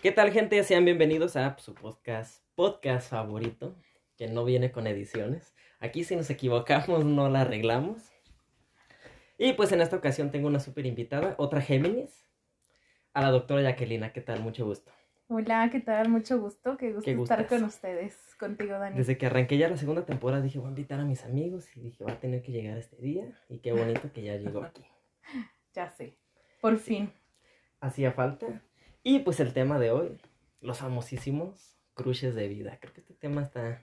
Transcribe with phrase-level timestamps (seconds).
[0.00, 0.62] ¿Qué tal, gente?
[0.62, 3.74] Sean bienvenidos a su podcast, podcast favorito,
[4.16, 5.56] que no viene con ediciones.
[5.80, 8.08] Aquí, si nos equivocamos, no la arreglamos.
[9.38, 12.28] Y pues en esta ocasión tengo una súper invitada, otra Géminis,
[13.12, 14.12] a la doctora Jacquelina.
[14.12, 14.40] ¿Qué tal?
[14.40, 14.92] Mucho gusto.
[15.26, 16.08] Hola, ¿qué tal?
[16.10, 16.76] Mucho gusto.
[16.76, 17.46] Qué gusto estar gustas.
[17.48, 18.96] con ustedes, contigo, Dani.
[18.96, 21.80] Desde que arranqué ya la segunda temporada dije, voy a invitar a mis amigos y
[21.80, 23.36] dije, va a tener que llegar este día.
[23.48, 24.84] Y qué bonito que ya llegó aquí.
[25.74, 26.16] Ya sé.
[26.60, 27.12] Por fin.
[27.80, 28.62] Hacía falta.
[29.08, 30.18] Y pues el tema de hoy,
[30.60, 32.76] los famosísimos crushes de vida.
[32.78, 33.82] Creo que este tema está,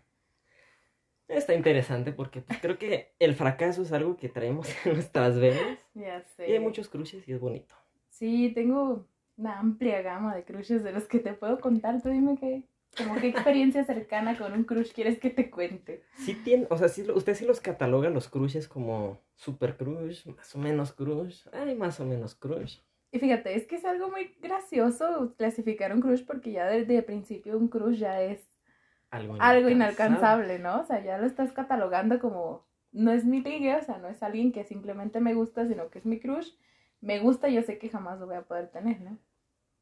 [1.27, 5.79] está interesante porque pues, creo que el fracaso es algo que traemos en nuestras venas.
[5.95, 6.47] Ya sé.
[6.47, 7.73] Y hay muchos crushes y es bonito.
[8.09, 12.03] Sí, tengo una amplia gama de crushes de los que te puedo contar.
[12.03, 12.61] Tú dime qué,
[12.95, 16.03] como qué experiencia cercana con un crush quieres que te cuente.
[16.19, 20.53] Sí tiene, o sea, sí, usted sí los cataloga los crushes como super crush, más
[20.53, 22.77] o menos crush, ay, más o menos crush.
[23.15, 27.05] Y fíjate, es que es algo muy gracioso clasificar un crush porque ya desde el
[27.05, 28.41] principio un crush ya es
[29.09, 30.81] Algo, algo inalcanzable, ¿no?
[30.81, 34.21] O sea, ya lo estás catalogando como, no es mi ligue, o sea, no es
[34.23, 36.51] alguien que simplemente me gusta, sino que es mi crush.
[37.01, 39.17] Me gusta, yo sé que jamás lo voy a poder tener, ¿no?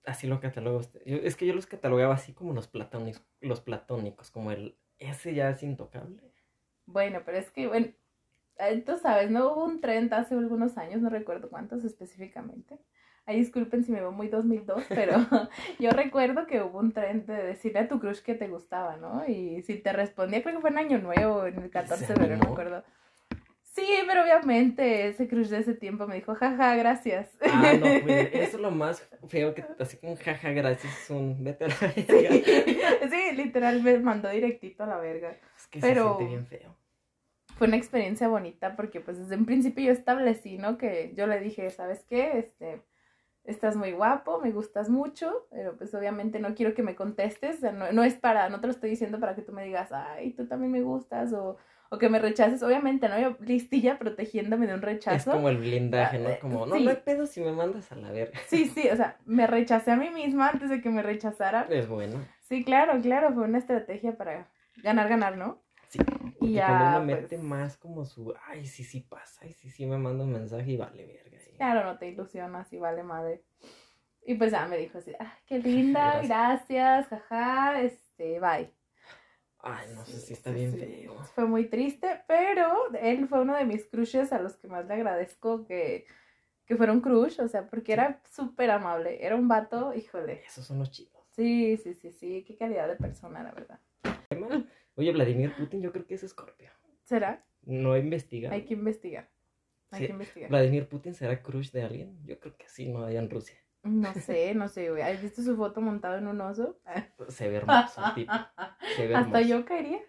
[0.05, 1.01] Así lo cataloga usted.
[1.05, 5.33] Yo- es que yo los catalogaba así como los platónicos, los platónicos, como el, ese
[5.35, 6.33] ya es intocable.
[6.85, 7.87] Bueno, pero es que, bueno,
[8.57, 9.53] eh, tú sabes, ¿no?
[9.53, 12.79] Hubo un trend hace algunos años, no recuerdo cuántos específicamente.
[13.25, 15.15] Ay, disculpen si me veo muy 2002, pero
[15.79, 19.23] yo recuerdo que hubo un trend de decirle a tu crush que te gustaba, ¿no?
[19.27, 22.37] Y si te respondía, creo que fue en Año Nuevo, en el 14 de febrero,
[22.37, 22.83] no acuerdo.
[23.61, 27.29] Sí, pero obviamente ese crush de ese tiempo me dijo, jaja, gracias.
[27.49, 31.43] Ah, no, pues, eso es lo más feo que así como jaja, gracias, es un
[31.43, 31.93] vete a la verga.
[31.95, 32.43] Sí,
[33.09, 35.31] sí, literal me mandó directito a la verga.
[35.57, 36.75] Es que Pero- se siente bien feo.
[37.57, 40.77] fue una experiencia bonita porque pues desde un principio yo establecí, ¿no?
[40.77, 42.37] Que yo le dije, ¿sabes qué?
[42.37, 42.81] Este,
[43.45, 47.59] estás muy guapo, me gustas mucho, pero pues obviamente no quiero que me contestes, o
[47.61, 49.91] sea, no, no es para, no te lo estoy diciendo para que tú me digas,
[49.91, 51.57] ay, tú también me gustas, o,
[51.89, 53.19] o que me rechaces, obviamente, ¿no?
[53.19, 55.31] Yo listilla protegiéndome de un Es rechazo.
[55.31, 56.29] como el blindaje, ¿no?
[56.29, 56.83] Ah, Como, no, sí.
[56.85, 58.39] no hay pedo si me mandas a la verga.
[58.47, 61.67] Sí, sí, o sea, me rechacé a mí misma antes de que me rechazara.
[61.69, 62.19] Es bueno.
[62.41, 65.59] Sí, claro, claro, fue una estrategia para ganar, ganar, ¿no?
[65.89, 65.99] Sí.
[66.41, 69.53] Y Y ya, cuando uno pues, mete más como su, ay, sí, sí pasa, ay,
[69.53, 71.22] sí, sí me manda un mensaje y vale verga.
[71.57, 73.43] Claro, no te ilusionas y vale madre.
[74.25, 77.07] Y pues ya me dijo así, ah, qué linda, Gracias.
[77.07, 78.71] jaja, este, bye.
[79.59, 81.15] Ay, no sé si está bien feo.
[81.35, 84.93] Fue muy triste, pero él fue uno de mis crushes a los que más le
[84.95, 86.05] agradezco que,
[86.65, 90.43] que fuera un crush, o sea, porque era súper amable, era un vato, híjole.
[90.45, 91.13] Esos son los chidos.
[91.31, 93.79] Sí, sí, sí, sí, qué calidad de persona, la verdad.
[94.95, 96.69] Oye, Vladimir Putin, yo creo que es Scorpio.
[97.03, 97.43] ¿Será?
[97.63, 98.53] No he investigado.
[98.53, 99.29] Hay que investigar.
[99.93, 100.49] Hay que investigar.
[100.49, 102.17] ¿Vladimir Putin será crush de alguien?
[102.25, 103.55] Yo creo que sí, no allá en Rusia.
[103.83, 105.01] No sé, no sé, güey.
[105.03, 106.79] ¿Has visto su foto montado en un oso?
[107.29, 108.31] Se ve hermoso tipo.
[108.95, 109.47] Se ve Hasta hermoso.
[109.59, 109.99] yo caería.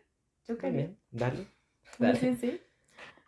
[0.47, 0.79] Yo caería.
[0.79, 1.47] bien, dale.
[1.97, 2.19] Sí, dale.
[2.19, 2.61] sí, sí.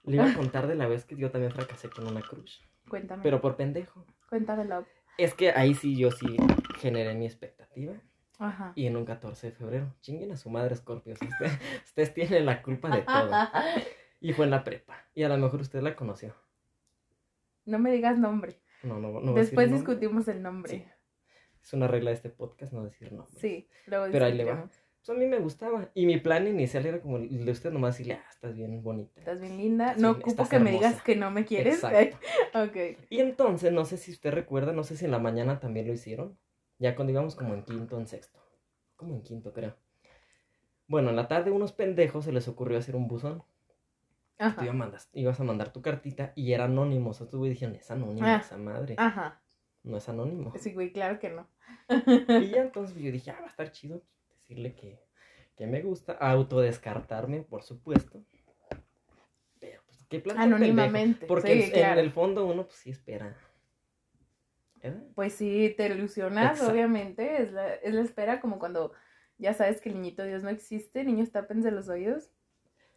[0.05, 2.61] Le iba a contar de la vez que yo también fracasé con una crush.
[2.89, 3.23] Cuéntame.
[3.23, 4.05] Pero por pendejo.
[4.29, 4.87] Cuéntamelo.
[5.19, 6.37] Es que ahí sí yo sí
[6.79, 7.95] generé mi expectativa.
[8.39, 8.73] Ajá.
[8.75, 9.95] Y en un 14 de febrero.
[10.01, 11.19] Chinguen a su madre, Scorpios.
[11.23, 13.31] Usted- ustedes tienen la culpa de todo.
[14.21, 14.97] Y fue en la prepa.
[15.15, 16.35] Y a lo mejor usted la conoció.
[17.67, 18.61] No me digas nombre.
[18.83, 19.35] No, no, no.
[19.35, 19.79] Después nombre.
[19.79, 20.71] discutimos el nombre.
[20.71, 20.85] Sí.
[21.63, 23.39] Es una regla de este podcast no decir nombre.
[23.41, 24.69] Sí, luego Pero ahí le va.
[25.07, 25.91] Pues a mí me gustaba.
[25.95, 29.21] Y mi plan inicial era como el de usted nomás decirle, ah, estás bien bonita.
[29.21, 29.95] Estás bien linda.
[29.99, 31.83] No ocupo que me digas que no me quieres.
[31.83, 32.19] Exacto.
[32.55, 32.99] ok.
[33.11, 35.93] Y entonces, no sé si usted recuerda, no sé si en la mañana también lo
[35.93, 36.39] hicieron.
[36.79, 38.41] Ya cuando íbamos como en quinto, en sexto.
[38.97, 39.77] Como en quinto, creo.
[40.89, 43.43] Bueno, en la tarde unos pendejos se les ocurrió hacer un buzón.
[44.39, 44.63] Tú Ajá.
[44.65, 47.11] iba a mandas- ibas a mandar tu cartita y era anónimo.
[47.11, 48.41] O sea, tú dijeron, es anónimo Ah.
[48.45, 48.95] esa madre.
[48.99, 49.41] Ajá.
[49.83, 50.53] No es anónimo.
[50.59, 51.49] Sí, güey, claro que no.
[52.41, 54.03] Y ya entonces yo dije, ah, va a estar chido
[54.41, 55.01] decirle que,
[55.57, 56.13] que me gusta.
[56.15, 58.23] Autodescartarme, por supuesto.
[59.61, 61.27] Pero, pues, qué plan Anónimamente.
[61.27, 62.01] Porque sí, en, claro.
[62.01, 63.37] en el fondo uno, pues sí espera.
[65.17, 66.73] Pues sí, te ilusionas, Exacto.
[66.73, 67.43] obviamente.
[67.43, 68.93] Es la, es la espera como cuando
[69.39, 72.31] ya sabes que el niñito Dios no existe, niños tápense los oídos.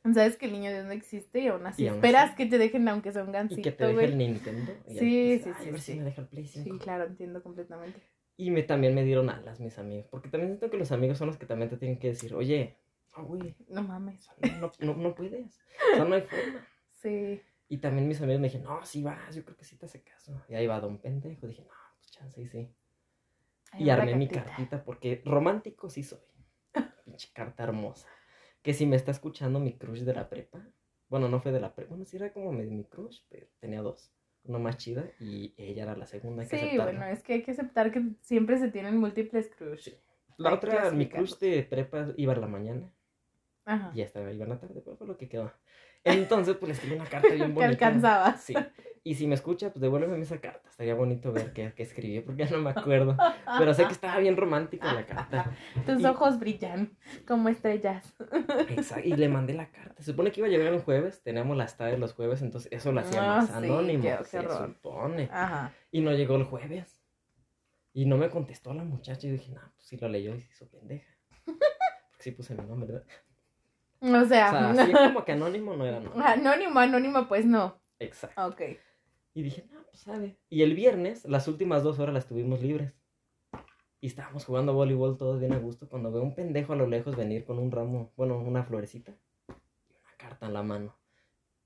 [0.13, 2.36] Sabes que el niño Dios no existe y aún así Y aún esperas así.
[2.38, 4.72] que te dejen aunque sea un Y gancito, que te deje el Nintendo.
[4.88, 5.92] y Sí, dices, sí, "Ay, sí, A ver sí.
[5.94, 6.69] si me deja el Play 5.
[6.74, 8.01] Sí, claro, entiendo completamente.
[8.38, 10.07] Y me, también me dieron alas mis amigos.
[10.10, 12.78] Porque también siento que los amigos son los que también te tienen que decir, oye,
[13.18, 14.30] güey, No mames.
[14.62, 15.60] no, no, no puedes.
[15.94, 16.66] O sea, no hay forma.
[17.01, 17.42] Sí.
[17.69, 20.01] Y también mis amigos me dijeron, no, sí vas, yo creo que sí te hace
[20.04, 20.42] caso.
[20.50, 21.48] Y ahí va don pendejo.
[21.48, 22.74] Dije, no, pues chance y sí.
[23.78, 26.19] Y armé mi cartita porque romántico sí soy.
[27.06, 28.07] Pinche carta hermosa.
[28.62, 30.60] Que si me está escuchando mi crush de la prepa.
[31.08, 31.90] Bueno, no fue de la prepa.
[31.90, 34.12] Bueno, sí era como mi crush, pero tenía dos.
[34.44, 36.84] una más chida, y ella era la segunda que Sí, aceptarlo.
[36.98, 39.82] bueno, es que hay que aceptar que siempre se tienen múltiples crush.
[39.84, 39.96] Sí.
[40.38, 42.94] La hay otra, que mi crush de prepa iba en la mañana,
[43.66, 43.92] Ajá.
[43.94, 45.52] y esta iba en la tarde, pero fue lo que quedó.
[46.04, 47.66] Entonces, pues le escribí una carta bien Que bonita.
[47.66, 48.42] alcanzabas.
[48.42, 48.54] Sí.
[49.10, 50.70] Y si me escucha, pues devuélveme esa carta.
[50.70, 53.18] Estaría bonito ver qué, qué escribí, porque ya no me acuerdo.
[53.58, 55.52] Pero sé que estaba bien romántica la carta.
[55.88, 56.96] Tus Y- ojos brillan
[57.28, 58.14] como estrellas.
[58.70, 59.08] Exacto.
[59.10, 59.96] Y le mandé la carta.
[60.04, 61.24] Se supone que iba a llegar un jueves.
[61.24, 64.04] Teníamos las tardes los jueves, entonces eso lo hacía Ah, más sí, anónimo.
[64.04, 64.68] qué se horror.
[64.76, 65.28] supone.
[65.32, 65.74] Ajá.
[65.90, 67.02] Y no llegó el jueves.
[67.94, 69.26] Y no me contestó la muchacha.
[69.26, 71.12] Y dije, no, pues sí lo leyó y se hizo pendeja.
[71.46, 71.58] Porque
[72.20, 73.08] sí puse mi nombre, ¿verdad?
[74.02, 76.12] O O sea, así como que anónimo no era no.
[76.24, 77.82] anónimo, anónimo, pues no.
[77.98, 78.46] Exacto.
[78.46, 78.62] Ok.
[79.39, 80.38] Y dije, no, pues sabe.
[80.50, 82.94] Y el viernes, las últimas dos horas las tuvimos libres.
[84.01, 87.15] Y estábamos jugando voleibol todos bien a gusto cuando veo un pendejo a lo lejos
[87.15, 89.13] venir con un ramo, bueno, una florecita
[89.47, 90.94] y una carta en la mano.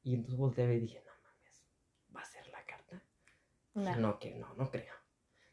[0.03, 1.65] Y entonces volteé y dije, no mames,
[2.15, 3.01] ¿va a ser la carta?
[3.73, 4.07] Dije, No.
[4.09, 4.93] no, que no, no creo.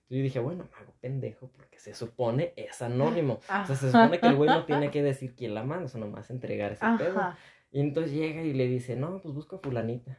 [0.03, 3.35] Entonces yo dije, bueno, me hago pendejo porque se supone es anónimo.
[3.63, 6.05] O sea, se supone que el güey no tiene que decir quién la manda, sino
[6.05, 7.15] nomás entregar ese pedo.
[7.71, 10.19] Y entonces llega y le dice, no, pues busco a fulanita.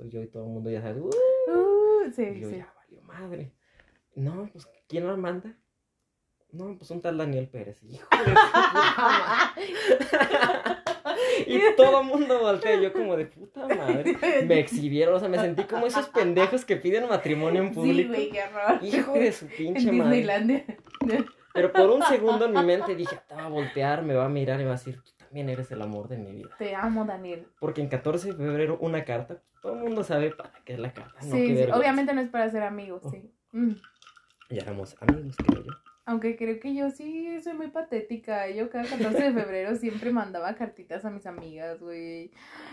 [0.00, 1.08] Pues soy yo y todo el mundo ya sabe, "Uh".
[1.08, 2.56] Uh, sí, Y yo sí.
[2.56, 3.52] ya valió madre.
[4.14, 5.54] No, pues ¿quién la manda?
[6.52, 7.82] No, pues un tal Daniel Pérez.
[7.88, 9.66] Hijo de madre.
[11.46, 14.16] Y todo el mundo voltea, yo como de puta madre.
[14.46, 18.08] Me exhibieron, o sea, me sentí como esos pendejos que piden matrimonio en Sí, público.
[18.14, 18.78] güey, qué horror.
[18.82, 20.16] Hijo de su En pinche madre.
[20.16, 20.64] Disneylandia.
[21.52, 24.28] Pero por un segundo en mi mente dije, te va a voltear, me va a
[24.28, 25.00] mirar y me va a decir,
[25.30, 26.48] también eres el amor de mi vida.
[26.58, 27.46] Te amo, Daniel.
[27.60, 30.92] Porque en 14 de febrero una carta, todo el mundo sabe para qué es la
[30.92, 31.22] carta.
[31.22, 33.32] Sí, obviamente no es para ser amigos, sí.
[33.52, 33.74] Mm.
[34.50, 35.72] Ya éramos amigos, creo yo.
[36.06, 38.48] Aunque creo que yo sí soy muy patética.
[38.50, 42.30] Yo cada 14 de febrero siempre mandaba cartitas a mis amigas, güey.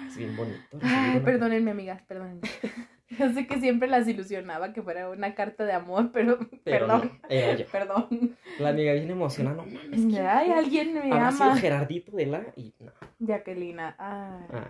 [0.07, 0.79] Es bien bonito.
[0.81, 2.41] Ay, perdónenme, amigas, perdónenme.
[3.09, 7.19] Yo sé que siempre las ilusionaba que fuera una carta de amor, pero, Pero perdón,
[7.21, 7.65] no, era yo.
[7.71, 8.37] perdón.
[8.59, 10.01] La amiga bien emocionada, no mames.
[10.07, 11.57] ¿quién Ay, alguien me Habrá sido ama.
[11.57, 12.91] Gerardito de la y no.
[13.19, 14.67] Jacquelina, ay, Ah.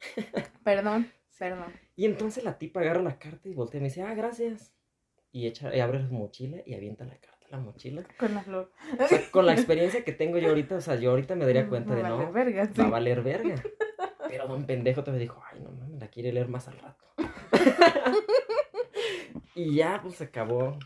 [0.62, 1.72] perdón, perdón.
[1.96, 4.74] Y entonces la tipa agarra la carta y voltea y me dice, ah, gracias.
[5.32, 8.02] Y, echa, y abre su mochila y avienta la carta la mochila.
[8.18, 8.72] Con la flor.
[8.98, 11.68] O sea, con la experiencia que tengo yo ahorita, o sea, yo ahorita me daría
[11.68, 12.80] cuenta de Va a valer no, verga, sí.
[12.80, 13.54] va a valer verga.
[14.28, 17.04] Pero don pendejo te me dijo, ay, no mames, la quiere leer más al rato.
[19.54, 20.78] y ya, pues se acabó.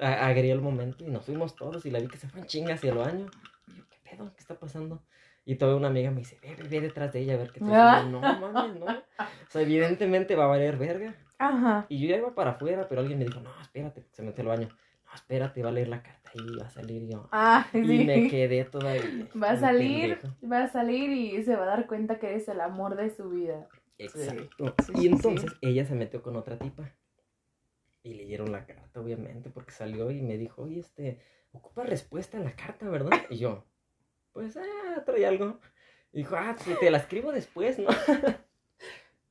[0.00, 2.46] A- Agregué el momento y nos fuimos todos y la vi que se fue en
[2.46, 3.26] chinga hacia el baño.
[3.66, 4.32] Y yo, ¿qué pedo?
[4.32, 5.02] ¿Qué está pasando?
[5.44, 7.60] Y toda una amiga me dice, ve, ve, ve detrás de ella a ver qué
[7.60, 8.02] te Ah.
[8.08, 8.86] No mames, no.
[8.86, 11.14] O sea, evidentemente va a valer verga.
[11.38, 11.86] Ajá.
[11.88, 14.48] Y yo ya iba para afuera, pero alguien me dijo, no, espérate, se metió al
[14.48, 14.68] baño.
[15.08, 17.28] No, espérate, va a leer la carta y va a salir y yo.
[17.32, 18.04] Ah, Y sí.
[18.04, 19.28] me quedé todavía.
[19.42, 20.48] Va a salir, pendejo.
[20.50, 23.30] va a salir y se va a dar cuenta que eres el amor de su
[23.30, 23.68] vida.
[23.96, 24.74] Exacto.
[24.86, 26.94] Sí, y entonces ella se metió con otra tipa.
[28.02, 31.20] Y le dieron la carta, obviamente, porque salió y me dijo, oye, este,
[31.52, 33.10] ocupa respuesta a la carta, ¿verdad?
[33.28, 33.64] Y yo,
[34.32, 35.58] pues, ah, trae algo.
[36.12, 37.88] Y dijo, ah, pues, te la escribo después, ¿no?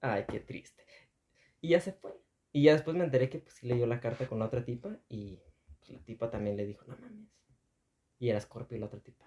[0.02, 0.84] Ay, qué triste.
[1.62, 2.12] Y ya se fue.
[2.52, 4.98] Y ya después me enteré que pues sí leyó la carta con la otra tipa
[5.10, 5.40] y
[5.88, 7.30] la tipa también le dijo, no mames.
[8.20, 9.26] Y era Scorpio la otra tipa.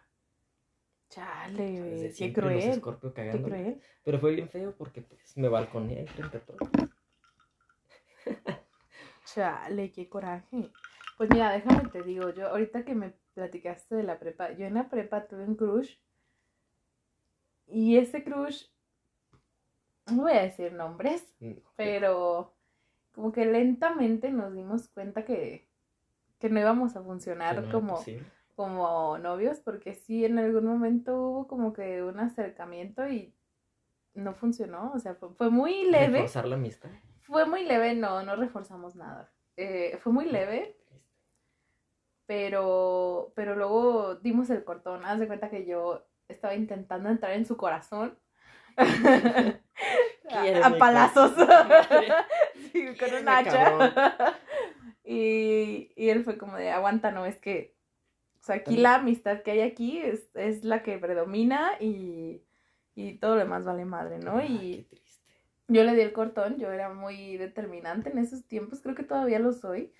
[1.09, 2.75] Chale, güey, qué cruel.
[2.75, 3.81] Scorpio Qué cruel.
[4.05, 6.71] Pero fue bien feo porque pues me balconeé ahí frente a todos.
[9.25, 10.71] Chale, qué coraje.
[11.17, 14.75] Pues mira, déjame te digo, yo ahorita que me platicaste de la prepa, yo en
[14.75, 15.97] la prepa tuve un crush.
[17.67, 18.67] Y ese crush,
[20.11, 22.55] no voy a decir nombres, Mm, pero
[23.13, 25.70] como que lentamente nos dimos cuenta que,
[26.41, 28.03] que no íbamos a funcionar no era como,
[28.57, 33.33] como novios, porque sí, en algún momento hubo como que un acercamiento y
[34.15, 36.91] no funcionó, o sea, fue, fue muy leve, Reforzar la amistad.
[37.21, 41.03] fue muy leve, no, no reforzamos nada, Eh, fue muy leve, Triste.
[42.27, 47.45] pero, pero luego dimos el cortón, haz de cuenta que yo estaba intentando entrar en
[47.47, 48.19] su corazón.
[50.29, 51.33] ¿Quieres a, palazos.
[52.73, 54.37] Sí, con un hacha.
[55.05, 55.60] y
[56.11, 57.75] él fue como de, aguanta, no, es que,
[58.41, 62.43] o sea, aquí la amistad que hay aquí es, es la que predomina y,
[62.95, 64.39] y todo lo demás vale madre, ¿no?
[64.39, 65.35] Ay, Y qué triste.
[65.69, 69.39] yo le di el cortón, yo era muy determinante en esos tiempos, creo que todavía
[69.39, 69.93] lo soy,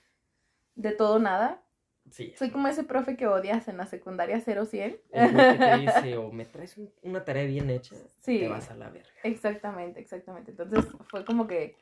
[0.75, 1.63] de todo nada.
[2.11, 2.33] Sí.
[2.37, 4.99] Soy como ese profe que odias en la secundaria 0-100.
[5.13, 8.41] El güey que te dice, o me traes un- una tarea bien hecha, Sí.
[8.41, 9.09] te vas a la verga.
[9.23, 10.51] Exactamente, exactamente.
[10.53, 11.77] Entonces fue como que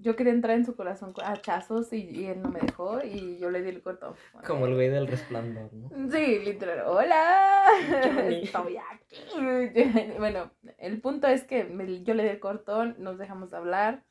[0.00, 3.38] yo quería entrar en su corazón a hachazos y, y él no me dejó y
[3.38, 4.14] yo le di el cortón.
[4.46, 6.10] Como el güey del resplandor, ¿no?
[6.10, 6.84] Sí, literal.
[6.86, 7.64] ¡Hola!
[8.30, 9.16] Estoy aquí.
[10.18, 14.04] Bueno, el punto es que me- yo le di el cortón, nos dejamos de hablar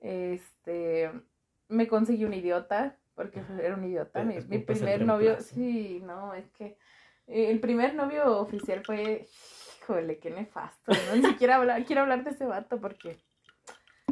[0.00, 1.10] Este,
[1.68, 4.22] me conseguí un idiota, porque era un idiota.
[4.22, 6.76] Mi, primer novio, sí, no, es que
[7.26, 9.26] eh, el primer novio oficial fue,
[9.80, 11.16] híjole, qué nefasto, ¿no?
[11.16, 13.16] Ni siquiera hablar, quiero hablar de ese vato porque,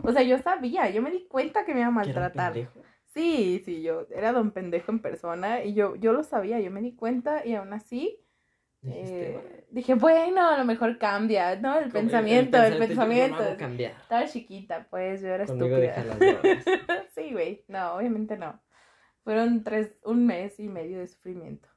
[0.04, 2.22] o sea, yo sabía, yo me di cuenta que me iba a ¿Que era un
[2.24, 2.70] maltratar.
[3.06, 6.80] Sí, sí, yo era don pendejo en persona y yo, yo lo sabía, yo me
[6.80, 8.20] di cuenta y aún así
[8.86, 11.78] eh, "Bueno, dije, bueno, a lo mejor cambia, ¿no?
[11.78, 13.36] El como pensamiento, el, yo no pensamiento.
[13.36, 13.56] hago.
[14.02, 16.04] Estaba chiquita, pues, yo era Conmigo estúpida.
[16.04, 16.64] las
[17.14, 18.60] sí, güey, no, obviamente no.
[19.22, 21.68] Fueron tres, un mes y medio de sufrimiento.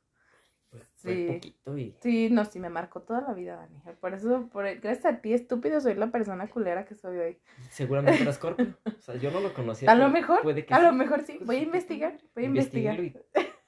[1.02, 1.28] Pues fue Sí.
[1.34, 3.96] poquito y Sí, no, sí, me marcó toda la vida, Dani.
[4.00, 7.38] Por eso, por, gracias a ti, estúpido, soy la persona culera que soy hoy.
[7.70, 8.76] seguramente era Scorpio.
[8.98, 9.92] O sea, yo no lo conocía.
[9.92, 10.84] A lo mejor, puede que a sí.
[10.84, 11.34] lo mejor sí.
[11.38, 13.00] Pues Voy a sí, investigar, voy a investigar.
[13.00, 13.14] Y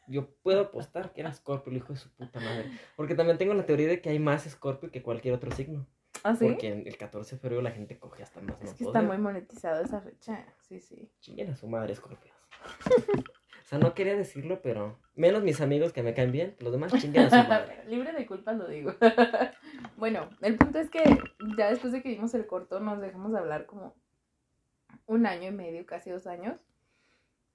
[0.08, 2.72] yo puedo apostar que era Scorpio, el hijo de su puta madre.
[2.96, 5.86] Porque también tengo la teoría de que hay más Scorpio que cualquier otro signo.
[6.24, 6.48] ¿Ah, sí?
[6.48, 8.60] Porque el 14 de febrero la gente coge hasta más.
[8.62, 8.98] Es no que poder.
[9.04, 10.46] está muy monetizado esa fecha.
[10.68, 11.10] Sí, sí.
[11.22, 12.34] Chinguen a su madre, Scorpios.
[13.70, 16.92] o sea, no quería decirlo, pero menos mis amigos que me caen bien, los demás
[16.92, 17.68] chinguen a.
[17.88, 18.96] Libre de culpas lo digo.
[19.96, 21.04] bueno, el punto es que
[21.56, 23.94] ya después de que vimos el corto nos dejamos de hablar como
[25.06, 26.60] un año y medio, casi dos años.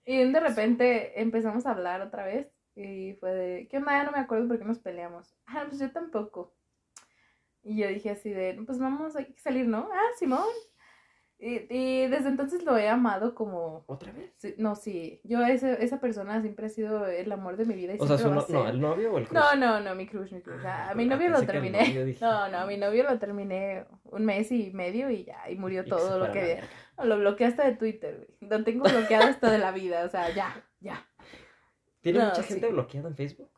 [0.04, 3.98] Y de repente empezamos a hablar otra vez y fue de, ¿qué onda?
[3.98, 5.34] Ya no me acuerdo por qué nos peleamos.
[5.48, 6.54] Ah, pues yo tampoco.
[7.64, 9.88] Y yo dije así de, pues vamos, hay que salir, ¿no?
[9.92, 10.46] Ah, Simón.
[11.38, 13.84] Y, y desde entonces lo he amado como...
[13.86, 14.32] ¿Otra vez?
[14.38, 17.94] sí, no, sí, yo ese, esa persona siempre ha sido el amor de mi vida.
[17.94, 19.38] Y O sea, su a no, el novio o el crush.
[19.38, 20.64] No, no, no, mi crush, mi crush.
[20.64, 21.86] Ah, Ah, a mi ah, novio lo terminé.
[21.88, 22.24] novio, dije.
[22.24, 25.82] No, no, a mi novio lo terminé un mes y medio y ya, y murió
[25.84, 26.60] Y todo lo a que...
[26.96, 28.50] No, lo bloqueé hasta de Twitter, güey.
[28.50, 31.04] Lo tengo bloqueado hasta de la vida, o sea, ya, ya.
[32.00, 32.54] ¿Tiene No, mucha sí.
[32.54, 33.50] gente bloqueada en Facebook?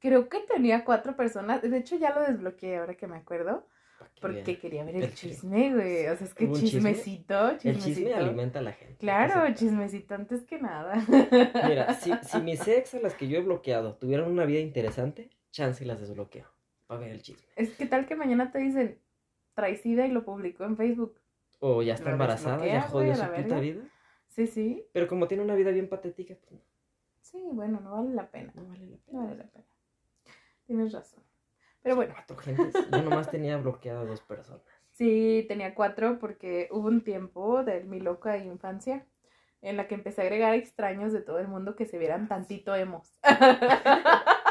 [0.00, 3.66] Creo que tenía cuatro personas, de hecho ya lo desbloqueé ahora que me acuerdo,
[4.20, 5.74] porque quería ver el, El chisme.
[5.74, 6.06] güey.
[6.08, 6.92] O sea, es que ¿Hubo un chisme?
[6.94, 7.94] chismecito, El chismecito.
[8.00, 8.96] chisme alimenta a la gente.
[8.98, 10.96] Claro, chismecito antes que nada.
[11.66, 15.30] Mira, si, si mis ex a las que yo he bloqueado tuvieran una vida interesante,
[15.50, 16.46] chance y las desbloqueo.
[16.86, 17.46] Para ver el chisme.
[17.56, 18.98] Es que tal que mañana te dicen
[19.54, 21.18] traicida y lo publicó en Facebook.
[21.60, 23.82] O ya está embarazada, ya jodió su puta vida.
[24.28, 24.84] Sí, sí.
[24.92, 26.60] Pero como tiene una vida bien patética, pues no,
[27.20, 28.52] Sí, bueno, no vale la pena.
[28.54, 29.20] no vale la No pena.
[29.24, 29.64] vale la pena.
[30.66, 31.22] Tienes razón.
[31.82, 32.74] Pero bueno, Cuatro gentes.
[32.90, 34.62] Yo nomás tenía bloqueado a dos personas.
[34.92, 39.06] sí, tenía cuatro porque hubo un tiempo de mi loca infancia
[39.62, 42.74] en la que empecé a agregar extraños de todo el mundo que se vieran tantito
[42.74, 43.18] emos.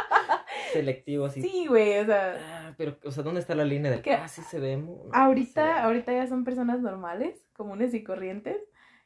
[0.73, 1.41] Selectivo así.
[1.41, 4.27] sí, güey, o sea, Ah, pero, o sea, ¿dónde está la línea de Que ah,
[4.27, 5.03] sí se ve emo?
[5.05, 5.79] No, ahorita, se ve.
[5.79, 8.57] ahorita ya son personas normales, comunes y corrientes.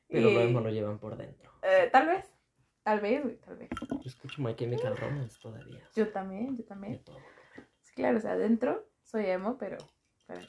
[0.08, 1.52] Pero y, lo emo lo llevan por dentro.
[1.62, 2.26] eh, tal vez,
[2.84, 3.70] tal vez, güey, tal vez.
[3.90, 5.82] Yo escucho My Chemical Romance todavía.
[5.96, 7.04] Yo también, yo de también.
[7.04, 7.18] todo.
[7.96, 9.78] Claro, o sea, adentro soy emo, pero,
[10.28, 10.42] pero-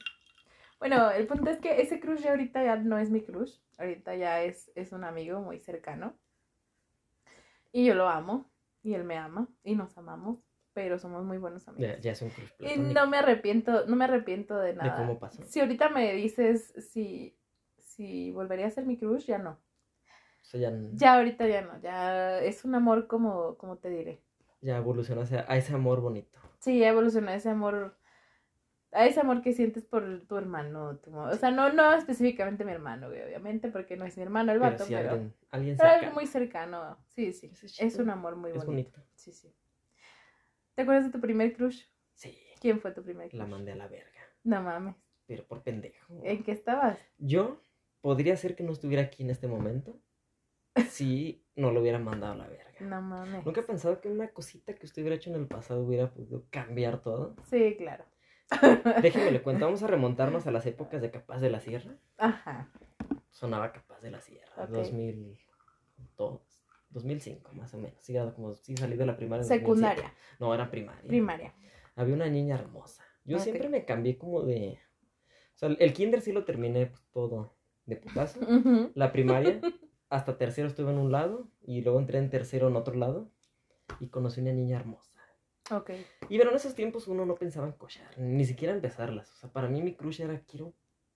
[0.79, 3.57] Bueno, el punto es que ese crush ya ahorita ya no es mi crush.
[3.77, 6.15] Ahorita ya es, es un amigo muy cercano.
[7.71, 8.49] Y yo lo amo.
[8.83, 9.47] Y él me ama.
[9.63, 10.39] Y nos amamos.
[10.73, 11.95] Pero somos muy buenos amigos.
[11.95, 12.93] Ya, ya es un crush y platónico.
[12.93, 14.97] no me arrepiento, no me arrepiento de nada.
[14.97, 15.43] cómo pasó.
[15.45, 17.37] Si ahorita me dices si,
[17.79, 19.51] si volvería a ser mi crush, ya no.
[19.51, 20.89] O sea, ya, ya...
[20.93, 21.79] Ya ahorita ya no.
[21.81, 24.21] Ya es un amor como, como te diré.
[24.61, 26.39] evolucionó hacia a ese amor bonito.
[26.63, 27.97] Sí, evolucionó ese amor,
[28.93, 32.71] a ese amor que sientes por tu hermano, tu o sea, no, no específicamente mi
[32.71, 35.77] hermano, güey, obviamente, porque no es mi hermano el Pero vato, sí pero, alguien, alguien
[35.77, 36.15] pero algo cercano.
[36.15, 38.71] muy cercano, sí, sí, es un amor muy Es bonito.
[38.71, 39.01] bonito.
[39.15, 39.53] Sí, sí.
[40.75, 41.83] ¿Te acuerdas de tu primer crush?
[42.13, 43.39] Sí, ¿Quién fue tu primer crush?
[43.39, 44.19] la mandé a la verga.
[44.43, 44.95] No mames,
[45.27, 46.13] Pero por pendejo.
[46.23, 46.97] ¿en qué estabas?
[47.17, 47.59] Yo
[48.01, 49.99] podría ser que no estuviera aquí en este momento
[50.89, 52.71] si no lo hubiera mandado a la verga.
[52.79, 53.45] No mames.
[53.45, 56.45] Nunca he pensado que una cosita que usted hubiera hecho en el pasado hubiera podido
[56.49, 57.35] cambiar todo.
[57.49, 58.05] Sí, claro.
[59.01, 61.95] Déjeme le cuento, vamos a remontarnos a las épocas de Capaz de la Sierra.
[62.17, 62.69] Ajá,
[63.31, 64.69] Sonaba Capaz de la Sierra, Ok.
[64.69, 66.41] 2002,
[66.89, 68.01] 2005 más o menos.
[68.03, 69.43] Sí, era como, sí salí de la primaria.
[69.43, 70.37] secundaria, 2007.
[70.39, 71.07] No, era primaria.
[71.07, 71.53] primaria.
[71.95, 73.03] Había una niña hermosa.
[73.25, 74.79] Yo siempre me cambié como de...
[75.55, 77.55] O sea, el kinder sí lo terminé pues, todo
[77.85, 78.39] de putazo.
[78.95, 79.61] La primaria,
[80.13, 83.29] hasta tercero estuve en un lado y luego entré en tercero en otro lado
[83.99, 85.09] y conocí una niña hermosa.
[85.71, 85.91] Ok,
[86.29, 89.31] Y pero en esos tiempos uno no pensaba en cochar, ni siquiera empezarlas.
[89.31, 90.73] O sea, para mí mi crush era quiero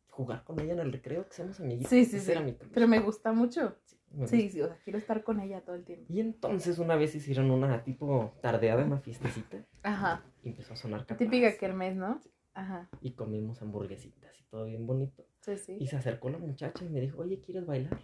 [0.10, 1.90] jugar con ella en el recreo, que seamos amiguitos.
[1.90, 2.32] Sí, sí, Ese sí.
[2.32, 2.72] era mi crush.
[2.74, 3.76] pero me gusta mucho.
[3.86, 4.52] Sí, me Sí, gusta.
[4.54, 6.06] sí, o sea, quiero estar con ella todo el tiempo.
[6.12, 11.02] Y entonces una vez hicieron una tipo tardeada, una fiestecita, Ajá, y empezó a sonar
[11.06, 11.18] capaz.
[11.20, 12.20] típica que el mes, ¿no?
[12.54, 15.24] Ajá, Y comimos hamburguesitas y todo bien bonito.
[15.42, 15.78] sí, sí.
[15.80, 18.00] Y se acercó la muchacha y me dijo, oye, ¿quieres bailar?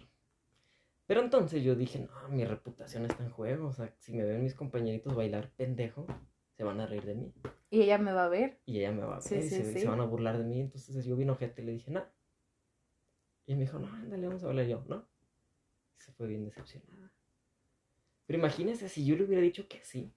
[1.06, 3.68] Pero entonces yo dije, no, mi reputación está en juego.
[3.68, 6.06] O sea, si me ven mis compañeritos bailar pendejo,
[6.52, 7.32] se van a reír de mí.
[7.70, 8.60] Y ella me va a ver.
[8.64, 9.80] Y ella me va a ver Sí, y se, sí.
[9.80, 10.60] se van a burlar de mí.
[10.60, 12.04] Entonces yo vine ojete y le dije, no.
[13.46, 15.06] Y me dijo, no, ándale, vamos a bailar Y yo, ¿no?
[15.98, 17.12] Se fue bien decepcionada.
[18.26, 20.12] Pero imagínese si yo le hubiera dicho que sí.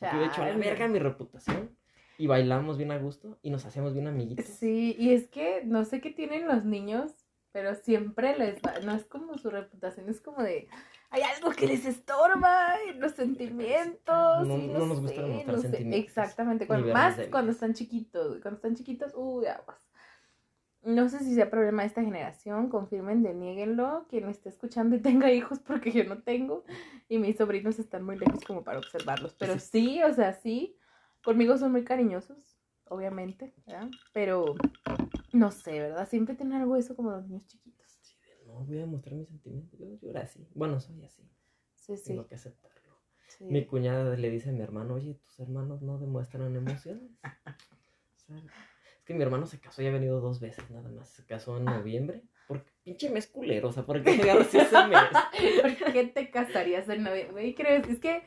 [0.00, 1.76] Yo hubiera hecho a la verga mi reputación.
[2.18, 4.44] Y bailamos bien a gusto y nos hacíamos bien amiguitos.
[4.44, 7.21] Sí, y es que no sé qué tienen los niños,
[7.52, 10.68] pero siempre les va, no es como su reputación, es como de,
[11.10, 14.48] hay algo que les estorba en los sentimientos.
[14.48, 15.62] No- no nos gusta no sé.
[15.62, 19.86] sentimientos, Exactamente, cuando, más cuando están chiquitos, cuando están chiquitos, uy, aguas.
[20.84, 25.30] No sé si sea problema de esta generación, confirmen, denieguenlo, quien esté escuchando y tenga
[25.30, 26.64] hijos, porque yo no tengo,
[27.08, 30.76] y mis sobrinos están muy lejos como para observarlos, pero sí, o sea, sí,
[31.22, 33.88] conmigo son muy cariñosos, obviamente, ¿verdad?
[34.12, 34.56] Pero
[35.32, 36.08] no sé, ¿verdad?
[36.08, 37.98] Siempre tienen algo eso como los niños chiquitos.
[38.02, 39.78] Sí, de, no voy a mostrar mis sentimientos.
[39.78, 40.46] Yo, yo era así.
[40.54, 41.22] Bueno, soy así.
[41.76, 42.04] Sí, sí.
[42.08, 42.98] Tengo que aceptarlo.
[43.28, 43.44] sí.
[43.44, 47.10] Mi cuñada le dice a mi hermano, oye, tus hermanos no demuestran emociones.
[48.14, 51.08] O sea, es que mi hermano se casó y ha venido dos veces nada más.
[51.08, 51.78] Se casó en Ah.
[51.78, 52.22] noviembre.
[52.46, 54.10] Porque pinche mes culero, o sea, ¿por qué
[54.46, 55.80] agarras ese mes?
[55.80, 57.52] ¿Por qué te casarías en noviembre?
[57.54, 58.22] Creo, es que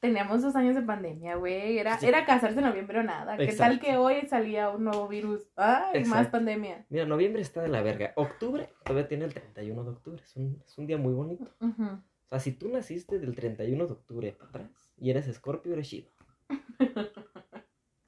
[0.00, 1.78] teníamos dos años de pandemia, güey.
[1.78, 2.06] Era, Sí.
[2.06, 3.36] era casarse en noviembre o nada.
[3.36, 5.48] ¿Qué tal que hoy salía un nuevo virus?
[5.56, 6.30] Ay, más Exacto.
[6.32, 6.86] pandemia.
[6.88, 8.12] Mira, noviembre está de la verga.
[8.16, 10.22] Octubre todavía tiene el 31 de octubre.
[10.22, 11.50] Es un, es un día muy bonito.
[11.60, 15.88] O sea, si tú naciste del 31 de octubre para atrás y eres escorpio, eres
[15.88, 16.08] chido.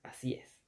[0.03, 0.61] Así es.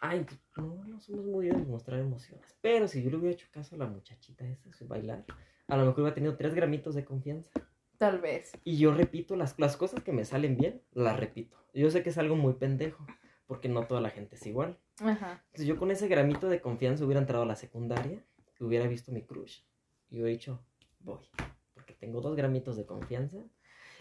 [0.00, 2.56] Ay, pues, no, no somos muy de mostrar emociones.
[2.60, 5.24] Pero si yo le hubiera hecho caso a la muchachita esa, su bailar,
[5.66, 7.50] a lo mejor hubiera tenido tres gramitos de confianza.
[7.98, 8.52] Tal vez.
[8.64, 11.56] Y yo repito las, las cosas que me salen bien, las repito.
[11.74, 13.04] Yo sé que es algo muy pendejo,
[13.46, 14.78] porque no toda la gente es igual.
[15.00, 15.42] Ajá.
[15.46, 18.24] Entonces yo con ese gramito de confianza hubiera entrado a la secundaria,
[18.60, 19.62] hubiera visto mi crush
[20.10, 20.64] y hubiera dicho,
[21.00, 21.28] voy,
[21.74, 23.38] porque tengo dos gramitos de confianza.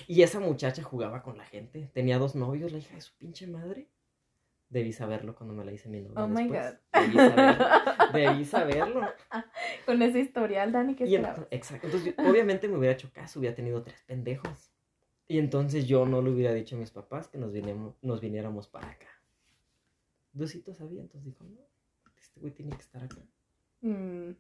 [0.08, 3.48] Y esa muchacha jugaba con la gente, tenía dos novios, la hija de su pinche
[3.48, 3.90] madre.
[4.70, 6.78] Debí saberlo cuando me la hice mi novia Oh my después.
[6.92, 7.02] God.
[7.02, 7.66] Debí saberlo.
[8.14, 9.02] Debí saberlo.
[9.86, 11.48] Con ese historial, Dani, ¿qué Y esperabas?
[11.52, 11.88] exacto.
[11.88, 14.74] Entonces, yo- obviamente me hubiera hecho caso, hubiera tenido tres pendejos.
[15.30, 18.68] Y entonces yo no le hubiera dicho a mis papás que nos, vinemos- nos viniéramos
[18.68, 19.08] para acá.
[20.34, 21.62] Diosito sabía, entonces dijo, no,
[22.18, 23.18] este güey tiene que estar acá.
[23.82, 24.32] Mm.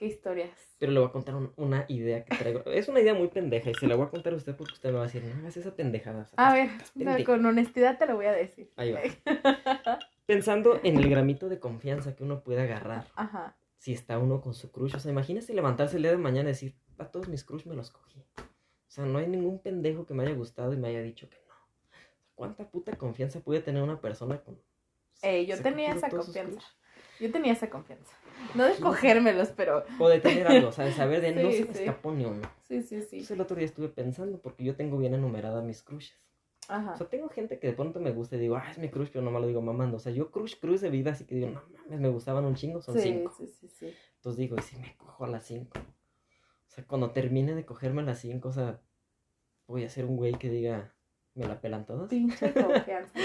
[0.00, 0.50] ¿Qué historias?
[0.78, 2.62] Pero le voy a contar un- una idea que traigo.
[2.72, 4.88] Es una idea muy pendeja y se la voy a contar a usted porque usted
[4.88, 6.22] me va a decir, no hagas esa pendejada.
[6.22, 7.32] o sea, A ver, estás no, pendejo".
[7.32, 8.72] con honestidad te lo voy a decir.
[8.76, 9.00] Ahí va.
[10.26, 13.58] Pensando en el gramito de confianza que uno puede agarrar Ajá.
[13.76, 14.94] si está uno con su crush.
[14.96, 17.74] O sea, imagínese levantarse el día de mañana y decir, a todos mis crush me
[17.76, 18.24] los cogí.
[18.38, 21.36] O sea, no hay ningún pendejo que me haya gustado y me haya dicho que
[21.46, 21.54] no.
[22.34, 24.58] ¿Cuánta puta confianza puede tener una persona con...
[25.20, 26.62] Ey, yo tenía esa confianza.
[27.20, 28.16] Yo tenía esa confianza.
[28.54, 31.64] No de cogérmelos, pero O de tener algo, o sea, de saber de no se
[31.66, 31.80] me sí.
[31.84, 32.42] escapó ni uno.
[32.64, 33.16] sí, sí, sí.
[33.16, 36.18] Entonces el otro día estuve pensando porque yo tengo bien enumerada mis crushes.
[36.68, 36.92] Ajá.
[36.92, 39.08] O sea, tengo gente que de pronto me gusta y digo, ah, es mi crush,
[39.12, 39.96] pero no me lo digo mamando.
[39.96, 42.54] O sea, yo crush, crush de vida, así que digo, no mames, me gustaban un
[42.54, 43.34] chingo, son Sí, cinco.
[43.36, 43.94] sí, sí, sí.
[44.16, 45.78] Entonces digo, ¿y si me cojo a las cinco?
[45.78, 48.80] O sea, cuando termine de cogerme a las cinco, o sea,
[49.66, 50.94] voy a ser un güey que diga,
[51.34, 52.08] ¿me la pelan todas?
[52.08, 53.18] Pinche confianza.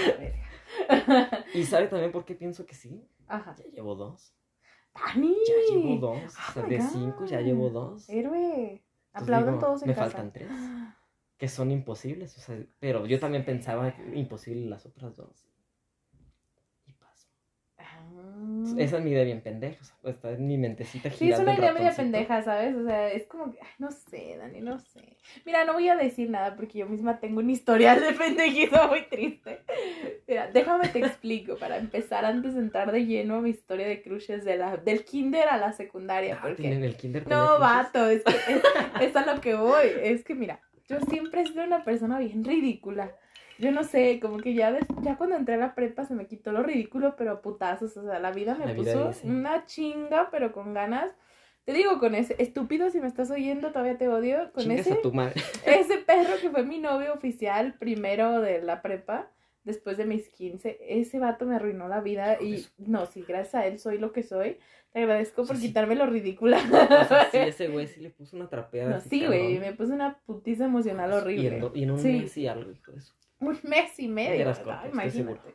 [1.54, 3.06] Y sabe también por qué pienso que sí.
[3.26, 3.54] Ajá.
[3.58, 4.34] Ya llevo dos.
[4.94, 5.34] Dani.
[5.46, 6.18] Ya llevo dos.
[6.22, 6.86] O Oh sea, my de God.
[6.92, 8.08] cinco ya llevo dos.
[8.08, 8.82] Héroe.
[9.12, 10.06] Aplaudan todos en Me casa.
[10.10, 10.48] faltan tres.
[11.38, 12.36] Que son imposibles.
[12.38, 15.46] O sea, pero yo también pensaba imposible las otras dos.
[16.86, 17.28] Y paso.
[17.78, 18.55] Ah.
[18.76, 19.78] Esa es mi idea bien pendeja.
[19.80, 22.74] o sea, pues, está en mi mentecita Sí, es girando una idea media pendeja, ¿sabes?
[22.74, 25.16] O sea, es como que, ay, no sé, Dani, no sé.
[25.44, 29.02] Mira, no voy a decir nada porque yo misma tengo un historial de pendejismo muy
[29.02, 29.60] triste.
[30.26, 34.02] Mira, déjame te explico para empezar antes de entrar de lleno a mi historia de
[34.02, 36.36] crushes de la, del kinder a la secundaria.
[36.36, 38.62] Ah, Porque ¿tienen el kinder No, vato, es, que, es,
[39.00, 39.86] es a lo que voy.
[40.02, 43.14] Es que mira, yo siempre he sido una persona bien ridícula.
[43.58, 46.52] Yo no sé, como que ya, ya cuando entré a la prepa se me quitó
[46.52, 47.96] lo ridículo, pero putazos.
[47.96, 51.10] O sea, la vida me La puso una chinga, pero con ganas.
[51.64, 54.52] Te digo, con ese estúpido, si me estás oyendo, todavía te odio.
[54.52, 55.34] Con Chingas ese, a tu madre.
[55.66, 59.30] ese perro que fue mi novio oficial primero de la prepa,
[59.64, 63.66] después de mis 15, ese vato me arruinó la vida y no, si gracias a
[63.66, 64.58] él soy lo que soy,
[64.92, 65.66] te agradezco O sea, por sí.
[65.66, 66.58] quitarme lo ridícula.
[66.58, 68.90] O sea, sí, ese güey sí le puso una trapeada.
[68.90, 71.60] No, sí, güey, me puse una putiza emocional horrible.
[71.74, 72.12] y en un Sí.
[72.20, 73.12] mes y algo, hijo de su.
[73.40, 74.82] Un mes y medio, eras ¿verdad?
[74.82, 75.54] corta, estoy imagínate.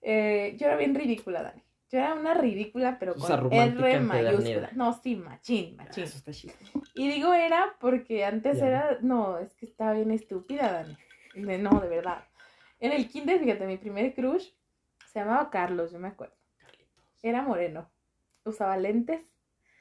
[0.00, 1.62] Eh, yo era bien ridícula, Dani.
[1.90, 4.70] Yo era una ridícula, pero O con sea, R mayúscula.
[4.74, 6.04] No, sí, machín, Ah, machín.
[6.04, 6.54] Eso está chido.
[6.94, 8.66] Y digo era porque antes Ya.
[8.66, 10.96] era, no, es que estaba bien estúpida, Dani.
[11.34, 12.24] De- no, de verdad.
[12.80, 14.48] En el kinder, fíjate, mi primer crush
[15.12, 16.34] se llamaba Carlos, yo me acuerdo.
[16.58, 17.04] Carlitos.
[17.22, 17.90] Era moreno.
[18.44, 19.20] Usaba lentes,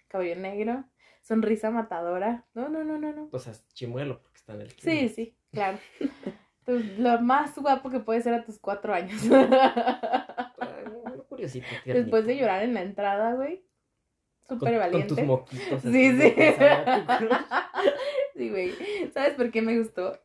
[0.07, 0.83] cabello negro,
[1.21, 2.45] sonrisa matadora.
[2.53, 3.29] No, no, no, no, no.
[3.31, 5.09] O sea, chimuelo, porque está en el Sí, kinder.
[5.09, 5.79] sí, claro.
[6.67, 9.21] Lo más guapo que puede ser a tus cuatro años.
[11.29, 11.65] Curiosito.
[11.85, 13.63] Después de llorar en la entrada, güey.
[14.47, 15.07] súper valiente.
[15.07, 15.81] con tus moquitos.
[15.81, 16.35] Sí, sí.
[18.35, 18.71] Sí, güey.
[19.13, 20.19] ¿Sabes por qué me gustó?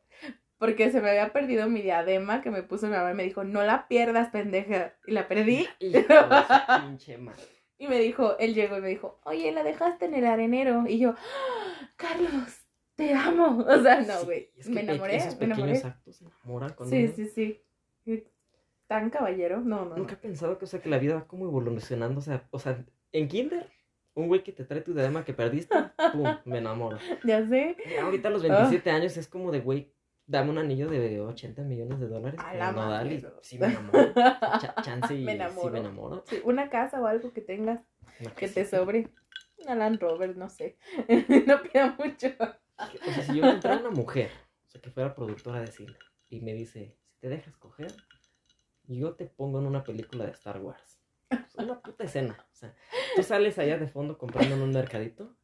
[0.58, 3.44] Porque se me había perdido mi diadema que me puso mi mamá y me dijo,
[3.44, 4.94] no la pierdas, pendeja.
[5.06, 5.66] Y la perdí.
[5.78, 7.42] Pinche madre.
[7.78, 10.84] Y me dijo, él llegó y me dijo, oye, la dejaste en el arenero.
[10.88, 12.64] Y yo, "Ah, Carlos,
[12.96, 13.64] te amo.
[13.68, 14.50] O sea, no, Sí, güey.
[14.56, 15.78] es que me enamoré, Esos me enamoré.
[15.78, 17.12] actos enamoran Sí, uno.
[17.14, 18.24] sí, sí.
[18.86, 19.60] ¿Tan caballero?
[19.60, 19.96] No, no, no.
[19.96, 22.20] Nunca he pensado que, o sea, que la vida va como evolucionando.
[22.20, 23.68] O sea, o sea, en Kinder,
[24.14, 25.74] un güey que te trae tu diadema que perdiste,
[26.12, 26.98] pum, me enamoro.
[27.24, 27.76] Ya sé.
[28.00, 28.32] Ahorita a Ah.
[28.34, 29.90] los 27 años es como de, güey,
[30.28, 32.38] dame un anillo de 80 millones de dólares.
[32.42, 34.12] A la no, dale, sí me enamoro.
[34.14, 36.22] Cha- chance y Me sí me enamoro.
[36.26, 37.80] Sí, una casa o algo que tengas
[38.36, 39.08] que te sobre.
[39.68, 40.76] Un Land Rover, no sé.
[41.46, 42.28] no pida mucho.
[42.78, 44.30] O sea, si yo encontrara una mujer,
[44.66, 45.96] o sea, que fuera productora de cine,
[46.28, 47.94] y me dice, si te dejas coger,
[48.84, 51.00] yo te pongo en una película de Star Wars.
[51.28, 52.36] Sea, una puta escena.
[52.52, 52.74] O sea,
[53.14, 55.36] tú sales allá de fondo comprando en un mercadito,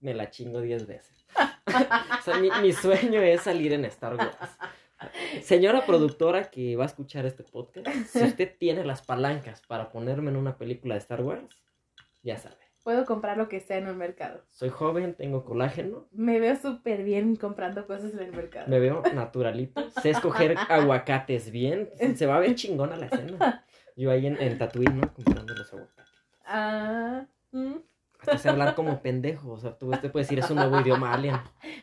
[0.00, 1.26] me la chingo 10 veces.
[1.66, 4.36] o sea, mi, mi sueño es salir en Star Wars.
[5.42, 10.30] Señora productora que va a escuchar este podcast, si usted tiene las palancas para ponerme
[10.30, 11.56] en una película de Star Wars,
[12.22, 12.61] ya sabe.
[12.82, 14.42] Puedo comprar lo que sea en un mercado.
[14.50, 18.66] Soy joven, tengo colágeno, Me veo súper bien comprando cosas en el mercado.
[18.68, 19.88] Me veo naturalito.
[20.02, 21.90] Sé escoger aguacates bien.
[22.16, 23.64] Se va a ver chingona la escena.
[23.96, 25.12] Yo ahí en, en Tatooine, ¿no?
[25.12, 26.12] Comprando los aguacates.
[26.44, 27.74] Ah, mm,
[28.18, 29.52] Hasta sé hablar como pendejo.
[29.52, 31.36] O sea, tú te puedes decir, es un nuevo idioma alien.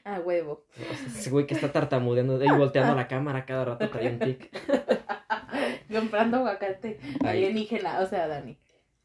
[0.04, 0.66] ah, huevo.
[1.08, 4.50] Ese güey que está tartamudeando y volteando la cámara cada rato trae un tic.
[5.92, 7.38] comprando aguacate Ahí.
[7.46, 8.00] alienígena.
[8.02, 8.58] O sea, Dani.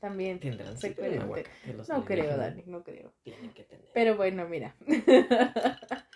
[0.04, 0.38] También.
[0.38, 0.94] Tendrán sí,
[1.88, 3.14] No creo, Dani, no creo.
[3.22, 3.88] Tienen que tener.
[3.94, 4.76] Pero bueno, mira.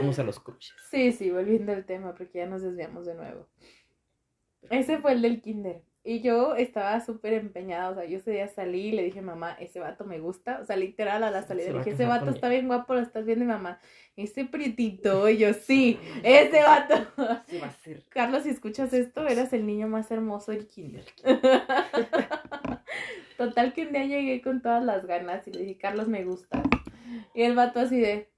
[0.00, 0.74] Vamos a los crushes.
[0.90, 3.46] Sí, sí, volviendo al tema, porque ya nos desviamos de nuevo.
[4.70, 5.84] Ese fue el del kinder.
[6.06, 9.56] Y yo estaba súper empeñada, o sea, yo ese día salí y le dije, mamá,
[9.58, 10.58] ese vato me gusta.
[10.60, 12.56] O sea, literal a la salida le dije, ese vato está ella".
[12.56, 13.80] bien guapo, lo estás viendo, y mamá,
[14.14, 15.26] ese prietito.
[15.30, 16.94] Y yo, sí, ese vato.
[17.48, 18.02] Sí va a ser.
[18.10, 21.06] Carlos, si escuchas esto, eras el niño más hermoso del kinder.
[23.38, 26.66] Total que un día llegué con todas las ganas y le dije, Carlos, me gustas.
[27.32, 28.28] Y el vato así de,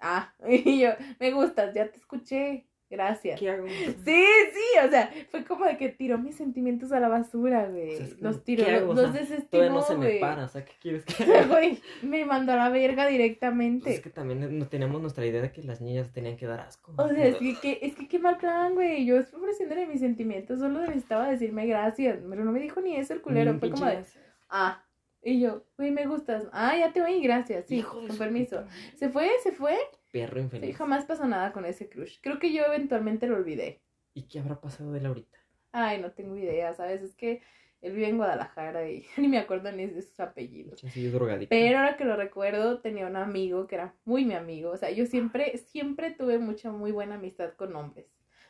[0.00, 3.38] ah, y yo, me gustas, ya te escuché, gracias.
[3.38, 3.66] ¿Qué hago?
[3.68, 7.94] Sí, sí, o sea, fue como de que tiró mis sentimientos a la basura, güey.
[7.94, 8.90] O sea, los tiró, ¿qué hago?
[8.92, 10.20] O los sea, desestimó, Todavía no se me güey.
[10.20, 10.44] para.
[10.44, 11.46] O sea, ¿qué quieres que O sea, haga?
[11.48, 13.90] güey, me mandó a la verga Pues directamente.
[13.94, 16.92] es que también no teníamos nuestra idea de que las niñas tenían que dar asco.
[16.96, 19.04] O sea, es que, que- es que qué mal plan, güey.
[19.06, 22.18] Yo estoy ofreciéndole mis sentimientos, solo necesitaba decirme gracias.
[22.28, 23.52] Pero no me dijo ni eso el culero.
[23.52, 24.04] Ni Fue como de,
[24.50, 24.82] ah.
[25.20, 26.44] Y yo, güey, me gustas.
[26.52, 27.66] Ah, ya te voy, gracias.
[27.66, 28.64] Sí, Hijo con permiso.
[28.94, 29.76] Se fue, se fue.
[30.10, 30.76] Perro Sí, infeliz.
[30.76, 32.18] jamás pasó nada con ese crush.
[32.20, 33.82] Creo que yo eventualmente lo olvidé.
[34.14, 35.38] ¿Y qué habrá pasado de él ahorita?
[35.72, 37.02] Ay, no tengo idea, ¿sabes?
[37.02, 37.42] Es que
[37.80, 40.80] él vive en Guadalajara y ni me acuerdo ni de sus apellidos.
[40.80, 41.12] Sí.
[41.48, 44.70] Pero ahora que lo recuerdo, tenía un amigo que era muy mi amigo.
[44.72, 48.06] O sea, yo siempre, siempre tuve mucha, muy buena amistad con hombres.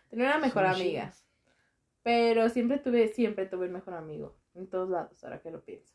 [0.09, 1.03] Tenía una mejor Son amiga.
[1.11, 1.25] chidas.
[2.03, 4.37] Pero siempre tuve, siempre tuve el mejor amigo.
[4.55, 5.95] En todos lados, ahora que lo pienso.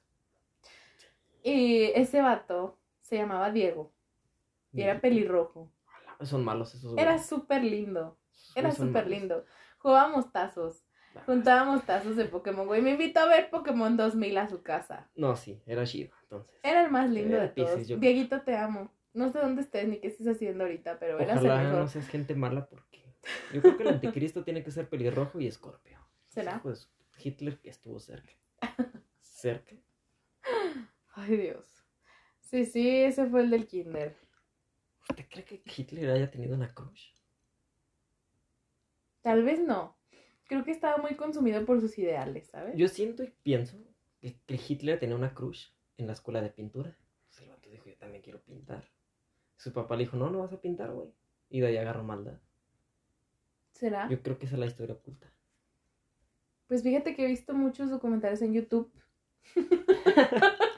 [1.43, 3.91] Y ese vato se llamaba Diego.
[4.73, 5.71] Y era pelirrojo.
[6.21, 7.27] Son malos esos Era güeyes.
[7.27, 8.17] súper lindo.
[8.55, 9.45] Era súper lindo.
[9.79, 10.85] Jugábamos tazos.
[11.15, 11.21] Ah.
[11.25, 12.81] Juntábamos tazos de Pokémon, güey.
[12.81, 15.09] Me invitó a ver Pokémon 2000 a su casa.
[15.15, 16.59] No, sí, era chido, entonces.
[16.63, 17.87] Era el más lindo Era de todos.
[17.87, 17.97] Yo.
[17.97, 18.91] Dieguito, te amo.
[19.13, 21.79] No sé dónde estés ni qué estés haciendo ahorita, pero eras el Ojalá mejor.
[21.81, 23.03] no seas gente mala porque
[23.53, 25.99] yo creo que el anticristo tiene que ser pelirrojo y escorpio.
[26.29, 26.61] ¿Será?
[26.63, 26.87] Su-
[27.23, 28.33] Hitler que estuvo cerca.
[29.21, 29.75] cerca.
[31.15, 31.83] Ay, Dios.
[32.39, 34.15] Sí, sí, ese fue el del kinder.
[35.09, 37.11] ¿Usted cree que Hitler haya tenido una crush?
[39.21, 39.97] Tal vez no.
[40.45, 42.75] Creo que estaba muy consumido por sus ideales, ¿sabes?
[42.75, 43.77] Yo siento y pienso
[44.19, 46.95] que, que Hitler tenía una crush en la escuela de pintura.
[47.19, 48.83] Entonces el vato dijo, yo también quiero pintar.
[49.57, 51.09] Su papá le dijo, no, no vas a pintar, güey.
[51.49, 52.39] Y de ahí agarró maldad.
[53.71, 54.09] ¿Será?
[54.09, 55.31] Yo creo que esa es la historia oculta.
[56.67, 58.91] Pues fíjate que he visto muchos documentales en YouTube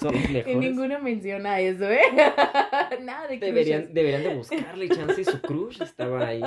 [0.00, 0.56] Son los mejores.
[0.56, 2.00] ninguno menciona eso, ¿eh?
[3.02, 3.94] Nada de Deberían, crushes.
[3.94, 6.42] deberían de buscarle chance y su crush estaba ahí.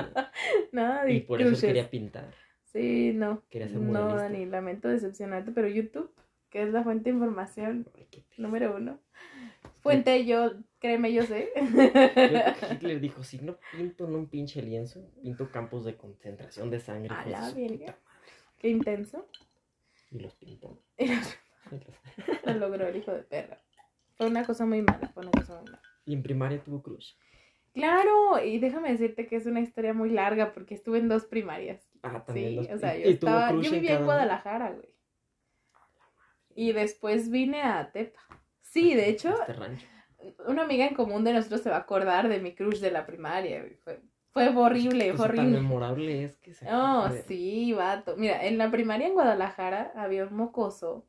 [0.71, 2.34] Nada de Y por eso quería pintar.
[2.65, 3.43] Sí, no.
[3.49, 4.15] Quería ser No.
[4.15, 6.12] Dani, lamento decepcionarte, pero YouTube,
[6.49, 8.99] que es la fuente de información Ay, número uno.
[9.81, 11.49] Fuente, yo, créeme, yo sé.
[11.55, 15.95] Yo creo que Hitler dijo, si no pinto en un pinche lienzo, pinto campos de
[15.95, 17.13] concentración de sangre.
[17.15, 17.77] A la su verga.
[17.77, 17.95] puta madre".
[18.58, 19.27] Qué intenso.
[20.12, 20.81] Y los pintó.
[20.97, 21.05] Y
[22.45, 23.62] lo logró el hijo de perra.
[24.17, 25.82] Fue una cosa muy mala, fue una cosa muy mala.
[26.06, 27.13] Y en primaria tuvo crush.
[27.73, 31.89] Claro, y déjame decirte que es una historia muy larga porque estuve en dos primarias.
[32.04, 34.06] Ah, también Sí, los- o sea, yo estaba, yo vivía en.
[34.06, 34.95] Guadalajara, güey.
[36.56, 38.21] Y después vine a Tepa.
[38.62, 39.86] Sí, de hecho, Este rancho.
[40.47, 43.06] una amiga en común de nosotros se va a acordar de mi crush de la
[43.06, 43.60] primaria.
[43.60, 43.75] güey.
[43.84, 43.99] Fue,
[44.32, 45.60] fue horrible, fue tan horrible.
[45.62, 47.23] memorable es que se No, acuerde.
[47.28, 48.15] sí, vato.
[48.17, 51.06] Mira, en la primaria en Guadalajara había un mocoso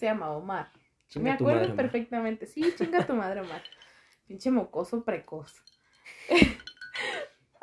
[0.00, 0.70] se llamaba Omar.
[1.08, 1.76] Chinga Me acuerdo madre, Omar.
[1.76, 2.46] perfectamente.
[2.46, 3.62] Sí, chinga tu madre, Omar.
[4.26, 5.62] Pinche mocoso precoz.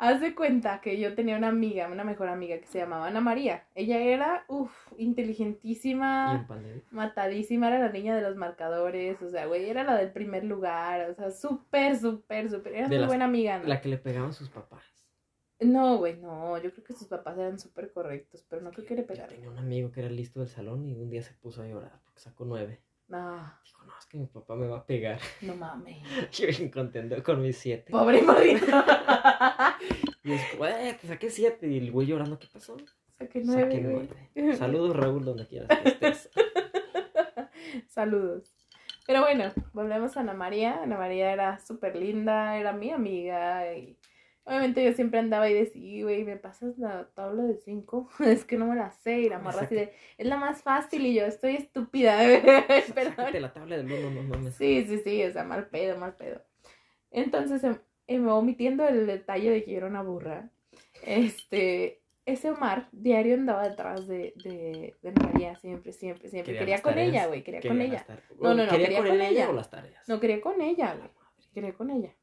[0.00, 3.20] Haz de cuenta que yo tenía una amiga, una mejor amiga que se llamaba Ana
[3.20, 3.64] María.
[3.74, 6.46] Ella era, uff, inteligentísima,
[6.92, 11.10] matadísima, era la niña de los marcadores, o sea, güey, era la del primer lugar,
[11.10, 12.74] o sea, súper, súper, súper.
[12.74, 13.64] Era De muy las- buena amiga, ¿no?
[13.66, 14.84] La que le pegaban sus papás.
[15.60, 18.94] No, güey, no, yo creo que sus papás eran súper correctos, pero no creo que
[18.94, 19.28] le Yo pegaran.
[19.34, 21.98] tenía un amigo que era listo del salón y un día se puso a llorar
[22.04, 22.80] porque sacó nueve.
[23.08, 25.18] No, Dijo, no, es que mi papá me va a pegar.
[25.42, 25.96] no mames.
[26.30, 27.90] Yo bien contento con mis siete.
[27.90, 28.66] Pobre morrito.
[30.24, 31.66] Y es como, eh, te saqué siete.
[31.68, 32.76] Y el güey llorando, ¿qué pasó?
[33.16, 34.08] Saqué Saqué nueve, güey.
[34.34, 34.56] nueve.
[34.56, 36.28] Saludos, Raúl, donde quieras que estés.
[37.88, 38.52] Saludos.
[39.06, 40.82] Pero bueno, volvemos a Ana María.
[40.82, 43.72] Ana María era súper linda, era mi amiga.
[43.74, 43.96] Y
[44.48, 48.08] obviamente yo siempre andaba ahí de sí, güey, me pasas la tabla de cinco.
[48.24, 49.20] es que no me la sé.
[49.20, 51.04] Y la morra así de, es la más fácil.
[51.04, 52.18] Y yo, estoy estúpida.
[52.94, 53.40] Perdón.
[53.40, 54.54] La tabla no mames.
[54.56, 56.42] Sí, sí, sí, o sea, mal pedo, mal pedo.
[57.10, 60.50] Entonces, em- em, omitiendo el detalle de que yo era una burra,
[61.02, 66.58] este, ese Omar diario andaba detrás de, de, de María, siempre, siempre, siempre.
[66.58, 68.06] Quería con tareas, ella, güey, quería con ella.
[68.40, 69.50] No, no, no, ¿Quería quería con con ella ella.
[69.50, 70.08] o las tareas?
[70.08, 71.10] No, quería con ella, güey,
[71.54, 72.14] quería con ella.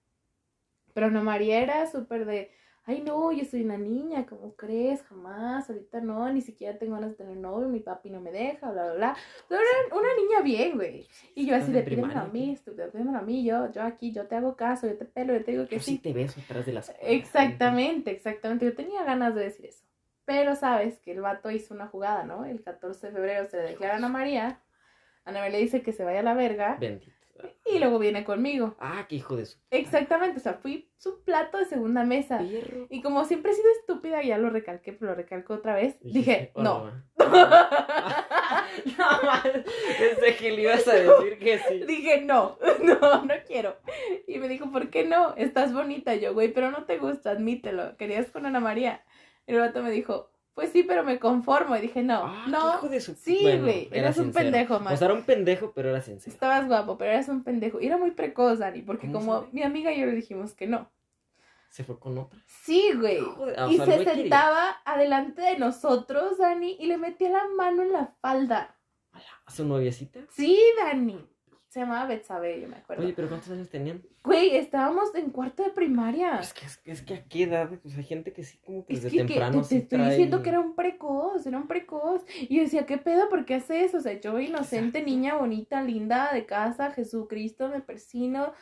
[0.95, 2.51] Pero Ana María era súper de,
[2.86, 5.03] ay no, yo soy una niña, ¿cómo crees?
[5.03, 8.71] Jamás, ahorita no, ni siquiera tengo ganas de tener novio, mi papi no me deja,
[8.71, 9.17] bla, bla, bla.
[9.49, 11.05] Pero era una niña bien, güey.
[11.36, 14.25] Y yo así de, pídemelo a mí, estúpido, pídemelo a mí, yo, yo aquí, yo
[14.27, 15.97] te hago caso, yo te pelo, yo te digo que Yo sí sí.
[15.97, 18.63] te beso atrás de las Exactamente, exactamente.
[18.63, 19.84] Yo tenía ganas de decir eso.
[20.23, 22.45] Pero sabes que el vato hizo una jugada, ¿no?
[22.45, 24.62] El 14 de febrero se le declara a Ana María.
[25.25, 26.77] Ana María le dice que se vaya a la verga.
[26.79, 27.12] Bendito.
[27.65, 28.75] Y luego viene conmigo.
[28.79, 29.57] Ah, qué hijo de su.
[29.71, 32.41] Exactamente, o sea, fui su plato de segunda mesa.
[32.89, 35.97] Y como siempre he sido estúpida, ya lo recalqué, pero lo recalco otra vez.
[36.01, 36.85] Dije, "Oh, no.
[36.85, 37.05] ma".
[38.97, 39.63] no, man.
[39.97, 41.83] Pensé que le ibas a decir que sí.
[41.87, 43.75] Dije, no, no, no quiero.
[44.27, 45.35] Y me dijo, ¿por qué no?
[45.35, 46.15] Estás bonita.
[46.15, 47.97] Yo, güey, pero no te gusta, admítelo.
[47.97, 49.03] Querías con Ana María.
[49.47, 51.75] Y el vato me dijo, pues sí, pero me conformo.
[51.75, 52.69] Y dije, no, Ah, no.
[52.77, 53.13] hijo de su.
[53.13, 54.43] Sí, Bueno, güey, era eres un sincero.
[54.43, 54.93] pendejo, man.
[54.93, 56.33] O sea, era un pendejo, pero era sincero.
[56.33, 57.79] Estabas guapo, pero eras un pendejo.
[57.79, 59.47] Y era muy precoz, Dani, porque ¿Cómo como sabe?
[59.51, 60.89] mi amiga y yo le dijimos que no.
[61.69, 62.39] Se fue con otra.
[62.47, 63.19] Sí, güey.
[63.57, 64.21] Ah, y sea, se güey quería.
[64.23, 68.77] sentaba adelante de nosotros, Dani, y le metía la mano en la falda.
[69.45, 70.21] ¿A su noviecita?
[70.31, 71.25] Sí, Dani.
[71.75, 73.03] Se llamaba Betsabe, yo me acuerdo.
[73.03, 74.01] Oye, pero ¿cuántos años tenían?
[74.23, 76.39] Güey, estábamos en cuarto de primaria.
[76.39, 78.85] Es que, es, que- es que a qué edad, pues hay gente que sí, como
[78.85, 80.73] que Es desde que, que temprano te, te sí estoy trae- diciendo que era un
[80.73, 82.23] precoz, era un precoz.
[82.47, 83.27] Y yo decía, ¿qué pedo?
[83.27, 83.97] ¿Por qué hace eso?
[83.97, 85.09] O sea, yo inocente, Exacto.
[85.09, 88.53] niña bonita, linda, de casa, Jesucristo, me persino.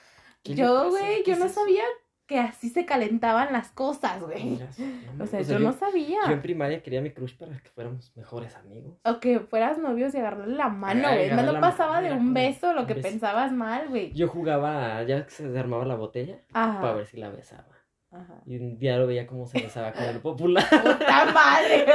[0.41, 1.83] ¿Qué le Yo, güey, ¿Qué yo no sabía
[2.25, 4.59] que así se calentaban las cosas, güey.
[5.17, 6.19] No O sea, o yo no sabía.
[6.25, 8.97] Yo en primaria quería a mi crush para que fuéramos mejores amigos.
[9.05, 11.29] O que fueras novios y agarrarle la mano, güey.
[11.31, 13.07] No la pasaba de un beso lo un que beso.
[13.09, 14.11] pensabas mal, güey.
[14.13, 17.67] Yo jugaba, ya que se armaba la botella, para ver si la besaba.
[18.11, 18.41] Ajá.
[18.45, 20.65] Y un día lo veía cómo se besaba con el popular.
[20.69, 21.85] ¡Puta madre!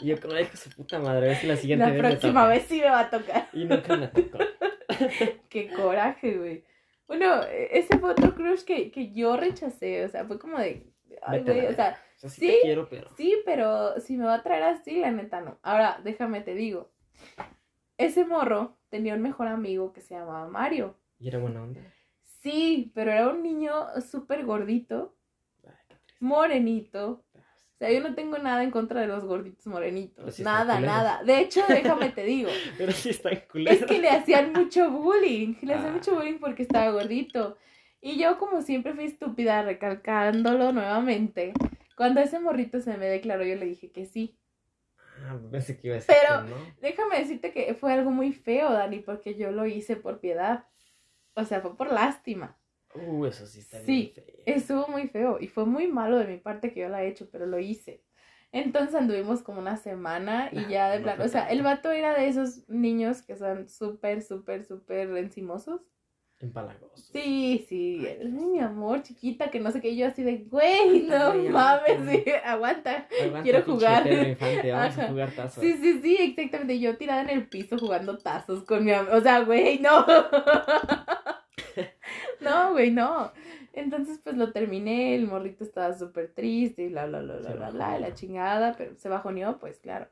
[0.00, 2.08] Y yo ay, que su puta madre, a ver si la siguiente La vez me
[2.08, 2.48] próxima toca".
[2.48, 3.48] vez sí me va a tocar.
[3.52, 4.38] Y nunca me tocó.
[5.48, 6.64] Qué coraje, güey.
[7.06, 10.04] Bueno, e- ese fue otro crush que, que yo rechacé.
[10.04, 10.90] O sea, fue como de.
[11.22, 12.46] Ay, güey, o sea, O sea, sí, ¿Sí?
[12.48, 13.08] te quiero, pero...
[13.16, 15.58] sí, pero si me va a traer así, la neta no.
[15.62, 16.90] Ahora, déjame te digo.
[17.96, 20.98] Ese morro tenía un mejor amigo que se llamaba Mario.
[21.18, 21.80] Y era buena onda.
[22.24, 25.16] Sí, pero era un niño súper gordito,
[25.64, 25.72] Ay,
[26.20, 27.24] morenito.
[27.74, 30.34] O sea, yo no tengo nada en contra de los gorditos morenitos.
[30.36, 30.96] Sí están nada, culeros.
[30.96, 31.22] nada.
[31.24, 32.48] De hecho, déjame te digo.
[32.78, 33.76] Pero sí está en culero.
[33.76, 35.56] Es que le hacían mucho bullying.
[35.62, 35.96] Le hacían Ah.
[35.96, 37.56] mucho bullying porque estaba gordito.
[38.00, 41.52] Y yo, como siempre, fui estúpida, recalcándolo nuevamente.
[41.96, 44.38] Cuando ese morrito se me declaró, yo le dije que sí.
[45.26, 46.56] Ah, pensé que iba a decir Pero- que no.
[46.80, 50.64] Déjame decirte que fue algo muy feo, Dani, porque yo lo hice por piedad.
[51.34, 52.56] O sea, fue por lástima.
[52.94, 54.42] Uh, eso sí está Sí, bien feo.
[54.46, 57.28] Estuvo muy feo y fue muy malo de mi parte que yo la he hecho,
[57.30, 58.02] pero lo hice.
[58.52, 62.14] Entonces anduvimos como una semana y ya de no plano, o sea, el vato era
[62.14, 65.80] de esos niños que son súper, súper, súper encimosos.
[66.38, 67.12] Empalagoso.
[67.12, 71.34] Sí, sí, ay, mi amor, chiquita, que no sé qué, yo así de, güey, no
[71.34, 72.12] mames, aguanta.
[72.12, 73.08] sí, aguanta.
[73.20, 74.06] Aguanta, quiero jugar.
[74.06, 75.60] Infante, vamos a jugar tazo.
[75.60, 79.20] Sí, sí, sí, exactamente, yo tirada en el piso jugando tazos con mi amigo, o
[79.20, 80.06] sea, güey, no.
[82.44, 83.32] No, güey, no.
[83.72, 87.56] Entonces, pues lo terminé, el morrito estaba súper triste y bla, bla, bla, bla, Se
[87.56, 90.06] bla, bla, la chingada, pero se bajoneó, pues claro.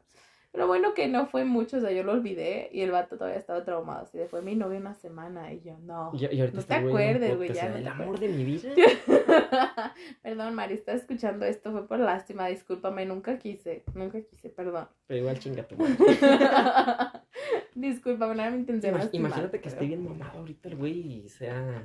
[0.51, 3.39] Pero bueno que no fue mucho, o sea, yo lo olvidé y el vato todavía
[3.39, 4.03] estaba traumado.
[4.03, 6.11] Así de fue mi novio una semana y yo, no.
[6.13, 8.69] Y, y ahorita No te acuerdes, güey, ya no El amor de mi vida.
[10.23, 14.89] Perdón, Mari, estás escuchando esto, fue por lástima, discúlpame, nunca quise, nunca quise, perdón.
[15.07, 15.97] Pero igual chinga tu madre.
[17.75, 18.95] discúlpame, no era mi intención.
[18.95, 21.83] Imag- Imagínate que pero- esté bien mamado ahorita el güey y sea.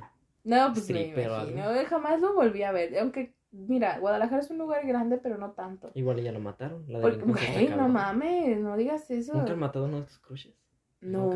[0.48, 1.20] No, pues me algo.
[1.50, 5.36] imagino, eh, jamás lo volví a ver, aunque, mira, Guadalajara es un lugar grande, pero
[5.36, 5.90] no tanto.
[5.94, 6.84] Igual ya lo mataron.
[6.88, 9.34] La Porque, güey, no mames, no digas eso.
[9.34, 10.54] ¿Nunca han matado a uno de tus crushes?
[11.00, 11.32] No,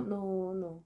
[0.00, 0.84] no, no.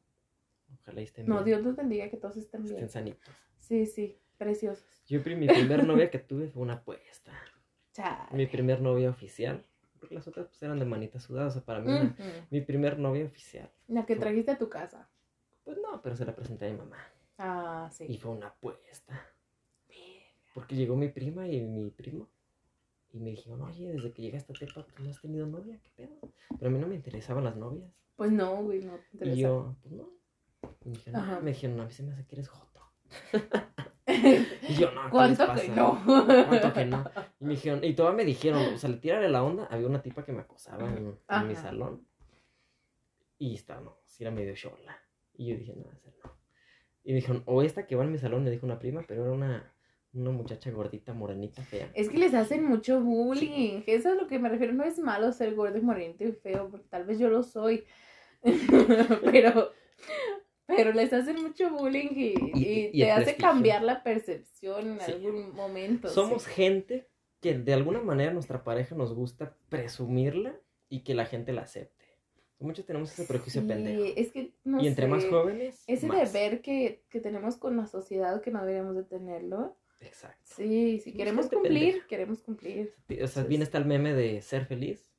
[0.81, 1.45] Ojalá estén No, bien.
[1.47, 2.89] Dios los bendiga, que todos estén Estén bien.
[2.89, 3.35] sanitos.
[3.59, 4.87] Sí, sí, preciosos.
[5.07, 7.33] Yo mi primer novia que tuve fue una apuesta.
[7.93, 8.29] Chale.
[8.33, 9.65] Mi primer novia oficial.
[9.99, 11.49] Porque las otras pues eran de manita sudada.
[11.49, 12.23] O sea, para mí una- Ujú.
[12.51, 13.71] mi primer novia oficial.
[13.89, 15.09] La que trajiste a tu casa.
[15.65, 16.97] Pues no, pero se la presenté a mi mamá.
[17.39, 18.07] Ah, sí.
[18.09, 19.27] Y fue una apuesta.
[20.55, 22.29] Porque llegó mi prima y mi primo.
[23.13, 25.91] Y me dijeron, oye, desde que llegaste a Tepa, pues no has tenido novia, ¿qué
[25.95, 26.15] pedo?
[26.59, 27.91] Pero a mí no me interesaban las novias.
[28.17, 29.37] Pues no, güey, no te Y interesa.
[29.37, 30.09] yo, pues no.
[30.85, 31.21] Y me dijeron.
[31.21, 32.83] "Ah", me dijeron, a mí se me hace que eres joto.
[34.09, 35.63] Y yo, no, ¿qué les ¿Cuánto pasa?
[35.63, 36.03] que no?
[36.05, 37.05] ¿Cuánto que no?
[37.41, 39.67] Y me dijeron, y todavía me dijeron, o sea, le tiraré la onda.
[39.67, 42.07] Había una tipa que me acosaba en, mi salón.
[43.39, 44.97] Y estaba, no, sí era medio chola.
[45.35, 46.36] Y yo dije, no, esa no.
[47.07, 49.23] Y me dijeron, o esta que va en mi salón, me dijo una prima, pero
[49.23, 49.73] era una,
[50.13, 51.89] una muchacha gordita, morenita, fea.
[51.95, 53.83] Es que les hacen mucho bullying.
[53.87, 54.73] Eso es lo que me refiero.
[54.73, 57.85] No es malo ser gordo y morenito y feo, porque tal vez yo lo soy.
[59.25, 59.73] pero,
[60.67, 64.89] pero les hacen mucho bullying y, Y- y y el te hace cambiar la percepción
[64.93, 65.13] en Sí.
[65.13, 66.09] algún momento.
[66.09, 66.51] Somos sí.
[66.51, 67.09] gente
[67.41, 70.57] que de alguna manera nuestra pareja nos gusta presumirla
[70.89, 71.96] y que la gente la acepte.
[72.59, 74.03] Muchos tenemos ese prejuicio Sí, pendejo.
[74.17, 76.33] Es que no y entre sé, más jóvenes, Ese más.
[76.33, 79.77] deber que, que tenemos con la sociedad que no deberíamos de tenerlo.
[80.01, 80.39] Exacto.
[80.45, 82.07] Sí, si Somos queremos cumplir, pendeja.
[82.07, 82.95] queremos cumplir.
[83.23, 83.65] O sea, Sí, bien sí.
[83.65, 85.11] está el meme de ser feliz,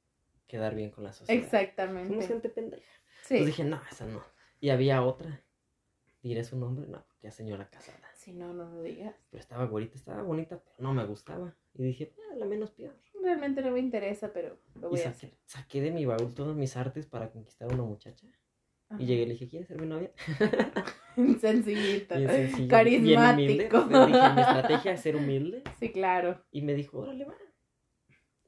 [0.47, 1.39] quedar bien con la sociedad.
[1.41, 2.28] Somos Exactamente.
[2.28, 2.84] gente pendeja.
[3.23, 3.36] Sí.
[3.36, 4.23] Entonces dije, no, esa no.
[4.60, 5.43] Y había otra.
[6.23, 8.00] Diré su nombre, no, porque señora casada.
[8.15, 9.15] Si no, no lo digas.
[9.30, 11.56] Pero estaba güerita, estaba bonita, pero no me gustaba.
[11.78, 12.96] Y dije, ah, la menos peor.
[13.22, 15.38] Realmente no me interesa, pero lo Y voy a saqué, hacer.
[15.46, 18.28] saqué de mi baúl todos mis artes para conquistar a una muchacha.
[18.90, 19.02] Ajá.
[19.02, 20.12] Y llegué y le dije, ¿quieres ser mi novia?
[21.42, 22.16] Sencillito.
[22.16, 23.86] Bien sencillo, Carismático.
[23.88, 24.10] Bien humilde.
[24.10, 25.63] Le dije, mi estrategia es ser humilde.
[25.80, 26.44] Sí, claro.
[26.52, 27.36] Y me dijo, órale, va.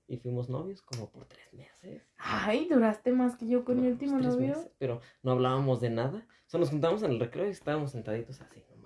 [0.08, 2.02] Y fuimos novios como por tres meses.
[2.18, 4.48] Ay, duraste más que yo con mi No, último pues, tres novio.
[4.56, 6.26] meses, pero no hablábamos de nada.
[6.48, 8.79] O sea, nos juntamos en el recreo y estábamos sentaditos así nomás.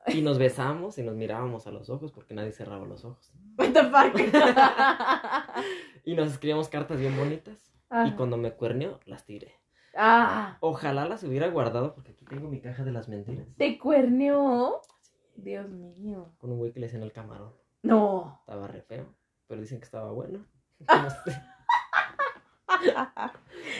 [0.06, 3.32] Y nos besamos y nos mirábamos a los ojos porque nadie cerraba los ojos.
[3.58, 4.16] What the fuck.
[6.04, 7.70] Y nos escribíamos cartas bien bonitas.
[7.90, 8.16] Y Ajá.
[8.16, 9.54] cuando me cuernió, las tiré.
[9.96, 13.46] Ah, Ojalá las hubiera guardado porque aquí tengo mi caja de las mentiras.
[13.56, 14.80] ¿te cuerneó?
[15.36, 16.32] Dios mío.
[16.38, 17.52] Con un güey que le decían el camarón.
[17.82, 18.38] No.
[18.40, 19.06] Estaba re feo,
[19.46, 20.46] pero dicen que estaba bueno.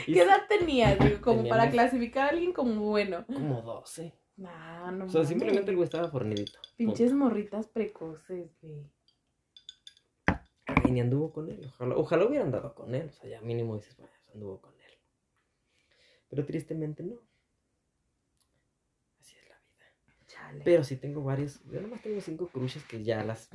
[0.06, 0.98] Y ¿Qué edad tenías?
[0.98, 3.24] Digo, como para clasificar a alguien como bueno.
[3.26, 4.12] Como 12.
[4.40, 6.58] Nah, no O sea, simplemente el güey estaba fornidito.
[6.78, 8.90] Pinches morritas precoces, güey.
[10.90, 11.66] Ni anduvo con él.
[11.66, 13.08] Ojalá, ojalá hubiera andado con él.
[13.08, 14.98] O sea, ya mínimo dices, bueno, pues, anduvo con él.
[16.30, 17.16] Pero tristemente no.
[19.20, 19.84] Así es la vida.
[20.26, 20.64] Chale.
[20.64, 21.62] Pero sí tengo varios.
[21.70, 23.50] Yo nomás tengo cinco crushes que ya las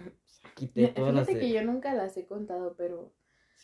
[0.53, 1.51] quité todas las Fíjate de...
[1.51, 3.11] que yo nunca las he contado, pero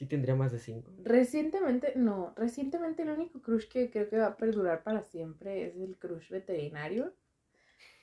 [0.02, 0.92] Sí tendría más de cinco.
[1.04, 5.76] recientemente, no, recientemente el único crush que creo que va a perdurar para siempre es
[5.76, 7.14] el crush veterinario.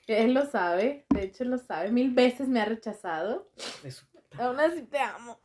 [0.06, 3.50] Él lo sabe, de hecho lo sabe, mil veces me ha rechazado.
[4.12, 5.40] Puta Aún así te amo.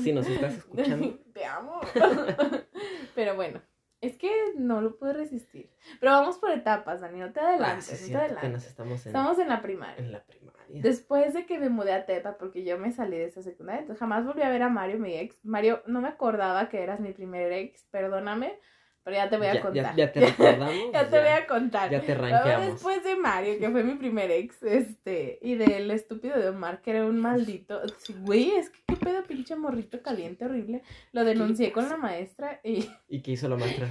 [0.00, 1.18] Si nos estás escuchando.
[1.34, 1.80] Te amo.
[3.16, 3.60] Pero bueno,
[4.02, 5.70] es que no lo puedo resistir.
[6.00, 8.66] Pero vamos por etapas, Dani, no te Ah, adelantes, sí, no te adelantes.
[8.66, 9.96] estamos en, Estamos en la primaria.
[10.04, 10.82] en la primaria.
[10.82, 14.00] Después de que me mudé a Tepa, porque yo me salí de esa secundaria, entonces
[14.00, 15.38] jamás volví a ver a Mario, mi ex.
[15.44, 18.58] Mario, no me acordaba que eras mi primer ex, perdóname,
[19.04, 19.96] pero ya te voy a Ya- contar.
[19.96, 20.92] Ya, te recordamos.
[20.92, 21.90] Ya te voy a contar.
[21.90, 22.66] Ya te ranqueamos.
[22.74, 26.90] Después de Mario, que fue mi primer ex, este, y del estúpido de Omar, que
[26.92, 27.80] era un maldito.
[28.20, 30.82] Güey, es que qué pedo, pinche morrito caliente, horrible.
[31.12, 33.88] Lo denuncié con la maestra y ¿Y qué hizo la maestra?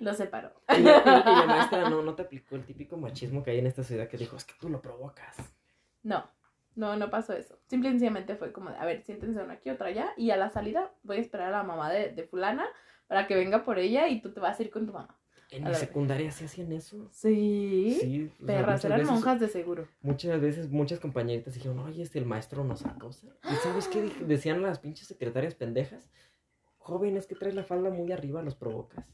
[0.00, 0.52] lo separó.
[0.78, 3.58] Y la, y- y la maestra no, no te aplicó el típico machismo que hay
[3.58, 5.36] en esta ciudad que dijo, es que tú lo provocas.
[6.02, 6.30] No,
[6.74, 7.58] no, no pasó eso.
[7.66, 10.36] Simple y sencillamente fue como de, a ver, siéntense una aquí, otra allá, y a
[10.36, 12.66] la salida voy a esperar a la mamá de, de fulana
[13.06, 15.16] para que venga por ella y tú te vas a ir con tu mamá.
[15.50, 17.08] En la secundaria se hacían eso.
[17.12, 17.96] Sí.
[18.00, 19.86] Sí, sea, Perras, eran veces- monjas de seguro.
[20.02, 23.28] Muchas veces, muchas compañeritas dijeron, oye, este el maestro nos acosa.
[23.44, 26.10] ¿Y sabes qué decían las pinches secretarias pendejas?
[26.78, 29.06] Joven, es que traes la falda muy arriba, los provocas.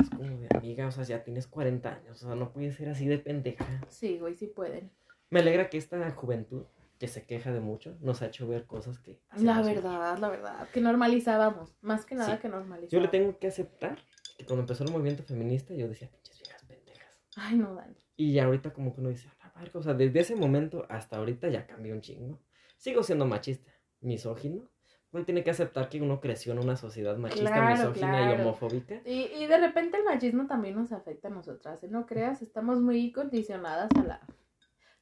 [0.00, 2.88] Es como de amiga, o sea, ya tienes 40 años, o sea, no puedes ser
[2.90, 3.66] así de pendeja.
[3.88, 4.90] Sí, güey, sí pueden.
[5.30, 6.64] Me alegra que esta juventud
[6.98, 9.20] que se queja de mucho, nos ha hecho ver cosas que...
[9.36, 12.40] La verdad, la verdad, que normalizábamos, más que nada Sí.
[12.42, 12.90] que normalizábamos.
[12.92, 13.98] Yo le tengo que aceptar
[14.38, 17.18] que cuando empezó el movimiento feminista yo decía, pinches viejas pendejas.
[17.36, 17.94] Ay, no, Dani.
[18.16, 20.86] Y ya ahorita como que uno dice, "A la verga", o sea, desde ese momento
[20.88, 22.38] hasta ahorita ya cambió un chingo.
[22.76, 24.68] Sigo siendo machista, misógino.
[25.10, 28.42] Uno tiene que aceptar que uno creció en una sociedad machista, Claro, misógina y claro.
[28.42, 29.00] homofóbica.
[29.04, 31.88] Y, y de repente el machismo también nos afecta a nosotras, ¿eh?
[31.88, 34.20] No creas, estamos muy condicionadas a la...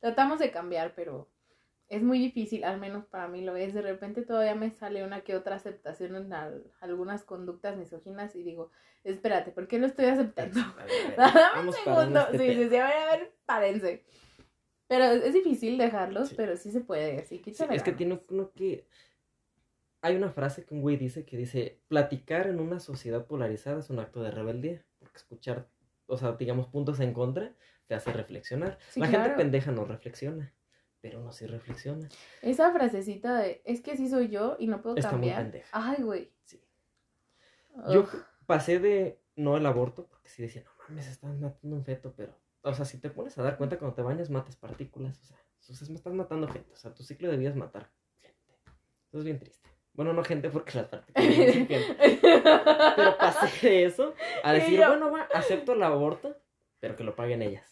[0.00, 1.30] Tratamos de cambiar, pero
[1.92, 3.74] es muy difícil, al menos para mí lo es.
[3.74, 8.42] De repente todavía me sale una que otra aceptación en al- algunas conductas misóginas y
[8.42, 8.70] digo,
[9.04, 10.58] espérate, ¿por qué lo estoy aceptando?
[11.16, 12.20] Dame un segundo.
[12.32, 14.04] este Sí, sí, sí, a ver, a ver, párense.
[14.88, 16.34] Pero es difícil dejarlos, Sí.
[16.36, 18.86] pero sí se puede, así que Sí, es que tiene uno que...
[20.00, 23.88] Hay una frase que un güey dice que dice, platicar en una sociedad polarizada es
[23.90, 25.68] un acto de rebeldía, porque escuchar,
[26.06, 27.54] o sea, digamos, puntos en contra
[27.86, 28.78] te hace reflexionar.
[28.88, 29.24] Sí, La claro.
[29.24, 30.52] gente pendeja no reflexiona,
[31.02, 32.08] pero uno sí reflexiona.
[32.40, 35.42] Esa frasecita de, es que así soy yo y no puedo Está muy cambiar.
[35.42, 35.68] pendeja.
[35.72, 36.32] Ay, güey.
[36.44, 36.62] Sí.
[37.90, 38.06] Yo
[38.46, 42.38] pasé de no el aborto, porque sí decía, no mames, estás matando un feto, pero,
[42.62, 45.36] o sea, si te pones a dar cuenta cuando te bañas, matas partículas, o sea,
[45.58, 47.90] o sea, me estás matando gente, o sea, tu ciclo de vida es matar
[48.20, 48.38] gente.
[49.08, 49.68] Eso es bien triste.
[49.94, 51.96] Bueno, no gente porque las partículas no gente.
[52.96, 56.36] Pero pasé de eso a decir, bueno, va, acepto el aborto,
[56.78, 57.71] pero que lo paguen ellas.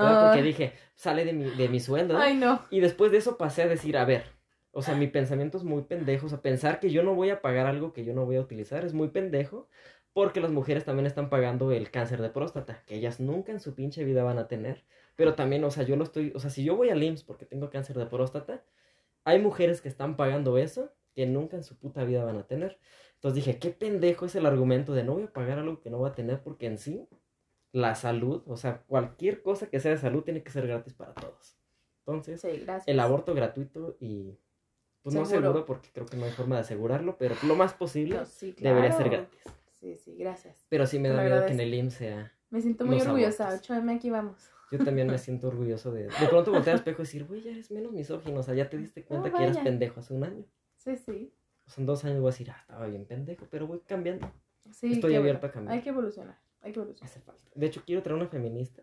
[0.00, 2.14] Porque dije, sale de mi, de mi sueldo.
[2.14, 2.20] ¿no?
[2.20, 2.62] Ay, no.
[2.70, 4.24] Y después de eso pasé a decir, a ver,
[4.72, 7.40] o sea, mi pensamiento es muy pendejo, o sea, pensar que yo no voy a
[7.40, 9.68] pagar algo que yo no voy a utilizar es muy pendejo,
[10.12, 13.74] porque las mujeres también están pagando el cáncer de próstata, que ellas nunca en su
[13.74, 14.84] pinche vida van a tener,
[15.16, 17.46] pero también, o sea, yo lo estoy, o sea, si yo voy al IMSS porque
[17.46, 18.64] tengo cáncer de próstata,
[19.24, 22.78] hay mujeres que están pagando eso que nunca en su puta vida van a tener.
[23.14, 25.98] Entonces dije, qué pendejo es el argumento de no voy a pagar algo que no
[25.98, 27.08] voy a tener porque en sí
[27.74, 31.12] la salud, o sea, cualquier cosa que sea de salud tiene que ser gratis para
[31.12, 31.58] todos.
[32.06, 34.38] Entonces, Sí, el aborto gratuito y
[35.02, 35.48] pues no Seguro.
[35.48, 38.54] seguro porque creo que no hay forma de asegurarlo, pero lo más posible No, sí,
[38.58, 39.40] debería ser gratis.
[39.80, 40.64] Sí, sí, gracias.
[40.68, 42.32] Pero sí me da miedo que en el IMSS sea.
[42.50, 43.48] Me siento muy Los orgullosa.
[43.48, 43.68] abortos.
[43.68, 44.50] 8M, aquí vamos.
[44.70, 46.04] Yo también me siento orgulloso de.
[46.04, 48.38] De pronto voltear al espejo y decir, güey, ya eres menos misógino.
[48.38, 50.44] O sea, ya te diste cuenta No, que eras pendejo hace un año.
[50.76, 51.34] Sí, sí.
[51.66, 54.30] O sea, en dos años voy a decir, ah, estaba bien pendejo, pero voy cambiando.
[54.70, 55.50] sí Estoy abierta bueno.
[55.50, 55.76] a cambiar.
[55.76, 56.38] Hay que evolucionar.
[56.64, 57.10] Hay que evolucionar.
[57.10, 57.42] Hace falta.
[57.54, 58.82] De hecho, quiero traer una feminista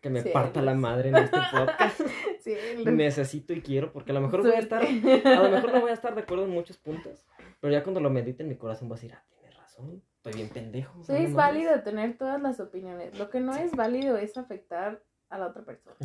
[0.00, 2.00] que me Sí, parta la madre en este podcast.
[2.40, 2.54] Sí,
[2.84, 4.80] Necesito y quiero, porque a lo mejor voy a estar.
[4.84, 7.24] A lo mejor no voy a estar de acuerdo en muchos puntos,
[7.60, 10.32] pero ya cuando lo medite en mi corazón voy a decir, ah, tienes razón, estoy
[10.34, 11.02] bien pendejo.
[11.02, 11.34] Sí, es mames".
[11.34, 13.18] válido tener todas las opiniones.
[13.18, 13.62] Lo que no Sí.
[13.62, 15.96] es válido es afectar a la otra persona.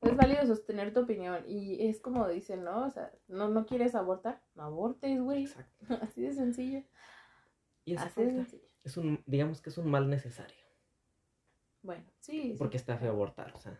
[0.00, 1.44] Es válido sostener tu opinión.
[1.46, 2.86] Y es como dicen, ¿no?
[2.86, 4.42] O sea, no, no quieres abortar.
[4.56, 5.44] No abortes, güey.
[5.44, 5.86] Exacto.
[6.02, 6.82] Así de sencillo.
[7.84, 8.64] Y Así de sencillo.
[8.84, 10.56] Es un, digamos que es un mal necesario,
[11.82, 12.42] Bueno, sí.
[12.42, 12.54] sí.
[12.58, 13.78] porque está feo abortar, o sea.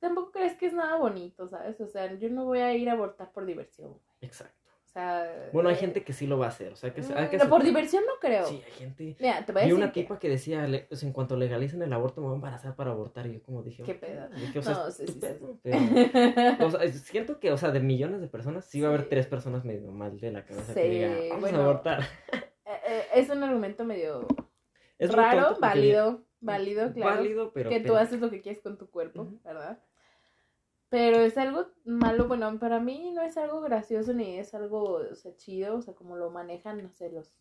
[0.00, 1.80] Tampoco crees que es nada bonito, ¿sabes?
[1.80, 3.96] O sea, yo no voy a ir a abortar por diversión.
[4.20, 4.54] Exacto.
[4.84, 5.48] O sea.
[5.52, 7.38] Bueno, hay eh, gente que sí lo va a hacer, o sea, que, hay que
[7.38, 8.44] no, por diversión no creo.
[8.46, 9.16] Sí, hay gente.
[9.18, 9.82] Mira, te voy a Vi decir.
[9.84, 12.34] una que- tipa que decía, le- o sea, en cuanto legalicen el aborto me voy
[12.34, 13.26] a embarazar para abortar.
[13.26, 14.28] Y yo como dije, ¿Qué pedo?
[14.28, 15.58] Dije, o sea, No, sí, sí, pedo, sí.
[15.62, 19.08] pero- O sea, siento que, o sea, de millones de personas, sí va a haber
[19.08, 22.04] tres personas medio mal de la cabeza que digan, vamos bueno, a abortar.
[22.74, 24.26] Eh, eh, es un argumento medio
[24.98, 27.16] Es raro, tonto válido, válido, claro.
[27.16, 27.70] Válido, pero.
[27.70, 29.28] que tú haces lo que quieres con tu cuerpo.
[29.44, 29.80] ¿verdad?
[30.88, 35.14] Pero es algo malo, bueno, para mí no es algo gracioso ni es algo, o
[35.16, 37.34] sea, chido, o sea, como lo manejan, no sé, los,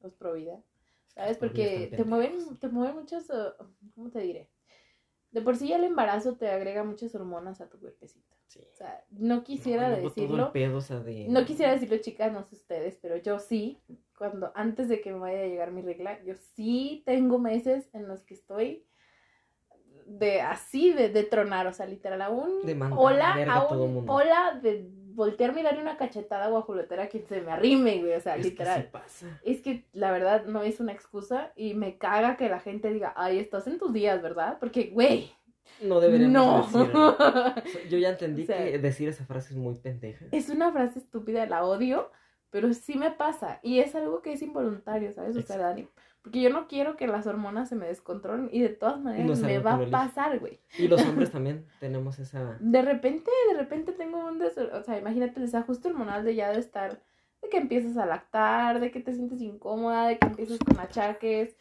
[0.00, 0.60] los pro vida,
[1.06, 1.38] ¿sabes?
[1.38, 3.52] Porque te mueven, te mueven muchas, uh,
[3.94, 4.50] ¿cómo te diré?
[5.30, 8.34] De por sí ya el embarazo te agrega muchas hormonas a tu cuerpecito.
[8.48, 8.66] Sí.
[8.72, 11.28] O sea, no quisiera No, decirlo, pedo, o sea, de...
[11.28, 13.78] no quisiera decirlo, chicas, no sé ustedes, pero yo sí,
[14.18, 18.08] cuando antes de que me vaya a llegar mi regla, yo sí tengo meses en
[18.08, 18.84] los que estoy
[20.06, 23.68] de así de, de tronar, o sea, literal, a un De mandar hola, verga a
[23.68, 28.14] un hola de voltearme y darle una cachetada guajolotera a quien se me arrime, güey,
[28.14, 28.82] o sea, Es que literal.
[28.82, 29.40] sí pasa.
[29.44, 33.12] Es que la verdad no es una excusa y me caga que la gente diga,
[33.16, 34.56] ay, estás en tus días, ¿verdad?
[34.60, 35.30] Porque, güey,
[35.82, 36.78] No deberíamos no.
[36.80, 37.16] decirlo.
[37.90, 40.24] Yo ya entendí O sea, que decir esa frase es muy pendeja.
[40.32, 42.10] es una frase estúpida, la odio,
[42.50, 43.60] pero sí me pasa.
[43.62, 45.36] Y es algo que es involuntario, ¿sabes?
[45.36, 45.58] O sea.
[45.58, 45.88] Dani.
[46.22, 49.60] Porque yo no quiero que las hormonas se me descontrolen y de todas maneras me
[49.60, 50.60] va a pasar, güey.
[50.76, 52.58] Y los hombres también tenemos esa...
[52.60, 54.58] De repente, de repente tengo un des...
[54.58, 57.02] O sea, imagínate el desajuste hormonal de ya de estar...
[57.40, 61.56] De que empiezas a lactar, de que te sientes incómoda, de que empiezas con achaques.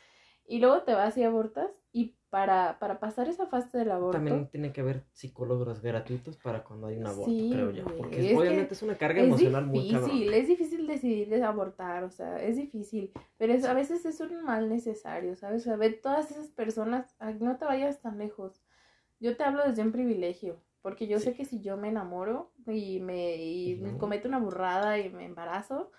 [0.48, 1.70] Y luego te vas y abortas.
[1.94, 4.18] Y para, para pasar esa fase del aborto...
[4.18, 7.86] También tiene que haber psicólogos gratuitos para cuando hay un aborto, Sí, creo yo.
[7.86, 10.34] Porque es obviamente es una carga es emocional muy difícil, cabrón.
[10.34, 14.44] es difícil decidir de abortar, o sea, es difícil, pero es- a veces es un
[14.44, 15.62] mal necesario, ¿sabes?
[15.62, 18.62] O sea, ve todas esas personas, no te vayas tan lejos.
[19.20, 23.00] Yo te hablo desde un privilegio, Porque yo sé que si yo me enamoro y
[23.02, 25.92] me y cometo una burrada y me embarazo,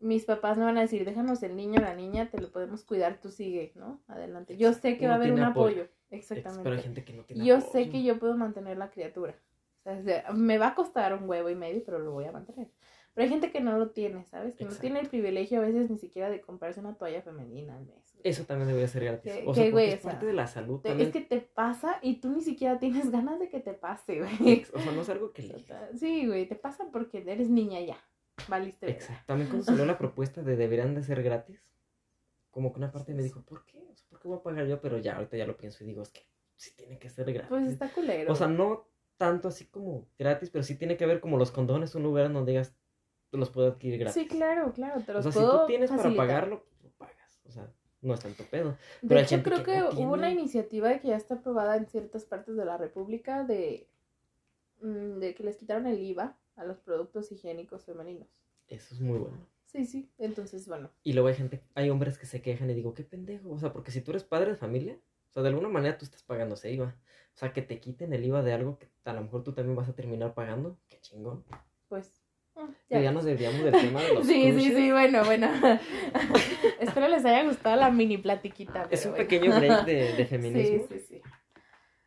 [0.00, 3.20] mis papás me van a decir, déjanos el niño, la niña, te lo podemos cuidar,
[3.20, 4.00] tú sigue, ¿no?
[4.08, 4.56] Adelante.
[4.56, 5.82] Yo sé que va a haber un apoyo.
[5.82, 5.88] apoyo.
[6.10, 6.62] Exactamente.
[6.64, 7.72] Pero hay gente que no tiene Yo apoyo.
[7.72, 9.36] sé que yo puedo mantener la criatura.
[9.80, 12.32] O sea, se- me va a costar un huevo y medio, pero lo voy a
[12.32, 12.68] mantener.
[13.14, 14.54] Pero hay gente que no lo tiene, ¿sabes?
[14.54, 17.84] Que no tiene el privilegio a veces ni siquiera de comprarse una toalla femenina al
[17.86, 18.16] mes.
[18.22, 19.32] Eso también debería ser gratis.
[19.32, 22.20] Que- o sea, güey, es parte de la salud Te- es que te pasa y
[22.20, 24.64] tú ni siquiera tienes ganas de que te pase, güey.
[24.74, 25.64] O sea, no es algo que le...
[25.98, 27.96] Sí, güey, te pasa porque eres niña ya.
[28.48, 28.86] Valiste.
[28.86, 28.98] verga.
[29.00, 29.24] Exacto.
[29.26, 31.62] También cuando salió la propuesta de deberían de ser gratis,
[32.50, 33.86] como que una parte me dijo, ¿por qué?
[33.90, 34.80] O sea, ¿por qué voy a pagar yo?
[34.80, 36.26] Pero ya, ahorita ya lo pienso y digo, es que
[36.56, 37.48] sí tiene que ser gratis.
[37.48, 38.32] Pues está culero.
[38.32, 41.94] O sea, no tanto así como gratis, pero sí tiene que haber como los condones,
[41.94, 42.74] un lugar donde digas,
[43.32, 44.22] los puedo adquirir gratis.
[44.22, 46.26] sí, claro, claro, te O los sea, si puedo tú tienes para facilitar.
[46.26, 47.40] pagarlo, pues lo pagas.
[47.44, 47.70] O sea,
[48.00, 48.70] no es tanto pedo.
[49.02, 50.40] De Pero hay hecho, creo que que, no hubo una tiene.
[50.40, 53.88] iniciativa que ya está aprobada en ciertas partes de la República de,
[54.80, 58.28] mm, de que les quitaron el IVA a los productos higiénicos femeninos.
[58.68, 59.38] Eso es muy bueno.
[59.66, 60.10] Sí, sí.
[60.18, 60.90] Entonces, bueno.
[61.02, 63.50] Y luego hay gente, hay hombres que se quejan y digo, qué pendejo.
[63.50, 64.98] O sea, porque si tú eres padre de familia,
[65.28, 66.96] o sea, de alguna manera tú estás pagando ese IVA.
[67.34, 69.76] O sea, que te quiten el IVA de algo que a lo mejor tú también
[69.76, 70.76] vas a terminar pagando.
[70.88, 71.44] Qué chingón.
[71.88, 72.20] Pues.
[72.56, 74.74] mm, Ya, ya nos desviamos del tema de los Sí, sí, crushes.
[74.76, 75.48] sí, bueno, bueno.
[76.80, 78.88] Espero les haya gustado la mini platiquita.
[78.90, 79.24] Es un bueno.
[79.28, 80.86] pequeño break de, de feminismo.
[80.88, 81.22] Sí, sí, sí.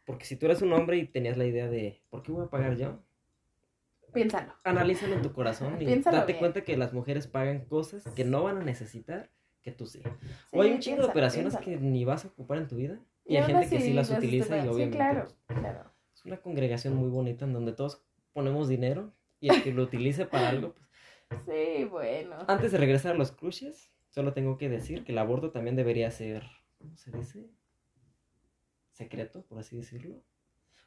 [0.06, 2.50] Porque si tú eres un hombre y tenías la idea de, ¿por qué voy a
[2.50, 3.00] pagar yo?
[4.14, 4.54] Piénsalo.
[4.64, 6.40] Analízalo en tu corazón y Piénsalo date bien.
[6.40, 9.30] cuenta que las mujeres pagan cosas que no van a necesitar
[9.62, 10.02] que tú sí.
[10.04, 10.10] Sí,
[10.52, 11.80] o hay un chingo de operaciones piénsalo.
[11.80, 13.00] que ni vas a ocupar en tu vida.
[13.26, 14.62] Y, Y hay gente que sí las utiliza y.
[14.62, 15.92] Sí, obviamente claro, pues, claro.
[16.14, 18.04] es una congregación muy bonita en donde todos
[18.34, 20.74] ponemos dinero y el que lo utilice para algo.
[20.74, 20.84] Pues.
[21.48, 22.36] Sí, bueno.
[22.48, 26.12] Antes de regresar a los crushes, solo tengo que decir que el aborto también debería
[26.12, 26.44] ser,
[26.78, 27.50] ¿cómo se dice?
[28.92, 30.22] Secreto, por así decirlo.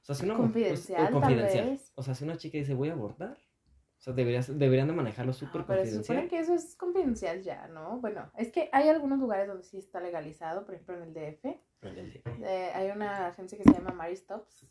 [0.09, 1.67] O sea, si una mu- pues, Confidencial, tal confidencial.
[1.71, 1.93] vez.
[1.97, 5.33] O sea, si una chica dice voy a abortar, o sea, deberías, deberían de manejarlo
[5.33, 6.05] súper No, pero confidencial.
[6.19, 7.99] supone que eso es confidencial ya, ¿no?
[8.01, 11.45] Bueno, es que hay algunos lugares donde sí está legalizado, por ejemplo en el DF.
[11.83, 14.67] En el de- Eh, hay una agencia que se llama Mary Stops.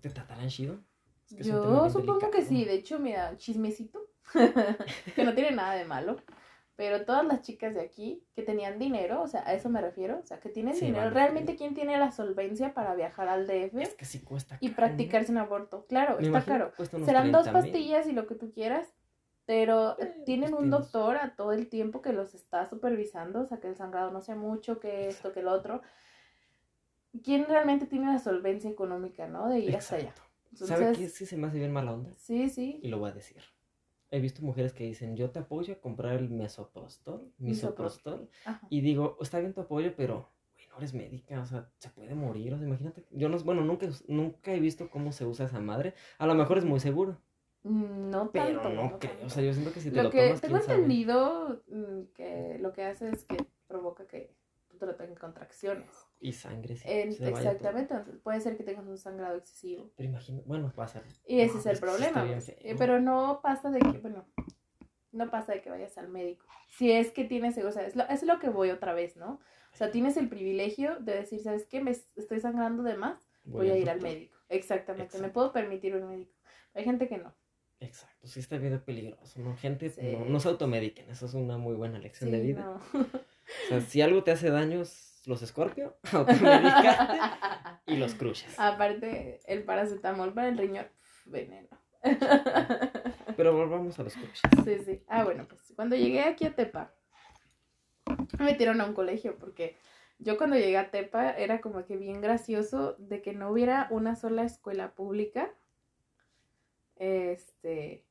[0.00, 0.80] ¿Te tratarán chido?
[1.30, 2.48] Es que Yo supongo que delicado.
[2.48, 4.00] sí, de hecho, mira, chismecito,
[5.14, 6.16] que no tiene nada de malo.
[6.80, 10.18] Pero todas las chicas de aquí que tenían dinero, o sea, a eso me refiero,
[10.18, 11.14] o sea, que tienen Sí, dinero, vale.
[11.14, 14.70] realmente quién tiene la solvencia para viajar al DF Es que sí cuesta y caro,
[14.70, 14.76] ¿no?
[14.76, 15.84] practicarse un aborto.
[15.90, 17.52] Claro, Me está unos Serán dos 30,000.
[17.52, 18.94] pastillas y lo que tú quieras,
[19.44, 23.42] pero Eh, tienen pues un tienes- doctor a todo el tiempo que los está supervisando,
[23.42, 25.82] o sea, que el sangrado no sea mucho, que esto, que lo otro.
[27.22, 29.48] ¿Quién realmente tiene la solvencia económica, no?
[29.50, 30.08] De ir hasta allá.
[30.08, 30.22] Exacto.
[30.64, 31.08] ¿Sabe Entonces, qué?
[31.14, 32.10] Sí se me hace bien mala onda.
[32.16, 32.80] sí, sí.
[32.82, 33.42] Y lo voy a decir.
[34.10, 38.28] He visto mujeres que dicen, yo te apoyo a comprar el mesoprostol, misoprostol.
[38.44, 38.66] Ajá.
[38.70, 42.14] Y digo, está bien tu apoyo, pero, güey, no eres médica, o sea, se puede
[42.14, 42.52] morir.
[42.54, 43.06] O sea, imagínate.
[43.10, 45.94] Yo no, bueno, nunca, nunca he visto cómo se usa esa madre.
[46.18, 47.18] A lo mejor es muy seguro,
[47.62, 48.70] Mm, No pero tanto.
[48.82, 49.26] no creo.
[49.26, 50.74] O sea, yo siento que si te lo, lo, que tomas, tengo sabe.
[50.76, 53.36] entendido mm, que lo que hace es que
[53.66, 54.34] provoca que
[54.86, 55.88] lo tengas contracciones.
[56.20, 56.84] Y sangre, sí.
[56.86, 59.90] En- se exactamente, puede ser que tengas un sangrado excesivo.
[59.96, 61.02] Pero imagino, bueno, pasa.
[61.26, 62.24] Y ese No, es el que sí problema.
[62.24, 62.76] bien pues.
[62.78, 64.26] Pero no pasa de que, bueno,
[65.12, 66.46] no pasa de que vayas al médico.
[66.68, 69.40] Si es que tienes, o sea, es lo, es lo que voy otra vez, ¿no?
[69.72, 71.80] O sea, tienes el privilegio de decir, ¿sabes qué?
[71.80, 74.36] Me es- estoy sangrando de más, voy, a ir al médico.
[74.48, 76.34] Exactamente, me puedo permitir un médico.
[76.74, 77.34] Hay gente que no.
[77.82, 79.56] Exacto, sí está bien peligroso, ¿no?
[79.56, 80.00] Gente, Sí.
[80.18, 82.64] no, no se automediquen, eso es una muy buena lección de vida.
[82.64, 82.80] no.
[83.66, 85.96] O sea, si algo te hace daños, los Scorpio,
[87.86, 88.58] y los crushes.
[88.58, 90.88] Aparte, el paracetamol para el riñón,
[91.26, 91.68] veneno.
[93.36, 94.40] Pero volvamos a los crushes.
[94.64, 95.02] Sí, sí.
[95.08, 96.94] Ah, bueno, pues cuando llegué aquí a Tepa,
[98.38, 99.76] me metieron a un colegio porque
[100.18, 104.16] yo cuando llegué a Tepa era como que bien gracioso de que no hubiera una
[104.16, 105.54] sola escuela pública.
[106.96, 108.04] Este,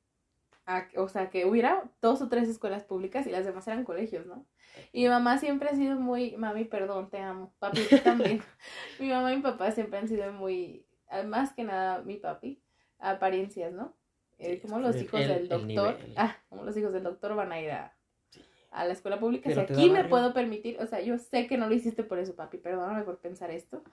[0.70, 4.26] a- o sea, que hubiera dos o tres escuelas públicas y las demás eran colegios,
[4.28, 4.46] ¿no?
[4.94, 8.42] Y mi mamá siempre ha sido muy, mami, perdón, te amo, papi también.
[9.00, 10.86] mi mamá y mi papá siempre han sido muy,
[11.26, 12.62] más que nada mi papi,
[13.00, 13.96] apariencias, ¿no?
[14.38, 17.36] Eh, Sí, como los hijos el- del el doctor, ah, como los hijos del doctor
[17.36, 17.94] van a ir a,
[18.30, 18.42] Sí.
[18.72, 19.50] a la escuela pública.
[19.50, 22.20] Pero si aquí me puedo permitir, o sea, yo sé que no lo hiciste por
[22.20, 23.84] eso, papi, perdóname por pensar esto,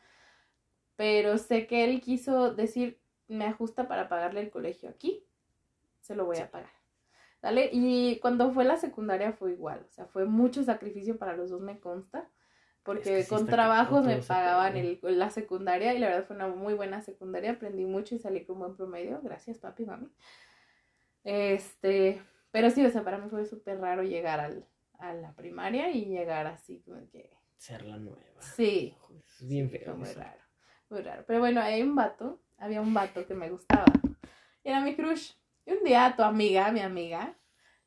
[0.96, 2.98] pero sé que él quiso decir,
[3.28, 5.24] me ajusta para pagarle el colegio aquí,
[6.06, 6.42] se lo voy Sí.
[6.42, 6.70] a pagar.
[7.42, 7.68] ¿Vale?
[7.72, 11.60] Y cuando fue la secundaria fue igual, o sea, fue mucho sacrificio para los dos,
[11.60, 12.28] me consta,
[12.82, 16.48] porque que sí con trabajos me pagaban el, la secundaria y la verdad fue una
[16.48, 20.08] muy buena secundaria, aprendí mucho y salí con buen promedio, gracias papi, mami.
[21.24, 24.66] Este, pero sí, o sea, para mí fue súper raro llegar al,
[24.98, 28.40] a la primaria y llegar así como que, Ser la nueva.
[28.40, 28.94] sí,
[29.40, 29.84] Es bien Sí, feo.
[29.86, 30.20] fue muy eso.
[30.20, 30.40] raro,
[30.90, 31.24] muy raro.
[31.26, 33.84] Pero bueno, hay un vato había un vato que me gustaba.
[34.64, 35.32] Era mi crush.
[35.66, 37.36] Y un día a tu amiga, mi amiga,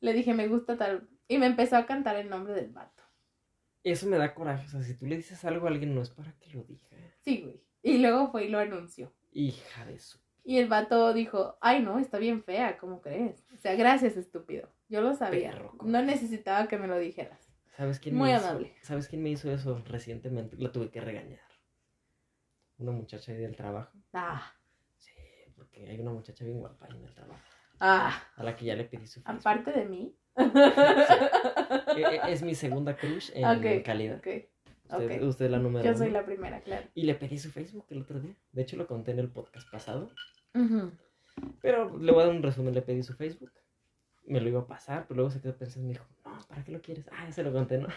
[0.00, 1.08] le dije, me gusta tal.
[1.26, 3.02] Y me empezó a cantar el nombre del vato.
[3.82, 4.66] Eso me da coraje.
[4.66, 6.86] O sea, si tú le dices algo a alguien, no es para que lo diga.
[7.22, 7.62] Sí, güey.
[7.82, 9.12] Y luego fue y lo anunció.
[9.32, 10.18] Hija de su.
[10.44, 13.44] Y el vato dijo, ay no, está bien fea, ¿cómo crees?
[13.54, 14.68] O sea, gracias, estúpido.
[14.88, 15.50] Yo lo sabía.
[15.52, 17.38] Perro, no necesitaba que me lo dijeras.
[17.76, 18.74] ¿Sabes quién Muy me hizo- amable.
[18.82, 20.56] ¿Sabes quién me hizo eso recientemente?
[20.58, 21.40] La tuve que regañar.
[22.78, 23.96] Una muchacha ahí del trabajo.
[24.12, 24.52] Ah,
[24.96, 25.12] Sí,
[25.56, 27.42] porque hay una muchacha bien guapa ahí en el trabajo.
[27.80, 29.40] Ah, A la que ya le pedí su Facebook.
[29.40, 30.14] aparte de mí.
[31.96, 34.18] Eh, eh, Es mi segunda crush en calidad.
[34.18, 34.26] ok,
[34.92, 35.28] Usted, ok.
[35.28, 36.20] usted es la número Yo soy uno.
[36.20, 36.86] la primera, claro.
[36.94, 38.34] Y le pedí su Facebook el otro día.
[38.52, 40.10] De hecho, lo conté en el podcast pasado.
[41.62, 42.74] Pero le voy a dar un resumen.
[42.74, 43.52] Le pedí su Facebook.
[44.26, 46.62] Me lo iba a pasar, pero luego se quedó pensando y me dijo, no, ¿para
[46.64, 47.08] qué lo quieres?
[47.12, 47.88] Ah, ya se lo conté, ¿no?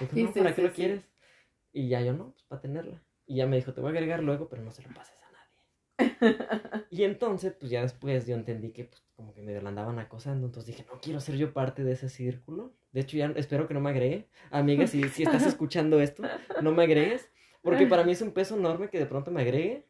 [0.00, 1.04] Dijo, Sí, no, sí, ¿para qué lo quieres?
[1.72, 3.02] Y ya yo, no, pues para tenerla.
[3.26, 5.16] Y ya me dijo, te voy a agregar luego, pero no se lo pases.
[6.90, 10.46] Y entonces, pues ya después yo entendí que pues, como que me la andaban acosando.
[10.46, 12.72] Entonces dije, no quiero ser yo parte de ese círculo.
[12.92, 14.28] De hecho, ya espero que no me agregue.
[14.50, 16.22] Amiga, si, si estás escuchando esto,
[16.62, 17.28] no me agregues.
[17.62, 19.86] Porque para mí es un peso enorme que de pronto me agregue.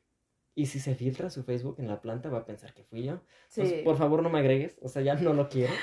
[0.54, 3.20] Y si se filtra su Facebook en la planta, va a pensar que fui yo.
[3.50, 4.78] Entonces, por favor, no me agregues.
[4.80, 5.74] O sea, ya no lo quiero.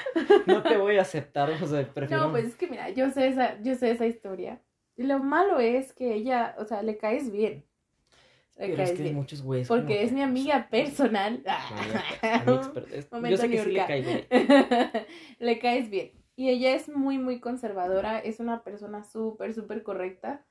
[0.47, 1.51] No te voy a aceptar.
[1.61, 2.23] O sea, prefiero.
[2.23, 4.63] No, pues es que mira, yo sé esa, yo sé esa historia.
[4.95, 7.65] Y lo malo es que ella, o sea, le caes bien.
[8.55, 9.15] Pero caes es que hay bien.
[9.15, 9.67] muchos güeyes.
[9.67, 11.43] Porque como es mi amiga personal.
[13.29, 14.27] Yo sé que sí le caigo bien.
[15.39, 16.11] le caes bien.
[16.35, 20.45] Y ella es muy, muy conservadora, es una persona súper, súper correcta.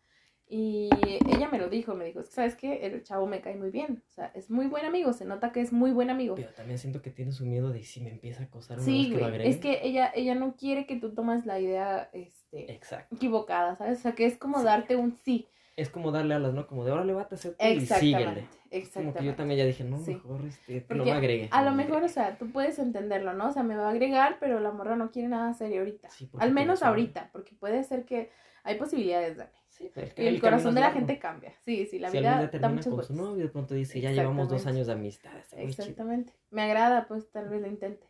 [0.49, 0.91] Y
[1.35, 2.85] ella me lo dijo, me dijo, ¿sabes qué?
[2.87, 4.03] El chavo me cae muy bien.
[4.07, 6.35] O sea, es muy buen amigo, se nota que es muy buen amigo.
[6.35, 9.05] Pero también siento que tiene su miedo de si me empieza a acosar una Sí,
[9.05, 9.49] vez que lo agregue.
[9.49, 13.15] es que ella, ella no quiere que tú tomes la idea este, Exacto.
[13.17, 14.01] equivocada, ¿sabes?
[14.01, 14.65] O sea, que es como Sí.
[14.67, 15.49] darte un sí.
[15.77, 16.67] Es como darle alas, ¿no?
[16.67, 18.47] Como de ahora le va a hacer y síguele.
[18.71, 19.33] Exactamente, Como que yo exactamente.
[19.37, 20.15] también ya dije, no, Sí.
[20.15, 21.49] mejor este, me agregue.
[21.51, 22.13] A lo me mejor, o agregue.
[22.15, 23.49] sea, tú puedes entenderlo, ¿no?
[23.49, 26.09] O sea, me va a agregar, pero la morra no quiere nada serio ahorita.
[26.11, 28.31] Sí, Al menos ahorita, porque puede ser que
[28.65, 29.51] hay posibilidades, Dani.
[29.69, 30.99] Sí, pero es Y el camino corazón de la largo.
[31.01, 31.53] gente cambia.
[31.65, 34.49] Sí, sí, la si vida da muchas con su novio, de pronto dice, ya llevamos
[34.49, 34.77] dos Exactamente.
[34.79, 35.37] años de amistad.
[35.39, 35.83] está muy chido.
[35.85, 36.33] Exactamente.
[36.51, 38.07] Me agrada, pues tal vez lo intente.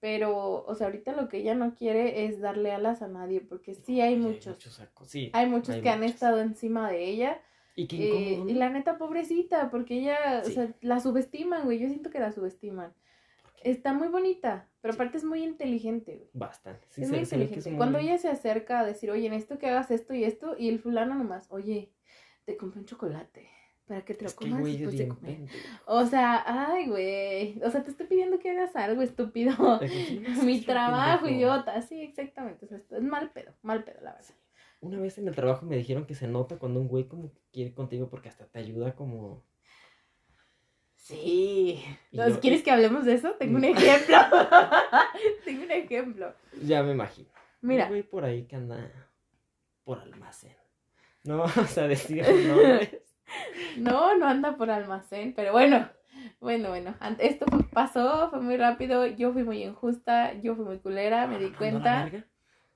[0.00, 3.74] Pero, o sea, ahorita lo que ella no quiere es darle alas a nadie, porque
[3.74, 4.62] sí hay Oye, muchos.
[4.62, 5.30] sacos, sí.
[5.32, 6.14] Hay muchos hay que han muchos.
[6.14, 7.40] estado encima de ella.
[7.74, 10.50] Y qué eh, la neta, pobrecita, porque ella, Sí.
[10.50, 11.78] o sea, la subestiman, güey.
[11.80, 12.92] Yo siento que la subestiman.
[13.64, 14.96] Está muy bonita, pero Sí.
[15.00, 16.30] aparte es muy inteligente, güey.
[16.32, 16.86] Bastante.
[16.90, 17.58] Sí, es muy que inteligente.
[17.60, 20.54] es muy- Cuando ella se acerca a decir, oye, necesito que hagas esto y esto,
[20.56, 21.90] y el fulano nomás, oye,
[22.44, 23.48] te compré un chocolate
[23.88, 25.36] para que te lo Es que comas después de bien comer.
[25.36, 25.58] pendejo.
[25.86, 27.60] O sea, ay, güey.
[27.64, 29.80] O sea, te estoy pidiendo que hagas algo estúpido.
[29.80, 31.36] Que, "Sí, no, Mi trabajo, pendejo".
[31.38, 31.80] idiota.
[31.82, 32.66] Sí, exactamente.
[32.66, 34.34] O sea, es mal pedo, mal pedo, la verdad.
[34.80, 37.40] Una vez en el trabajo me dijeron que se nota cuando un güey como que
[37.52, 39.42] quiere contigo porque hasta te ayuda como...
[40.96, 41.82] Sí.
[42.12, 43.32] Y ¿Nos yo- ¿Quieres que hablemos de eso?
[43.32, 44.16] Tengo un ejemplo.
[45.44, 46.34] Tengo un ejemplo.
[46.62, 47.28] Ya me imagino.
[47.60, 47.84] Mira.
[47.84, 48.90] Un güey por ahí que anda
[49.84, 50.54] por almacén.
[51.24, 52.90] No vamos a decir nombres.
[53.78, 55.88] No, no anda por almacén, pero bueno.
[56.40, 56.94] Bueno, bueno.
[57.18, 59.06] Esto pasó, fue muy rápido.
[59.06, 62.26] Yo fui muy injusta, yo fui muy culera, me di ¿Mandó a la cuenta.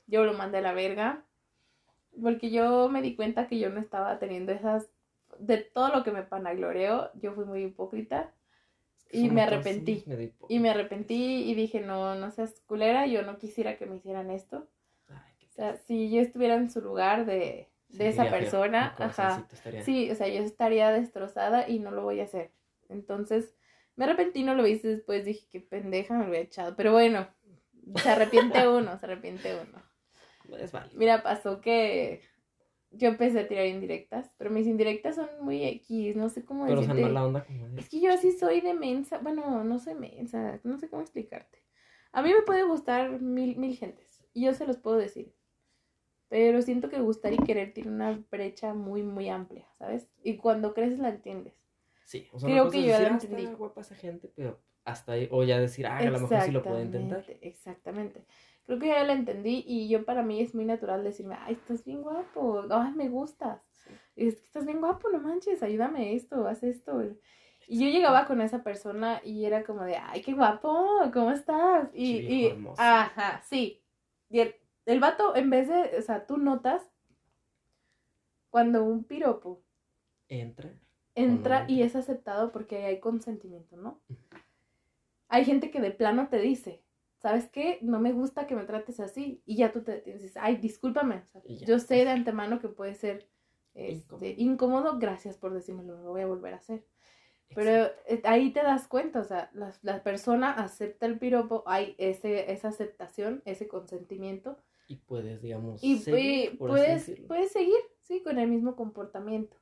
[0.07, 1.25] yo lo mandé a la verga.
[2.21, 4.89] Porque yo me di cuenta que yo no estaba teniendo esas.
[5.39, 8.31] De todo lo que me panagloreo, yo fui muy hipócrita.
[9.11, 10.05] Y me arrepentí.
[10.49, 14.31] Y me arrepentí y dije, no, no seas culera, yo no quisiera que me hicieran
[14.31, 14.69] esto.
[15.09, 19.47] O sea, si yo estuviera en su lugar de, de esa persona, ajá.
[19.85, 22.51] Sí, o sea, yo estaría destrozada y no lo voy a hacer.
[22.89, 23.55] Entonces,
[23.97, 26.75] me arrepentí, no lo hice después, dije, qué pendeja me lo había echado.
[26.77, 27.29] Pero bueno,
[27.97, 29.83] se arrepiente uno, se arrepiente uno.
[30.59, 30.99] Es válido.
[30.99, 32.23] Mira, pasó que
[32.91, 36.81] yo empecé a tirar indirectas, pero mis indirectas son muy X, no sé cómo Pero
[36.81, 37.09] decirte.
[37.09, 37.81] la onda como de...
[37.81, 41.63] Es que yo así soy de mensa, bueno, no soy mensa, no sé cómo explicarte.
[42.13, 45.35] A mí me puede gustar mil, mil gentes, y yo se los puedo decir.
[46.33, 50.09] Pero siento que gustar y querer tiene una brecha muy, muy amplia, ¿sabes?
[50.25, 51.53] Y cuando creces la entiendes.
[52.07, 53.55] Sí, o sea, Creo que yo ya decir, lo "Ah, entendí".
[53.59, 56.63] guapa esa gente, pero hasta ahí, o ya decir, ah, a lo mejor sí lo
[56.63, 57.23] puedo intentar.
[57.43, 58.25] Exactamente.
[58.65, 61.85] Creo que ya lo entendí y yo para mí es muy natural decirme, ay, estás
[61.85, 63.61] bien guapo, ay, me gustas.
[64.17, 67.03] Y es que estás bien guapo, no manches, ayúdame esto, haz esto.
[67.69, 71.91] Y yo llegaba con esa persona y era como de, ay, qué guapo, ¿cómo estás?
[71.93, 73.83] Y, Sí, y ajá, sí.
[74.31, 74.55] Y el,
[74.87, 76.83] el vato, en vez de, o sea, tú notas
[78.51, 79.63] cuando un piropo
[80.29, 80.71] Entra.
[81.15, 84.01] entra y es aceptado porque hay consentimiento, ¿no?
[85.29, 86.83] Hay gente que de plano te dice,
[87.19, 87.79] ¿sabes qué?
[87.81, 89.43] No me gusta que me trates así.
[89.47, 91.23] Y ya tú te dices, ay, discúlpame.
[91.35, 93.27] O sea, yo sé de antemano que puede ser
[93.75, 94.99] este, Incómodo.
[94.99, 96.85] Gracias por decírmelo, no lo voy a volver a hacer.
[97.55, 101.95] Pero eh, ahí te das cuenta, o sea, la, la persona acepta el piropo, hay
[101.99, 104.59] ese, esa aceptación, ese consentimiento.
[104.93, 109.57] Y puedes, digamos, Y, seguir, por puedes, puedes seguir, sí, con el mismo comportamiento.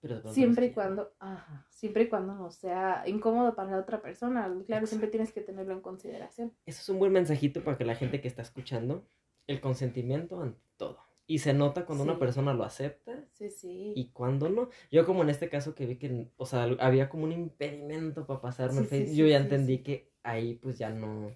[0.00, 4.44] Pero Siempre y cuando, ajá, siempre y cuando no sea incómodo para la otra persona.
[4.46, 4.86] Claro, Exacto.
[4.86, 6.52] siempre tienes que tenerlo en consideración.
[6.66, 9.04] Eso es un buen mensajito para que la gente que está escuchando,
[9.46, 10.98] el consentimiento ante todo.
[11.26, 13.92] Y se nota cuando una persona lo acepta Sí, sí.
[13.94, 14.70] y cuando no.
[14.90, 18.40] Yo como en este caso que vi que, o sea, había como un impedimento para
[18.40, 21.30] pasarme Sí, el Facebook, sí, yo ya entendí que ahí pues ya no.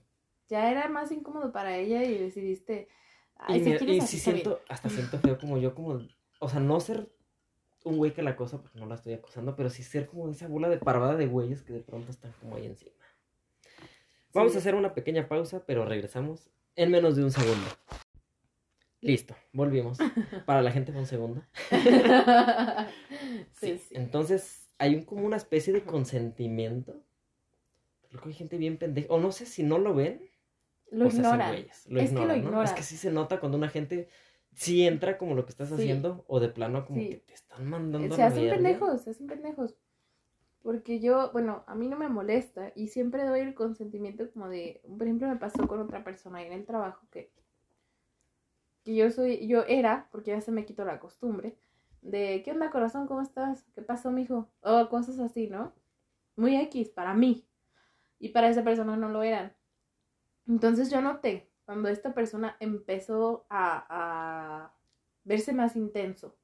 [0.48, 2.88] Ya era más incómodo para ella y decidiste.
[3.36, 4.22] Ay, y si quieres y así bien".
[4.44, 6.00] siento, hasta siento feo como yo como,
[6.40, 7.10] o sea, no ser
[7.84, 10.48] un güey que la acosa, porque no la estoy acosando, pero sí ser como esa
[10.48, 12.92] bola de parvada de güeyes que de pronto están como ahí encima.
[14.32, 14.58] Vamos Sí.
[14.58, 17.66] a hacer una pequeña pausa, pero regresamos en menos de un segundo.
[19.00, 19.98] Listo, volvimos.
[20.46, 21.42] Para la gente fue un segundo.
[23.52, 23.88] sí, sí.
[23.92, 27.02] Entonces, hay un, como una especie de consentimiento.
[28.08, 29.06] Creo que hay gente bien pendeja.
[29.12, 30.28] O no sé si no lo ven.
[30.90, 31.52] Lo o ignoran.
[31.52, 32.34] güeyes, Lo Es que lo ignoran, ¿no?
[32.34, 32.74] Es ignoran.
[32.74, 34.08] que sí se nota cuando una gente
[34.54, 35.74] sí entra como lo que estás Sí.
[35.74, 36.24] haciendo.
[36.28, 37.08] O de plano como Sí.
[37.10, 39.76] que te están mandando a Se hacen pendejos, se hacen pendejos.
[40.62, 44.80] Porque yo, bueno, a mí no me molesta y siempre doy el consentimiento como de,
[44.88, 47.30] por ejemplo, me pasó con otra persona ahí en el trabajo que,
[48.84, 51.56] que yo soy, yo era, porque ya se me quitó la costumbre,
[52.02, 53.06] de, ¿qué onda corazón?
[53.06, 53.64] ¿Cómo estás?
[53.74, 54.48] ¿Qué pasó, mijo?
[54.60, 55.72] O cosas así, ¿no?
[56.36, 57.46] Muy X para mí.
[58.18, 59.55] Y para esa persona no lo eran.
[60.48, 64.72] Entonces yo noté cuando esta persona empezó a, a
[65.24, 66.36] verse más intenso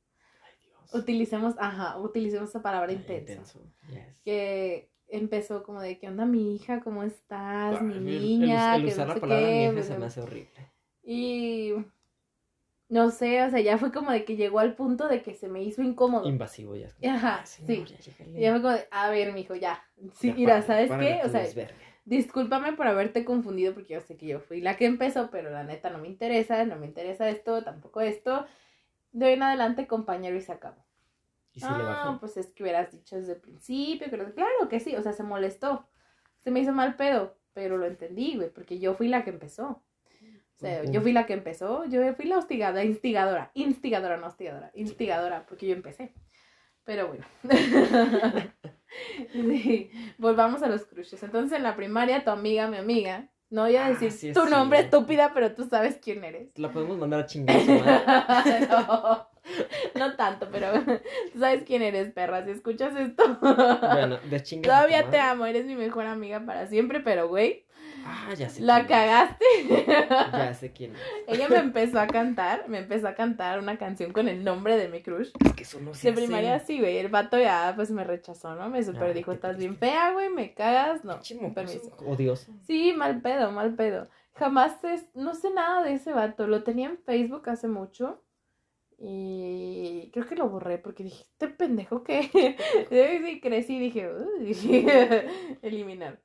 [0.42, 0.94] Ay, Dios.
[0.94, 3.42] utilicemos, ajá, utilicemos esa palabra Ay, intenso.
[3.88, 4.20] yes.
[4.24, 6.80] Que empezó como de, ¿qué onda mi hija?
[6.80, 7.80] ¿Cómo estás?
[7.82, 8.76] Mi niña.
[8.76, 10.72] El, usar no la palabra qué, pues, se me hace horrible.
[11.04, 11.74] Y
[12.88, 15.48] no sé, o sea, ya fue como de que llegó al punto de que se
[15.48, 16.28] me hizo incómodo.
[16.28, 16.88] Invasivo ya.
[17.08, 17.94] Ajá, "Ay, señor, sí.
[17.94, 18.38] ya llégale".
[18.38, 19.82] Y ya fue como de, a ver, mijo, ya.
[20.14, 21.20] Sí, Ya, mira, ¿sabes qué?
[21.24, 21.91] O sea, desvergue.
[22.04, 25.64] Discúlpame por haberte confundido porque yo sé que yo fui la que empezó, pero la
[25.64, 28.46] neta no me interesa, no me interesa esto, tampoco esto.
[29.12, 30.84] De hoy en adelante, compañero, y se acabó.
[31.54, 34.96] Y si ah, pues es que hubieras dicho desde el principio, no- claro que sí,
[34.96, 35.86] o sea, se molestó.
[36.38, 39.82] Se me hizo mal pedo, pero lo entendí, güey, porque yo fui la que empezó.
[40.56, 44.70] O sea, yo fui la que empezó, yo fui la hostigada, instigadora, instigadora, no hostigadora,
[44.74, 46.14] instigadora, porque yo empecé.
[46.84, 47.24] Pero bueno.
[49.32, 51.22] Sí, volvamos a los crushes.
[51.22, 54.46] Entonces, en la primaria, tu amiga, mi amiga, no voy a Ah, decir sí tu
[54.46, 56.48] nombre estúpida, pero tú sabes quién eres.
[56.56, 57.56] La podemos mandar a chingar
[58.70, 59.28] no,
[59.94, 60.72] no tanto, pero
[61.32, 62.44] tú sabes quién eres, perra.
[62.44, 64.70] Si escuchas esto, Bueno, de chingar.
[64.70, 67.66] todavía te amo, eres mi mejor amiga para siempre, pero güey,
[68.04, 68.62] Ah, ya sé.
[68.62, 68.88] la quién es.
[68.90, 69.44] cagaste.
[70.32, 71.00] Ya sé quién es.
[71.26, 74.88] Ella me empezó a cantar, me empezó a cantar una canción con el nombre de
[74.88, 75.30] mi crush.
[75.44, 76.66] Es que eso no se De primaria hace.
[76.66, 78.68] sí, güey, el vato ya pues me rechazó, ¿no?
[78.68, 81.96] Me super Ay, dijo, estás bien fea, güey, me cagas, no, mocoso permiso.
[82.06, 82.52] Odioso.
[82.66, 84.08] Sí, mal pedo, mal pedo.
[84.34, 86.46] Jamás, es- no sé nada de ese vato.
[86.46, 88.22] Lo tenía en Facebook hace mucho.
[89.04, 92.22] Y creo que lo borré porque dije, este pendejo que...
[93.26, 94.54] sí, crecí y dije, "Uy",
[95.62, 96.20] eliminar.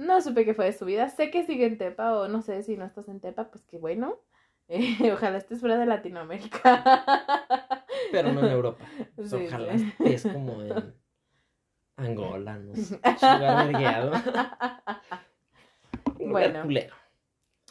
[0.00, 1.10] No supe qué fue de su vida.
[1.10, 3.76] Sé que sigue en Tepa o no sé si no estás en Tepa, pues qué
[3.78, 4.18] bueno.
[4.68, 7.04] Eh, ojalá estés fuera de Latinoamérica.
[8.12, 8.82] Pero no en Europa.
[9.14, 9.92] Pues Sí, Ojalá sí.
[9.98, 10.94] estés como en
[11.96, 12.98] Angola, no sé.
[16.18, 16.62] Bueno.
[16.62, 16.94] culero.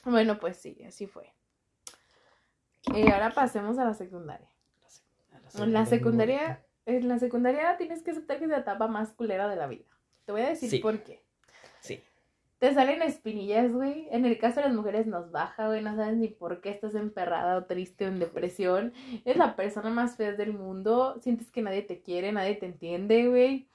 [0.05, 1.31] Bueno, pues sí, así fue.
[2.93, 4.49] Y ahora pasemos a la secundaria.
[5.57, 9.47] En la secundaria, en la secundaria tienes que aceptar que es la etapa más culera
[9.47, 9.85] de la vida.
[10.25, 10.79] Te voy a decir Sí.
[10.79, 11.23] por qué.
[12.59, 14.07] Te salen espinillas, güey.
[14.11, 15.81] En el caso de las mujeres nos baja, güey.
[15.81, 18.93] No sabes ni por qué estás emperrada o triste o en depresión.
[19.23, 21.17] Es la persona más fea del mundo.
[21.21, 23.69] Sientes que nadie te quiere, nadie te entiende, güey.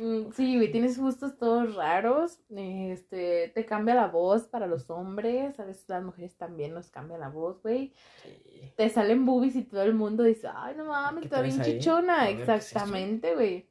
[0.00, 2.40] Mm, Sí, güey, tienes gustos todos raros.
[2.56, 5.60] Este, te cambia la voz para los hombres.
[5.60, 8.72] A veces las mujeres también nos cambia la voz, güey Sí.
[8.76, 11.72] te salen boobies y todo el mundo dice, ay, no mames, ¿Qué está bien ahí?
[11.78, 12.30] chichona.
[12.30, 13.68] Exactamente, güey.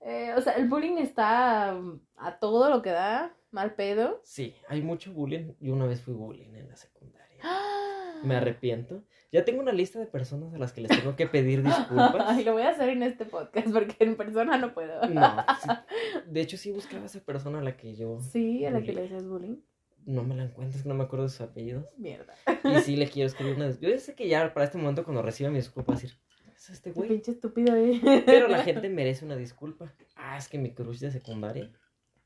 [0.00, 4.20] Eh, o sea, el bullying está um, a todo lo que da, mal pedo.
[4.24, 5.52] Sí, hay mucho bullying.
[5.60, 7.38] Yo una vez fui bullying en la secundaria.
[7.42, 8.20] ¡Ah!
[8.24, 9.02] Me arrepiento.
[9.32, 12.24] Ya tengo una lista de personas a las que les tengo que pedir disculpas.
[12.26, 15.06] Ay, lo voy a hacer en este podcast porque en persona no puedo.
[15.08, 15.68] No, sí.
[16.26, 18.92] de hecho sí buscaba a esa persona a la que yo Sí, a la que
[18.92, 19.56] le haces bullying.
[20.04, 21.86] no me la encuentro, no me acuerdo de sus apellidos.
[21.96, 22.34] Mierda.
[22.64, 23.70] Y sí le quiero escribir una.
[23.78, 26.12] Yo sé que ya para este momento cuando reciba mi disculpa decir,
[26.54, 27.08] es este Qué güey.
[27.10, 28.00] pinche estúpido, eh.
[28.26, 29.94] Pero la gente merece una disculpa.
[30.16, 31.70] Ah, es que mi crush de secundaria,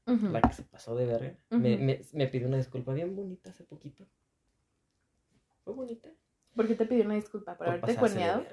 [0.07, 3.65] La que se pasó de verga, me, me, me pidió una disculpa bien bonita hace
[3.65, 4.07] poquito.
[5.65, 6.11] Fue bonita.
[6.55, 7.57] ¿Por qué te pidió una disculpa?
[7.57, 8.45] ¿Por, por haberte cuerneado?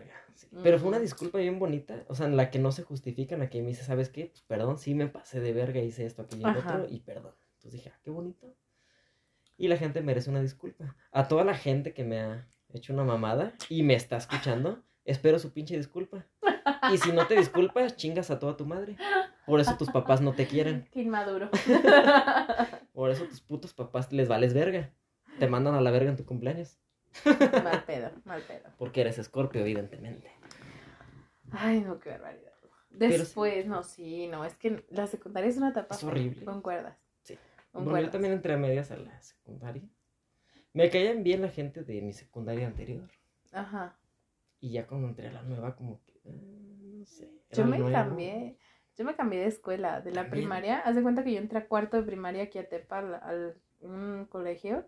[0.64, 3.42] Pero fue una disculpa bien bonita, o sea, en la que no se justifica, en
[3.42, 4.28] la que me dice, ¿sabes qué?
[4.28, 7.34] Pues perdón, sí me pasé de verga, hice esto, aquello y otro, y perdón.
[7.56, 8.56] Entonces dije, ah, qué bonito.
[9.58, 10.96] Y la gente merece una disculpa.
[11.12, 15.40] A toda la gente que me ha hecho una mamada y me está escuchando, espero
[15.40, 16.26] su pinche disculpa.
[16.92, 18.98] Y si no te disculpas, chingas a toda tu madre.
[19.46, 20.88] Por eso tus papás no te quieren.
[20.92, 21.50] Qué inmaduro.
[22.94, 24.92] Por eso tus putos papás les vales verga.
[25.40, 26.78] Te mandan a la verga en tu cumpleaños.
[27.64, 28.70] mal pedo, mal pedo.
[28.78, 30.32] Porque eres escorpio, evidentemente.
[31.52, 32.52] Ay, no, qué barbaridad.
[32.98, 33.18] Pero.
[33.18, 35.96] Después, no, sí, no, es que la secundaria es una etapa.
[35.96, 36.46] Es horrible.
[36.46, 36.98] Concuerdas.
[37.24, 37.38] Sí.
[37.72, 37.92] Concuerdas.
[37.92, 39.84] Bueno, yo también entré a medias a la secundaria.
[40.74, 43.10] Me caían bien la gente de mi secundaria anterior.
[43.52, 43.98] Ajá.
[44.62, 46.14] Y ya cuando entré a la nueva, como que.
[46.24, 47.30] eh, no sé.
[47.52, 48.58] Yo me cambié,
[48.96, 50.32] yo me cambié de escuela, de la También.
[50.32, 50.80] primaria.
[50.80, 53.58] Haz de cuenta que yo entré a cuarto de primaria aquí a Tepa, al, al-
[53.82, 54.88] un colegio.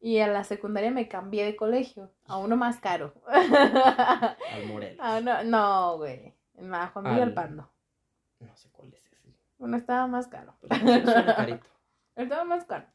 [0.00, 3.12] Y a la secundaria me cambié de colegio, a uno más caro.
[3.26, 4.98] Al Morelos.
[5.00, 6.34] A uno- no, güey.
[6.56, 7.70] En la Juan Miguel Al- Pando.
[8.40, 9.32] No sé cuál es ese.
[9.58, 10.54] Uno estaba más caro.
[10.68, 11.66] Suena carito.
[12.16, 12.86] Estaba más caro.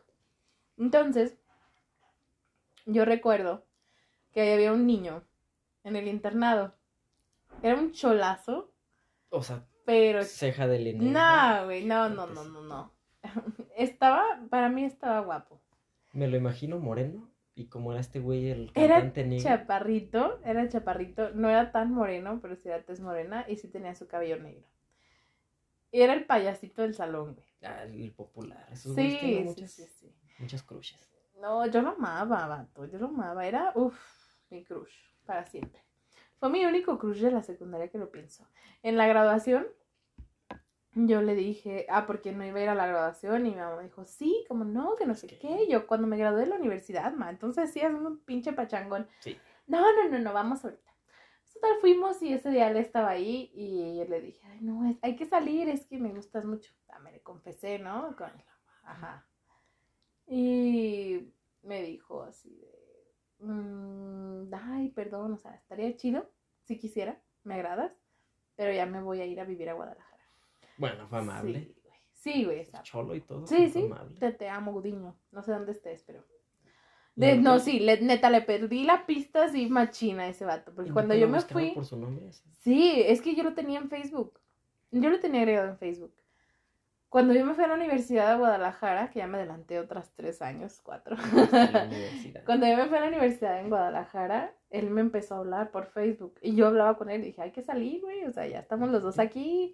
[0.77, 1.37] Entonces,
[2.85, 3.65] yo recuerdo
[4.33, 5.23] que había un niño
[5.87, 6.75] en el internado.
[7.63, 8.71] Era un cholazo,
[9.29, 11.59] O sea, pero ceja de línea.
[11.59, 12.93] No, güey, no, no, no, no, no.
[13.75, 15.61] Estaba, para mí estaba guapo.
[16.13, 17.29] Me lo imagino moreno.
[17.55, 19.43] Y como era este güey, el Era cantante negro.
[19.43, 23.95] Chaparrito, era chaparrito, no era tan moreno, pero sí era tez morena y sí tenía
[23.95, 24.67] su cabello negro.
[25.91, 27.47] Y era el payasito del salón, güey.
[27.63, 28.67] Ah, el popular.
[28.71, 30.15] Esos Sí, sí, muchas, sí, sí.
[30.37, 31.09] muchas crushes.
[31.41, 33.47] No, yo lo amaba, vato, yo lo amaba.
[33.47, 33.97] Era, uff,
[34.51, 34.95] mi crush,
[35.27, 35.83] para siempre.
[36.39, 38.47] Fue mi único crush de la secundaria que lo pienso.
[38.81, 39.67] En la graduación,
[40.95, 43.45] yo le dije, ah, porque no iba a ir a la graduación.
[43.45, 45.37] Y mi mamá dijo, sí, como no, que no sé ¿Qué?
[45.37, 45.67] qué.
[45.69, 49.07] Yo cuando me gradué de la universidad, ma, entonces sí, es un pinche pachangón.
[49.19, 49.37] Sí.
[49.67, 50.83] No, no, no, no, vamos ahorita.
[51.53, 54.97] Total, fuimos y ese día él estaba ahí y yo le dije, ay, no, es-
[55.01, 56.71] hay que salir, es que me gustas mucho.
[56.89, 58.15] Ah, me le confesé, ¿no?
[58.15, 58.31] Con-
[58.83, 59.27] Ajá.
[60.27, 62.76] Y me dijo así de,
[63.39, 66.29] "Mm, ay, perdón, o sea, estaría chido,
[66.63, 67.91] si quisiera, me agradas,
[68.55, 70.23] pero ya me voy a ir a vivir a Guadalajara.
[70.77, 71.75] Bueno, fue amable.
[72.13, 72.65] Sí, güey.
[72.65, 73.45] Sí, Cholo y todo.
[73.47, 75.15] Sí, sí, te, te amo, Gudiño.
[75.31, 76.23] No sé dónde estés, pero...
[77.15, 80.45] ¿Y De, nunca- no, sí, le- neta, le perdí la pista así machina a ese
[80.45, 80.73] vato.
[80.73, 81.71] Porque cuando yo me fui...
[81.73, 82.27] por su nombre?
[82.29, 82.43] así?
[82.59, 84.39] Sí, es que yo lo tenía en Facebook.
[84.91, 86.13] Yo lo tenía agregado en Facebook.
[87.09, 90.41] Cuando yo me fui a la Universidad de Guadalajara, que ya me adelanté otras tres
[90.41, 91.15] años, cuatro.
[92.45, 95.85] Cuando yo me fui a la universidad en Guadalajara, él me empezó a hablar por
[95.85, 96.37] Facebook.
[96.41, 98.25] Y yo hablaba con él y dije, hay que salir, güey.
[98.25, 99.73] O sea, ya estamos los dos aquí.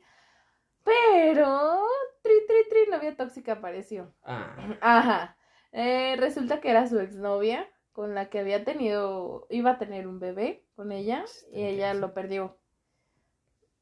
[0.84, 1.88] Pero,
[2.22, 4.14] tri, tri, tri, novia tóxica apareció.
[4.24, 5.38] Ah, Ajá.
[5.72, 10.20] Eh, resulta que era su exnovia con la que había tenido, iba a tener un
[10.20, 12.58] bebé con ella y ella lo perdió.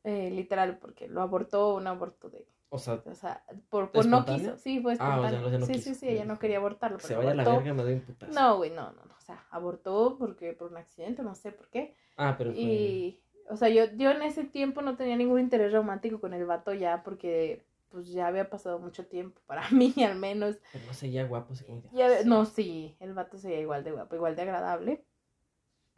[0.03, 4.25] Eh, literal, porque lo abortó, un aborto de, o sea, o sea, por, por no
[4.25, 5.47] quiso, sí, fue Ah, o sea, espontáneo.
[5.47, 5.89] o sea, no sí, quiso.
[5.89, 6.99] sí, sí, ella no quería abortarlo.
[6.99, 7.59] se pero vaya a la abortó.
[7.59, 8.33] verga, me doy un putazo.
[8.33, 11.69] No, güey, no, no, no, o sea, abortó porque por un accidente, no sé por
[11.69, 11.95] qué.
[12.17, 12.61] Ah, pero fue.
[12.61, 13.19] Y,
[13.49, 16.73] o sea, yo, yo en ese tiempo no tenía ningún interés romántico con el vato
[16.73, 20.57] ya, porque pues ya había pasado mucho tiempo, para mí al menos.
[20.71, 21.53] Pero no seguía guapo,
[21.91, 22.29] Ya, ah, sí.
[22.29, 25.03] no, sí, el vato se veía igual de guapo, igual de agradable.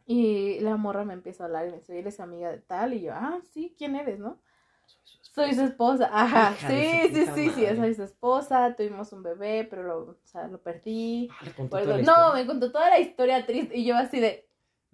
[0.06, 2.92] Y la morra me empieza a hablar y me dice, "Oye, eres amiga de tal.
[2.94, 4.40] Y yo, ah, sí, ¿quién eres, no?
[4.86, 5.18] Soy su.
[5.34, 6.08] Soy su esposa.
[6.12, 8.74] Ajá, Hija sí, sí, sí, sí, soy su esposa.
[8.76, 11.28] Tuvimos un bebé, pero lo, o sea, lo perdí.
[11.32, 13.76] Ah, le contó Por toda eso- la no, me contó toda la historia triste.
[13.76, 14.48] Y yo así de,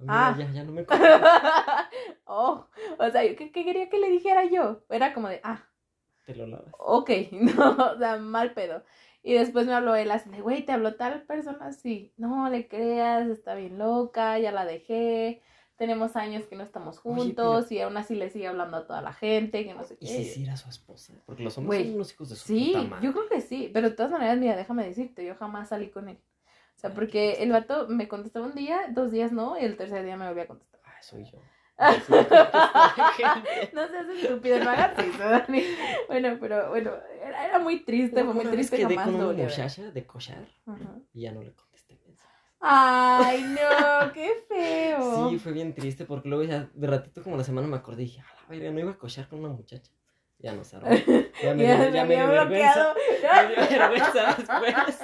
[0.08, 0.34] ah.
[0.38, 0.86] Ya, ya no me
[2.24, 2.66] oh,
[2.98, 4.82] o sea, ¿qué, qué quería que le dijera yo?
[4.88, 5.62] Era como de, ah,
[6.24, 6.72] Te lo lavas.
[6.78, 8.82] ok, no, o sea, mal pedo.
[9.22, 11.66] Y después me habló él así de, güey, ¿te habló tal persona?
[11.66, 15.42] así no le creas, está bien loca, ya la dejé,
[15.80, 19.00] tenemos años que no estamos Oye, juntos y aún así le sigue hablando a toda
[19.00, 20.12] la gente, que no sé ¿Y qué.
[20.12, 21.14] si sí era su esposa?
[21.24, 23.06] Porque los hombres son unos hijos de su Sí, puta madre.
[23.06, 26.10] yo creo que sí, pero de todas maneras, mira, déjame decirte, yo jamás salí con
[26.10, 26.18] él.
[26.76, 29.78] O sea, Ay, porque el vato me contestaba un día, dos días no, y el
[29.78, 30.80] tercer día me volvía a contestar.
[30.84, 31.38] Ah, soy yo.
[33.16, 35.62] Que No seas estúpido, no hagas eso, Dani.
[36.08, 36.92] Bueno, pero bueno,
[37.24, 40.98] era, era muy triste, fue muy triste, quedé jamás con una muchacha de cochar Ajá.
[41.14, 41.69] y ya no le mensajes.
[42.60, 45.30] Ay, no, qué feo.
[45.30, 48.06] Sí, fue bien triste porque luego ya de ratito como la semana me acordé y
[48.06, 49.90] dije, a la verga, no iba a cochar con una muchacha.
[50.38, 50.88] Ya no se armó.
[51.42, 52.92] Ya me, Ya me ya me dio había vergüenza.
[52.92, 52.94] bloqueado.
[53.48, 54.98] Me dio vergüenza después.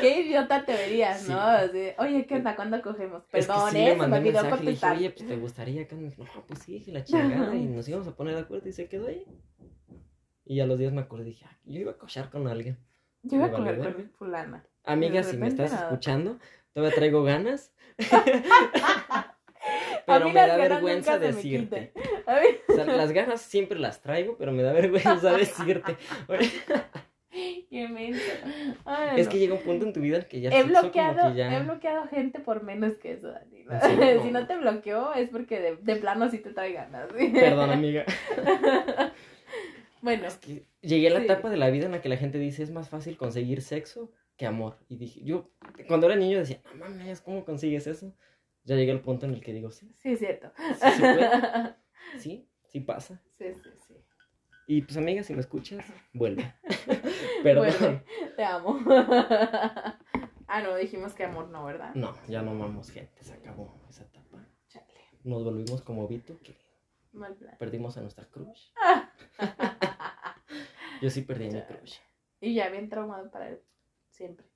[0.00, 1.32] Qué idiota te verías, Sí.
[1.32, 1.40] ¿no?
[1.40, 2.54] Así, Oye, ¿qué onda?
[2.56, 3.22] ¿Cuándo cogemos?
[3.32, 3.96] Es que Perdón, sí, ¿eh?
[3.96, 4.96] me olvidó contestar.
[4.96, 5.94] oye, pues te gustaría que...
[5.96, 6.10] No,
[6.46, 9.08] pues sí, dije la chingada y nos íbamos a poner de acuerdo y se quedó
[9.08, 9.24] ahí.
[10.44, 12.78] Y a los días me acordé y dije, ah, yo iba a cochar con alguien.
[13.22, 14.10] Yo iba a coger con verga.
[14.18, 14.66] fulana.
[14.84, 15.84] Amiga, si me estás nada.
[15.84, 16.38] escuchando,
[16.72, 17.72] Todavía traigo ganas.
[20.06, 21.92] Pero me da vergüenza decirte.
[21.94, 22.14] quitan.
[22.36, 25.96] A mí- O sea, las ganas siempre las traigo, pero me da vergüenza decirte.
[27.70, 27.88] Qué.
[28.84, 29.32] Ay, Es no.
[29.32, 31.38] que llega un punto en tu vida en que ya He sexo como bloqueado, que
[31.38, 33.64] ya- he bloqueado gente por menos que eso, Dani.
[34.22, 37.08] si no te bloqueó es porque de, de plano sí te trae ganas.
[37.18, 37.28] ¿sí?
[37.34, 38.04] Perdón, amiga.
[40.02, 41.24] bueno, Es que llegué a la Sí.
[41.24, 44.10] etapa de la vida en la que la gente dice es más fácil conseguir sexo
[44.36, 44.78] que amor.
[44.88, 45.50] Y dije, yo
[45.88, 48.14] cuando era niño decía, no mames, ¿cómo consigues eso?
[48.64, 50.50] Ya llegué al punto en el que digo, sí, sí es cierto.
[50.56, 51.74] sí, sí puede.
[52.18, 53.20] Sí, sí pasa.
[53.38, 53.94] Sí, sí, sí.
[54.66, 56.54] Y pues amiga, si me escuchas, vuelve.
[57.42, 57.66] Perdón.
[57.78, 58.04] Vuelve,
[58.36, 58.78] te amo.
[60.46, 61.94] ah, no, dijimos que amor no, ¿verdad?
[61.94, 64.46] No, ya no amamos gente, se acabó esa etapa.
[64.68, 64.86] Chale,
[65.24, 66.56] Nos volvimos como Vito, que
[67.12, 67.56] mal plan.
[67.58, 68.68] perdimos a nuestra crush.
[71.00, 71.96] Yo sí perdí a mi crush.
[72.40, 73.60] y ya bien traumado para él,
[74.14, 74.46] siempre.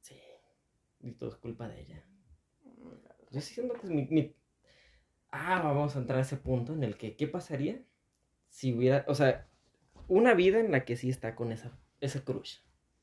[0.00, 0.16] Sí.
[1.00, 2.02] Y todo es culpa de ella.
[3.30, 4.34] Yo sí siento que es mi, mi-
[5.30, 7.80] Ah, vamos a entrar a ese punto en el que, ¿qué pasaría
[8.50, 9.46] si hubiera, o sea,
[10.08, 11.72] una vida en la que sí está con esa,
[12.02, 12.58] ese crush?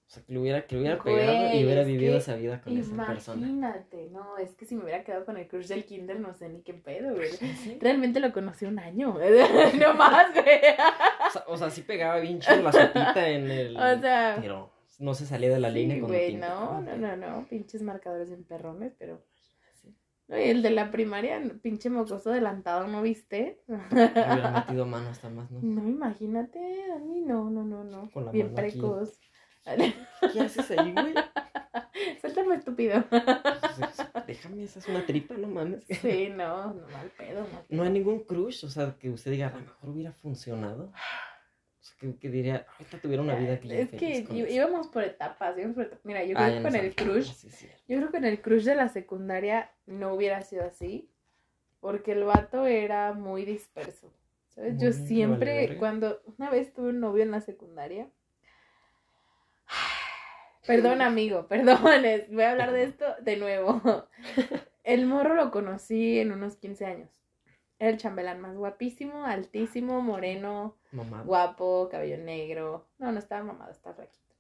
[0.08, 2.62] O sea, que lo hubiera, que lo hubiera pegado y hubiera es vivido esa vida
[2.62, 3.48] con esa persona.
[3.48, 6.50] Imagínate, no, es que si me hubiera quedado con el crush del kinder, no sé
[6.50, 7.30] ni qué pedo, güey.
[7.32, 7.78] Sí.
[7.82, 9.18] Realmente lo conocí un año,
[9.80, 10.60] no más, güey.
[11.28, 13.78] O sea, o sea, sí pegaba bien chido la sopita en el...
[13.78, 17.48] O sea, Pero no se salía de la línea sí, güey, no, no, no, no,
[17.48, 19.26] pinches marcadores bien perrones, pero...
[20.28, 23.64] No, y el de la primaria, pinche mocoso adelantado, ¿no viste?
[23.68, 25.60] Hubiera metido mano hasta más, ¿no?
[25.64, 26.60] No, imagínate,
[26.96, 28.12] a mí no, no, no, no.
[28.12, 28.78] Con la Bien mano aquí.
[28.78, 29.20] precoz.
[30.34, 31.14] ¿Qué haces ahí, güey?
[32.22, 33.04] Suéltame, estúpido.
[34.28, 35.84] Déjame, esa es una tripa, no mames.
[35.88, 39.48] Sí, no, no mal pedo, mal No hay ningún crush, o sea, que usted diga,
[39.48, 40.92] a lo mejor hubiera funcionado.
[42.00, 44.54] Que, que diría, ahorita tuviera una vida bien Es que feliz con í- eso".
[44.54, 46.06] íbamos por etapas, íbamos por etapas.
[46.06, 47.34] Mira, yo Ah, creo que con el crush,
[47.88, 51.10] yo creo que en el crush de la secundaria no hubiera sido así,
[51.82, 54.14] porque el vato era muy disperso.
[54.56, 54.76] ¿Sabes?
[54.76, 58.10] Yo Muy, vale siempre, cuando una vez tuve un novio en la secundaria,
[60.68, 63.82] perdón amigo, perdón, es- voy a hablar de esto de nuevo.
[64.84, 67.10] El morro lo conocí en unos 15 años.
[67.78, 71.24] Era el chambelán más guapísimo, altísimo, moreno, Mamá.
[71.24, 72.86] guapo, cabello negro.
[72.98, 74.34] No, no estaba mamado, estaba flaquito.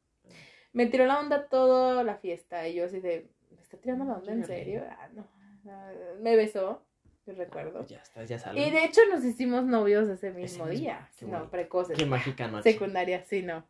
[0.74, 4.14] Me tiró la onda toda la fiesta y yo así de, ¿me está tirando la
[4.14, 4.84] onda en serio?
[4.90, 5.28] Ah, no.
[5.68, 5.92] Ah,
[6.22, 6.84] me besó,
[7.26, 7.86] yo recuerdo.
[7.88, 8.66] Ya está, ya sale.
[8.66, 11.10] Y de hecho nos hicimos novios ese mismo día.
[11.22, 11.98] No, precoces.
[11.98, 12.72] Qué mágica noche.
[12.72, 13.66] Secundaria, sí, no.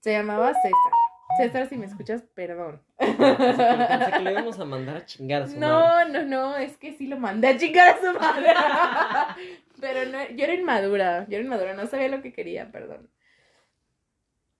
[0.00, 0.92] Se llamaba César.
[1.36, 2.82] César, si me escuchas, perdón.
[2.98, 5.68] No, pensé, que, le íbamos a mandar a chingar a su madre.
[5.68, 8.54] No, no, no, es que sí lo mandé a chingar a su madre.
[9.80, 13.10] Pero no, yo era inmadura, yo era inmadura, no sabía lo que quería, perdón.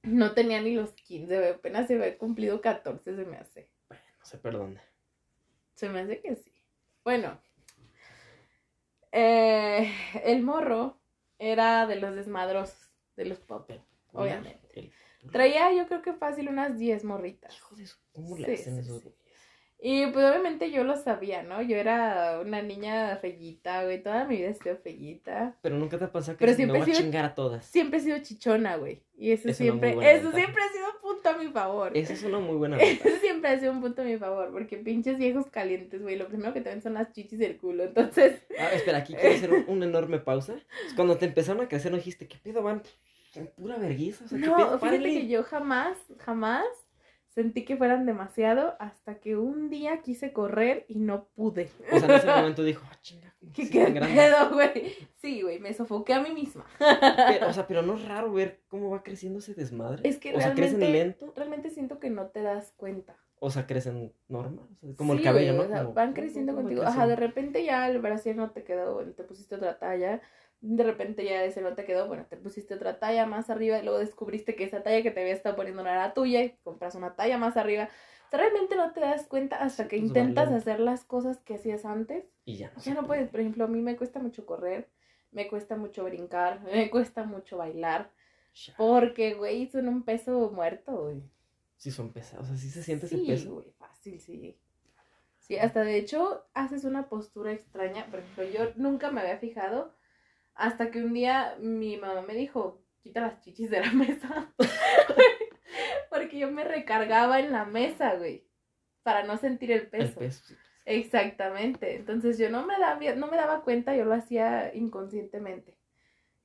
[0.02, 3.68] No tenía ni los 15, güey, apenas se había cumplido 14, se me hace.
[3.88, 4.82] Bueno, no se perdona.
[5.74, 6.52] Se me hace que sí.
[7.02, 7.40] Bueno,
[9.12, 9.92] eh,
[10.24, 10.98] el morro
[11.38, 13.70] era de los desmadrosos, de los pop.
[14.12, 14.68] Obviamente.
[14.74, 14.92] El-
[15.32, 17.54] Traía yo creo que fácil unas 10 morritas.
[17.56, 17.96] Hijo de su...
[18.12, 19.00] ¿Cómo le Sí, hacen sí, eso?
[19.00, 19.08] sí.
[19.80, 21.62] Y pues obviamente yo lo sabía, ¿no?
[21.62, 24.02] Yo era una niña fellita, güey.
[24.02, 25.56] Toda mi vida he sido fellita.
[25.62, 27.34] Pero nunca te ha pasado que Pero dices, me siempre voy a sido- chingar a
[27.36, 27.64] todas.
[27.64, 29.04] Siempre he sido chichona, güey.
[29.16, 31.96] Y eso Es una muy siempre, eso siempre ha sido un punto a mi favor.
[31.96, 33.08] Esa es una muy buena ventaja.
[33.08, 36.16] Eso siempre ha sido un punto a mi favor, porque pinches viejos calientes, güey.
[36.16, 37.84] Lo primero que te ven son las chichis del culo.
[37.84, 40.56] Entonces, Ah, espera, aquí quiero hacer un- una enorme pausa.
[40.96, 42.82] Cuando te empezaron a crecer, no dijiste, ¿qué pedo van?
[43.56, 44.24] Pura vergüenza.
[44.24, 44.78] O sea, ¿qué no, pedo?
[44.78, 46.64] fíjate que yo jamás, jamás
[47.28, 51.70] sentí que fueran demasiado hasta que un día quise correr y no pude.
[51.92, 54.92] O sea, en ese momento dijo, ah, chinga, ¿cómo ¿Qué, sí qué pedo, güey?
[55.16, 56.64] Sí, güey, me sofoqué a mí misma.
[56.78, 60.08] Pero, o sea, pero no es raro ver cómo va creciendo ese desmadre.
[60.08, 63.16] Es que o sea, crecen realmente- lento, Realmente siento que no te das cuenta.
[63.40, 64.66] o sea, crecen normal.
[64.82, 65.72] o sea, como el cabello, güey, ¿no?
[65.72, 66.80] o sea, Como, van ¿cómo- creciendo contigo.
[66.80, 66.98] crecen?
[66.98, 70.20] Ajá, de repente ya el brasier no te quedó, bueno, te pusiste otra talla.
[70.60, 73.82] De repente ya ese no te quedó, bueno, te pusiste otra talla más arriba y
[73.84, 76.94] luego descubriste que esa talla que te había estado poniendo no era tuya y compras
[76.96, 77.88] una talla más arriba.
[78.26, 80.56] O sea, realmente no te das cuenta hasta que Pues intentas vale.
[80.58, 82.24] hacer las cosas que hacías antes.
[82.44, 82.82] Y ya no.
[82.82, 84.88] Ya no puedes, por ejemplo, a mí me cuesta mucho correr,
[85.30, 88.10] me cuesta mucho brincar, me cuesta mucho bailar,
[88.66, 88.74] Ya.
[88.76, 91.22] porque, güey, son un peso muerto, güey.
[91.76, 93.54] Sí son pesados, o sea, sí se siente sí, ese peso.
[93.54, 94.58] güey, fácil, sí.
[95.38, 98.04] Sí, hasta de hecho haces una postura extraña.
[98.10, 99.94] Por ejemplo, yo nunca me había fijado
[100.58, 104.52] hasta que un día mi mamá me dijo, quita las chichis de la mesa.
[106.10, 108.44] Porque yo me recargaba en la mesa, güey,
[109.02, 110.20] para no sentir el El peso.
[110.42, 110.54] sí.
[110.84, 111.96] Exactamente.
[111.96, 115.76] Entonces yo no me daba, no me daba cuenta, yo lo hacía inconscientemente.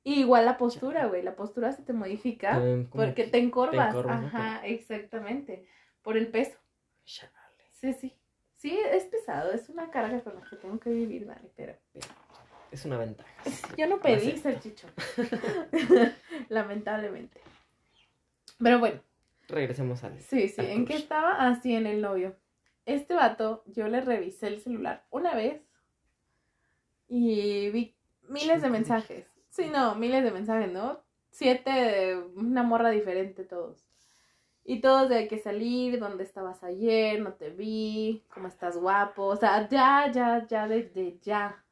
[0.02, 3.96] Y igual la postura, güey, la postura se te modifica como porque que te encorvas.
[3.96, 5.66] Ajá, exactamente.
[6.02, 6.58] Por el peso.
[7.04, 7.32] Chale.
[7.72, 8.14] sí, sí.
[8.56, 11.74] Sí, es pesado, es una carga con la que tengo que vivir, Dani, pero...
[12.74, 13.30] Es una ventaja.
[13.78, 14.88] Yo no pedí ser chicho.
[16.48, 17.40] Lamentablemente.
[18.58, 19.00] Pero bueno.
[19.46, 20.18] Regresemos al.
[20.20, 20.60] Sí, sí.
[20.60, 21.46] ¿En qué estaba?
[21.46, 22.36] Así, en el novio.
[22.84, 25.62] Este vato, yo le revisé el celular una vez
[27.08, 27.96] y vi
[28.28, 29.26] miles de mensajes.
[29.50, 31.00] Sí, no, miles de mensajes, ¿no?
[31.30, 33.86] Siete de una morra diferente todos.
[34.64, 39.26] Y todos de hay que salir, dónde estabas ayer, no te vi, cómo estás guapo.
[39.26, 41.63] O sea, ya, ya, ya, desde ya.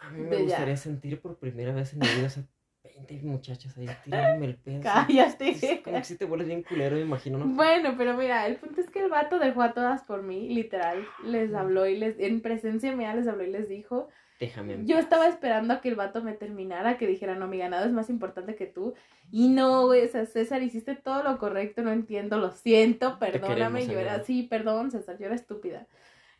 [0.00, 2.44] A mí me gustaría sentir por primera vez en mi vida, sea,
[2.82, 4.80] 20 muchachas ahí tirándome el pedo.
[4.82, 5.82] Cállate.
[5.84, 7.46] como que si te vuelves bien culero, me imagino, ¿no?
[7.46, 11.06] Bueno, pero mira, el punto es que el vato dejó a todas por mí, literal.
[11.24, 14.08] Les habló y les, en presencia mía les habló y les dijo.
[14.38, 14.78] Déjame.
[14.86, 17.92] Yo estaba esperando a que el vato me terminara, que dijera, no, mi ganado es
[17.92, 18.94] más importante que tú.
[19.30, 23.86] Y no, güey, o sea, César, hiciste todo lo correcto, no entiendo, lo siento, perdóname.
[23.86, 25.86] Yo era, sí, perdón, César, yo era estúpida.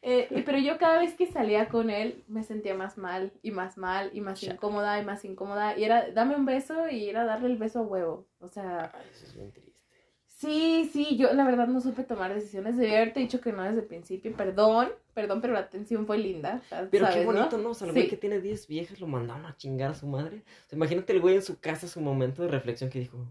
[0.03, 3.77] Eh, pero yo cada vez que salía con él me sentía más mal y más
[3.77, 5.79] mal y más incómoda y más incómoda.
[5.79, 8.27] Y era, dame un beso y era darle el beso a huevo.
[8.39, 8.93] O sea...
[9.13, 9.71] eso es bien triste.
[10.41, 12.79] Sí, sí, yo la verdad no supe tomar decisiones.
[12.79, 14.35] Debía haberte dicho que no desde el principio.
[14.35, 16.63] Perdón, perdón, pero la atención fue linda.
[16.91, 17.71] Pero qué bonito, ¿no?
[17.71, 20.43] O sea, el güey que tiene 10 viejas lo mandaron a chingar a su madre.
[20.73, 23.27] imagínate el güey en su casa, su momento de reflexión que dijo...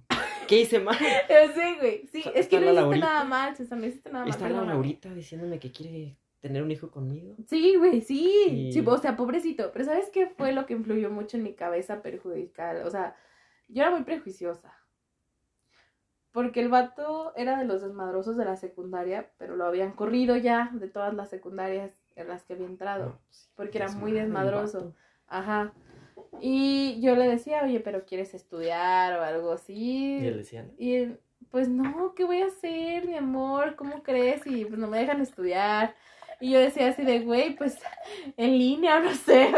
[0.47, 0.97] ¿Qué hice mal?
[1.55, 2.07] sí, güey.
[2.11, 4.33] Sí, es que no hiciste nada mal, César, no hiciste nada mal.
[4.33, 7.35] Está la Laurita diciéndome que quiere tener un hijo conmigo.
[7.47, 8.71] Sí, güey, sí.
[8.71, 8.83] sí.
[8.85, 9.71] O sea, pobrecito.
[9.71, 12.85] Pero ¿sabes qué fue lo que influyó mucho en mi cabeza perjudicial?
[12.85, 13.15] O sea,
[13.67, 14.73] yo era muy prejuiciosa.
[16.31, 20.69] Porque el vato era de los desmadrosos de la secundaria, pero lo habían corrido ya
[20.73, 23.19] de todas las secundarias en las que había entrado.
[23.55, 24.93] porque era muy desmadroso.
[25.27, 25.73] Ajá.
[26.39, 30.19] Y yo le decía, oye, pero ¿quieres estudiar o algo así?
[30.19, 31.07] Y él decía, Y
[31.49, 33.75] pues no, ¿qué voy a hacer, mi amor?
[33.75, 34.45] ¿Cómo crees?
[34.45, 35.95] Y pues no me dejan estudiar.
[36.41, 37.77] Y yo decía así de, güey, pues
[38.37, 39.53] en línea o no sé,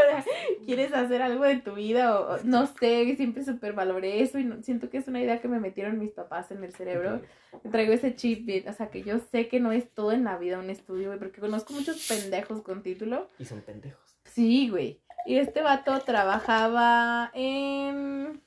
[0.65, 4.89] quieres hacer algo de tu vida o, no sé, siempre súper valoré eso y siento
[4.89, 7.21] que es una idea que me metieron mis papás en el cerebro.
[7.69, 10.57] Traigo ese chip, o sea, que yo sé que no es todo en la vida
[10.57, 13.29] un estudio, güey, porque conozco muchos pendejos con título.
[13.37, 14.17] Y son pendejos.
[14.25, 15.01] Sí, güey.
[15.27, 18.41] Y este vato trabajaba en...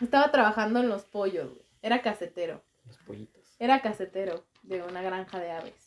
[0.00, 1.66] Estaba trabajando en los pollos, güey.
[1.82, 2.62] Era casetero.
[2.86, 3.56] Los pollitos.
[3.58, 5.83] Era casetero de una granja de aves.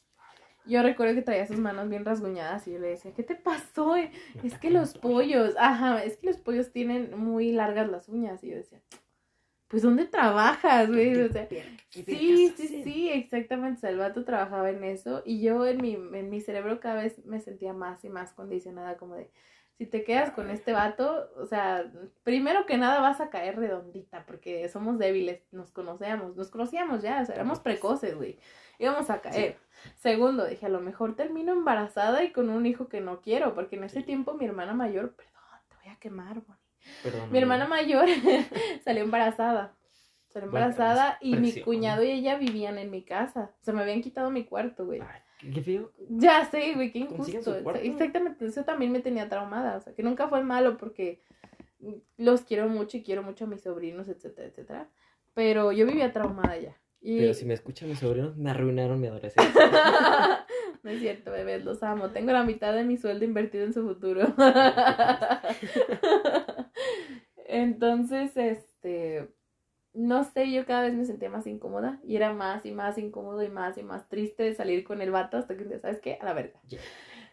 [0.67, 3.95] Yo recuerdo que traía sus manos bien rasguñadas y yo le decía, ¿qué te pasó?
[3.95, 8.43] Es que los pollos, ajá, es que los pollos tienen muy largas las uñas.
[8.43, 8.81] Y yo decía,
[9.67, 11.19] pues ¿dónde trabajas, güey?
[11.21, 11.47] O sea,
[11.89, 13.87] sí, sí, sí, exactamente.
[13.87, 17.41] el vato trabajaba en eso y yo en mi, en mi cerebro cada vez me
[17.41, 19.29] sentía más y más condicionada como de,
[19.77, 21.91] si te quedas con este vato, o sea,
[22.23, 27.21] primero que nada vas a caer redondita porque somos débiles, nos conocíamos, nos conocíamos ya,
[27.21, 28.39] o sea, éramos precoces, güey
[28.79, 29.57] íbamos a caer.
[29.95, 33.75] Segundo, dije, a lo mejor termino embarazada y con un hijo que no quiero, porque
[33.75, 35.33] en ese tiempo mi hermana mayor, perdón,
[35.69, 37.29] te voy a quemar, Bonnie.
[37.31, 38.07] mi hermana mayor
[38.83, 39.73] salió embarazada.
[40.27, 43.51] Salió embarazada y mi cuñado y ella vivían en mi casa.
[43.61, 45.01] Se me habían quitado mi cuarto, güey.
[45.39, 45.91] ¿Qué feo?
[46.09, 47.55] Ya sé, güey, qué injusto.
[47.75, 49.77] Exactamente, eso también me tenía traumada.
[49.77, 51.21] O sea, que nunca fue malo porque
[52.17, 54.89] los quiero mucho y quiero mucho a mis sobrinos, etcétera, etcétera.
[55.33, 56.75] Pero yo vivía traumada ya.
[57.01, 59.53] Pero si me escuchan mis sobrinos, me arruinaron mi adolescencia.
[60.83, 62.09] no es cierto, bebés, los amo.
[62.09, 64.21] Tengo la mitad de mi sueldo invertido en su futuro.
[67.47, 69.29] Entonces, este,
[69.97, 73.43] no sé, yo cada vez me sentía más incómoda y era más y más incómodo
[73.43, 76.17] y más y más triste de salir con el vato hasta que, ¿sabes qué?
[76.21, 76.59] A la verga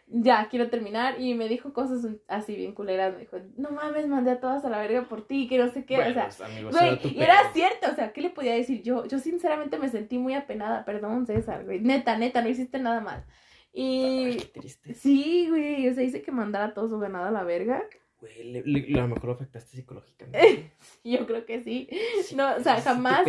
[0.07, 1.19] ya, quiero terminar.
[1.19, 3.13] Y me dijo cosas así bien culeras.
[3.13, 5.85] Me dijo, no mames, mandé a todas a la verga por ti, que no sé
[5.85, 5.97] qué.
[5.97, 6.29] o sea,
[6.69, 8.81] güey, y era cierto, o sea, ¿qué le podía decir?
[8.83, 10.85] Yo, yo sinceramente me sentí muy apenada.
[10.85, 11.79] Perdón, César, güey.
[11.81, 13.25] Neta, neta, no hiciste nada mal.
[13.73, 14.37] Y.
[14.53, 14.93] triste.
[14.93, 15.89] Sí, güey.
[15.89, 17.83] O sea, hice que mandara a todos su ganado a la verga.
[18.25, 20.71] Güey, a lo mejor lo afectaste psicológicamente.
[21.03, 21.89] yo creo que sí.
[22.35, 23.25] no, o sea, jamás.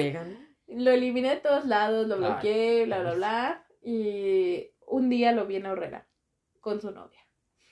[0.69, 3.67] Lo eliminé de todos lados, lo bloqueé, bla, bla, bla.
[3.83, 6.09] Y un día lo vi en Horrera
[6.61, 7.21] con su novia.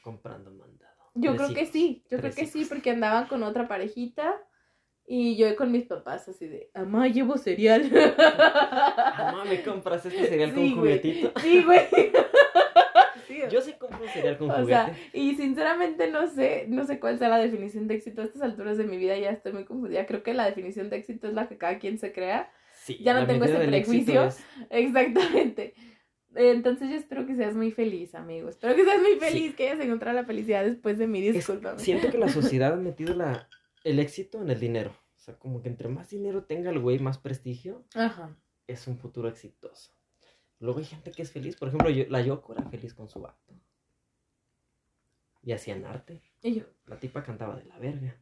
[0.03, 1.11] Comprando mandado.
[1.15, 4.41] Yo creo que sí, yo creo que sí, porque andaban con otra parejita
[5.07, 7.91] y yo con mis papás así de, mamá, llevo cereal.
[7.91, 11.33] Mamá, ¿me compras este cereal con juguetito?
[11.41, 11.81] Sí, güey.
[13.51, 17.28] yo sí compro cereal con o Sea, y sinceramente no sé, no sé cuál sea
[17.28, 18.23] la definición de éxito.
[18.23, 20.06] A estas alturas de mi vida ya estoy muy confundida.
[20.06, 22.51] Creo que la definición de éxito es la que cada quien se crea.
[22.73, 24.28] Sí, ya no tengo ese prejuicio.
[24.70, 25.74] Exactamente.
[26.35, 28.48] Entonces yo espero que seas muy feliz, amigo.
[28.48, 31.78] Espero que seas muy feliz, que hayas encontrado la felicidad después de mi disculpa.
[31.78, 33.48] Siento que la sociedad ha metido la,
[33.85, 34.90] el éxito en el dinero.
[35.16, 38.36] O sea, como que entre más dinero tenga el güey, más prestigio, Ajá.
[38.66, 39.93] es un futuro exitoso.
[40.61, 41.57] Luego hay gente que es feliz.
[41.57, 43.55] Por ejemplo, yo- la Yoko era feliz con su vato.
[45.43, 46.23] Y hacían arte.
[46.43, 48.17] Y yo, La tipa cantaba de la verga.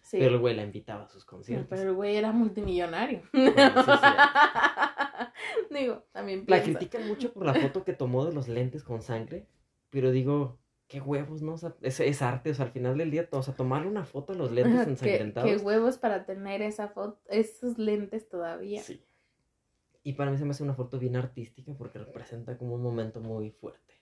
[0.00, 0.16] sí.
[0.18, 1.66] Pero el güey la invitaba a sus conciertos.
[1.68, 3.22] pero el güey era multimillonario.
[3.32, 3.90] Bueno, sí,
[5.70, 6.78] Digo, también La piensa.
[6.78, 9.46] critican mucho por la foto que tomó de los lentes con sangre.
[9.90, 11.54] Pero digo, qué huevos, ¿no?
[11.54, 12.50] O sea, es, es arte.
[12.50, 14.84] O sea, al final del día, o sea, tomarle una foto a los lentes Ajá,
[14.84, 15.50] ¿Qué, ensangrentados.
[15.50, 18.82] qué huevos para tener esa foto, esos lentes todavía.
[18.82, 19.02] Sí.
[20.02, 23.20] Y para mí se me hace una foto bien artística porque representa como un momento
[23.20, 23.94] muy fuerte.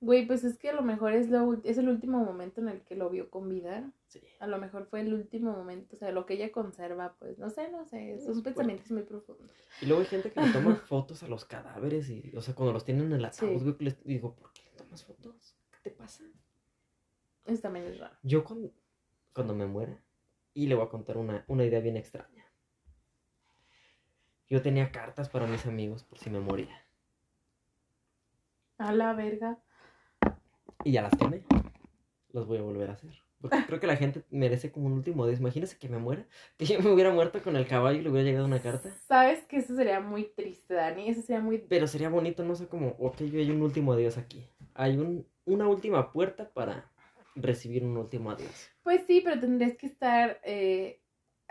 [0.00, 2.80] Güey, pues es que a lo mejor es, lo, es el último momento en el
[2.82, 3.92] que lo vio con vida.
[4.08, 4.20] Sí.
[4.40, 7.50] A lo mejor fue el último momento, o sea, lo que ella conserva, pues, no
[7.50, 8.50] sé, no sé, Es son fuerte.
[8.50, 9.48] pensamientos muy profundos.
[9.80, 12.72] Y luego hay gente que le toma fotos a los cadáveres y, o sea, cuando
[12.72, 13.64] los tienen en el ataúd, Sí.
[13.64, 15.56] güey, les digo, ¿por qué le tomas fotos?
[15.70, 16.24] ¿Qué te pasa?
[17.44, 18.16] Eso también es raro.
[18.24, 18.72] Yo cuando,
[19.32, 20.02] cuando me muera,
[20.52, 22.41] y le voy a contar una, una idea bien extraña.
[24.52, 26.84] Yo tenía cartas para mis amigos por si me moría.
[28.76, 29.56] A la verga.
[30.84, 31.42] Y ya las quemé.
[32.32, 33.14] Las voy a volver a hacer.
[33.40, 35.40] Porque creo que la gente merece como un último adiós.
[35.40, 36.26] Imagínese que me muera.
[36.58, 38.94] Que yo me hubiera muerto con el caballo y le hubiera llegado una carta.
[39.08, 41.08] Sabes que eso sería muy triste, Dani.
[41.08, 41.56] Eso sería muy.
[41.56, 44.46] Pero sería bonito, no sé cómo, ok, yo hay un último adiós aquí.
[44.74, 46.92] Hay un, una última puerta para
[47.34, 48.70] recibir un último adiós.
[48.82, 51.01] Pues sí, pero tendrías que estar eh,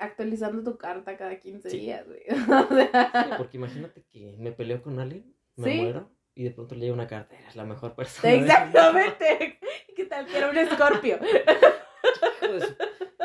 [0.01, 1.79] actualizando tu carta cada 15 Sí.
[1.79, 2.21] días, güey.
[2.71, 5.81] O sea, Porque imagínate que me peleo con alguien, me Sí.
[5.81, 7.35] muero y de pronto le llega una carta.
[7.37, 8.33] Eres la mejor persona.
[8.33, 9.59] Exactamente.
[9.95, 11.19] ¿Qué tal que era un escorpio?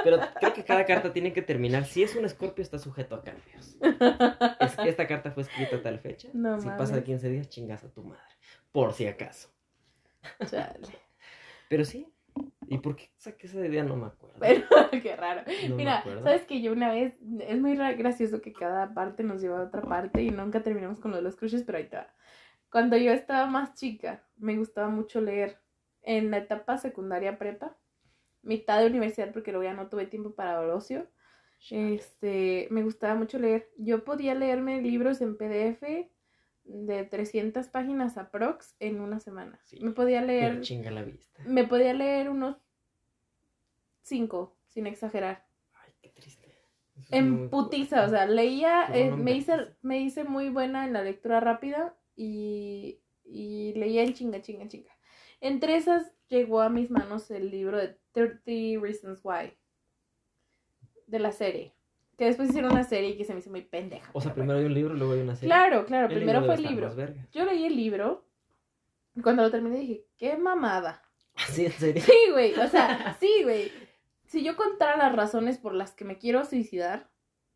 [0.05, 1.85] Pero creo que cada carta tiene que terminar.
[1.85, 3.77] Si es un escorpio, está sujeto a cambios.
[4.61, 6.29] Es que esta carta fue escrita a tal fecha.
[6.33, 6.79] No si mames.
[6.79, 8.23] pasa de 15 días, chingas a tu madre.
[8.73, 9.49] Por si acaso.
[10.49, 10.87] Chale.
[11.69, 12.13] Pero sí.
[12.69, 13.85] ¿Y por qué saqué esa idea?
[13.85, 14.39] No me acuerdo.
[14.41, 14.67] Pero
[15.03, 15.43] qué raro.
[15.69, 19.41] No Mira, sabes que yo una vez, es muy ra- gracioso que cada parte nos
[19.41, 21.97] lleva a otra parte y nunca terminamos con lo de los crushes, pero ahí te
[21.97, 22.09] va.
[22.71, 25.59] Cuando yo estaba más chica, me gustaba mucho leer.
[26.03, 27.77] En la etapa secundaria prepa,
[28.43, 31.09] mitad de universidad, porque luego ya no tuve tiempo para el ocio,
[31.71, 33.71] este, me gustaba mucho leer.
[33.79, 36.11] Yo podía leerme libros en PDF
[36.67, 39.61] de 300 páginas aprox en una semana.
[39.65, 39.79] Sí.
[39.81, 41.43] Me podía leer chinga la vista.
[41.45, 42.57] me podía leer unos
[44.03, 45.47] cinco, sin exagerar.
[45.75, 46.47] Ay, qué triste.
[46.97, 50.87] Eso En putiza, o sea, leía, No, eh, no me, hice, me hice muy buena
[50.87, 54.91] en la lectura rápida y, y leía en chinga, chinga, chinga.
[55.41, 59.53] Entre esas llegó a mis manos el libro de 30 Reasons Why,
[61.07, 61.76] de la serie,
[62.17, 64.11] que después hicieron una serie y que se me hizo muy pendeja.
[64.13, 65.49] O sea, primero hay un libro, luego hay una serie.
[65.49, 66.95] Claro, claro, El primero fue el libro.
[67.33, 68.27] Yo leí el libro,
[69.17, 71.03] y cuando lo terminé dije, qué mamada.
[71.49, 72.03] ¿Sí, en serio?
[72.03, 73.73] Sí, güey, o sea, sí, güey.
[74.27, 77.09] Si yo contara las razones por las que me quiero suicidar,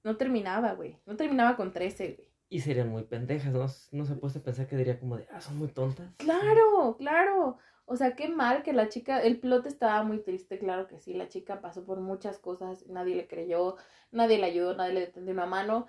[0.02, 0.98] no terminaba, güey.
[1.04, 2.28] No terminaba con 13, güey.
[2.48, 3.66] Y serían muy pendejas, ¿no?
[3.92, 6.14] No se puede pensar que diría como de, ah, son muy tontas.
[6.16, 7.58] Claro, claro.
[7.92, 11.12] O sea, qué mal que la chica, el plot estaba muy triste, claro que sí.
[11.12, 13.74] La chica pasó por muchas cosas, nadie le creyó,
[14.12, 15.88] nadie le ayudó, nadie le tendió una mano.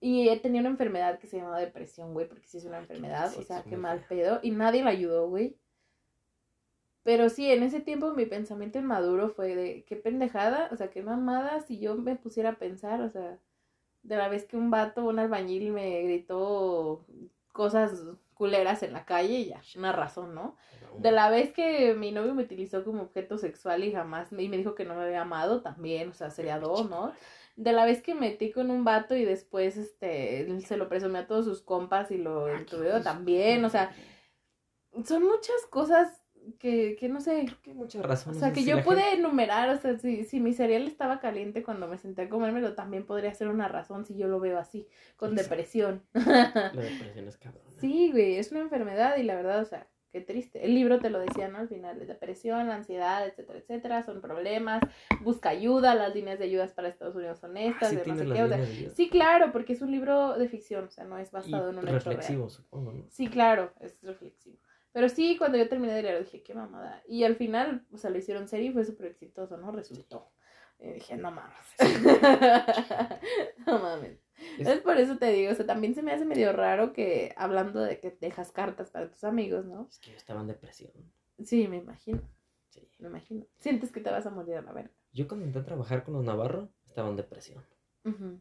[0.00, 3.32] Y eh, tenía una enfermedad que se llamaba depresión, güey, porque sí es una enfermedad,
[3.38, 4.40] o sea, qué mal pedo.
[4.42, 5.56] Y nadie la ayudó, güey.
[7.04, 11.04] Pero sí, en ese tiempo mi pensamiento inmaduro fue de qué pendejada, o sea, qué
[11.04, 13.38] mamada si yo me pusiera a pensar, o sea,
[14.02, 17.06] de la vez que un vato, un albañil me gritó
[17.52, 18.04] cosas
[18.38, 20.56] culeras en la calle, ya, una razón, ¿no?
[20.96, 24.48] De la vez que mi novio me utilizó como objeto sexual y jamás me, y
[24.48, 27.12] me dijo que no me había amado también, o sea, sería dos, ¿no?
[27.56, 31.26] De la vez que metí con un vato y después este se lo presumí a
[31.26, 33.92] todos sus compas y lo intuyo también, o sea,
[35.04, 36.24] son muchas cosas
[36.58, 38.40] que, que no sé, que muchas o razones.
[38.40, 41.20] sea, que si yo la pude gente- enumerar, o sea, si, si mi cereal estaba
[41.20, 44.58] caliente cuando me senté a comérmelo, también podría ser una razón si yo lo veo
[44.58, 45.50] así, con Exacto.
[45.50, 46.02] depresión.
[46.12, 46.14] La
[46.74, 47.62] depresión es cabrón.
[47.80, 50.64] Sí, güey, es una enfermedad y la verdad, o sea, qué triste.
[50.64, 51.58] El libro te lo decía, ¿no?
[51.58, 54.80] Al final, depresión, ansiedad, etcétera, etcétera, son problemas.
[55.20, 58.42] Busca ayuda, las líneas de ayudas para Estados Unidos son estas, de no sé qué.
[58.42, 58.90] o sea, líneas de vida.
[58.96, 61.78] sí, claro, porque es un libro de ficción, o sea, no es Y basado en
[61.78, 63.04] un reflexivo, supongo, ¿no?
[63.10, 64.47] Sí, claro, es reflexivo.
[64.98, 67.04] Pero sí, cuando yo terminé de leerlo dije, qué mamada.
[67.06, 69.70] Y al final, o sea, lo hicieron serie y fue súper exitoso, ¿no?
[69.70, 70.32] Resultó.
[70.80, 71.54] Y dije, no mames.
[73.66, 74.18] no mames.
[74.58, 77.32] Es- Es por eso te digo, o sea, también se me hace medio raro que
[77.36, 79.86] hablando de que dejas cartas para tus amigos, ¿no?
[79.88, 80.90] Es que yo estaba en depresión.
[81.44, 82.20] Sí, me imagino,
[82.70, 82.88] Sí.
[82.98, 83.46] me imagino.
[83.58, 84.90] Sientes que te vas a morir a la verga.
[85.12, 87.64] Yo cuando a trabajar con los Navarro, estaba en depresión.
[88.04, 88.40] Ujú.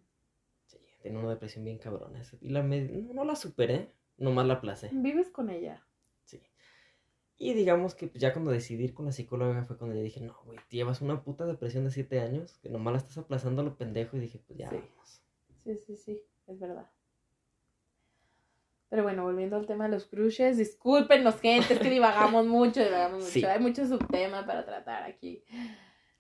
[0.66, 2.20] Sí, tenía una depresión bien cabrona.
[2.42, 4.90] Y la me- no, no la superé, nomás la aplacé.
[4.92, 5.84] Vives con ella.
[7.40, 10.22] Y digamos que pues, ya cuando decidí ir con la psicóloga fue cuando le dije,
[10.22, 13.66] no, güey, llevas una puta depresión de siete años, que nomás la estás aplazando a
[13.66, 14.18] lo pendejo.
[14.18, 14.78] Y dije, pues ya Sí.
[14.78, 15.22] vamos.
[15.64, 16.90] Sí, sí, sí, es verdad.
[18.90, 23.20] Pero bueno, volviendo al tema de los crushes, discúlpenos, gente, es que divagamos mucho, divagamos
[23.20, 23.32] mucho.
[23.32, 23.44] Sí.
[23.46, 25.44] Hay mucho subtema para tratar aquí.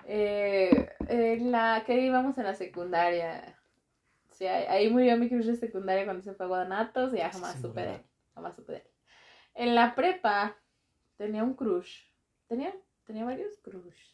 [0.05, 3.57] Eh, en la que íbamos en la secundaria.
[4.31, 7.53] Sí, ahí, murió mi crush de secundaria cuando se fue a Guanatos y ya jamás
[7.55, 8.01] Sí, supe de ¿verdad?
[8.01, 8.11] él.
[8.35, 8.83] Jamás supe de él.
[9.55, 10.55] En la prepa
[11.17, 12.03] tenía un crush.
[12.47, 12.73] Tenía,
[13.05, 14.13] tenía varios crush.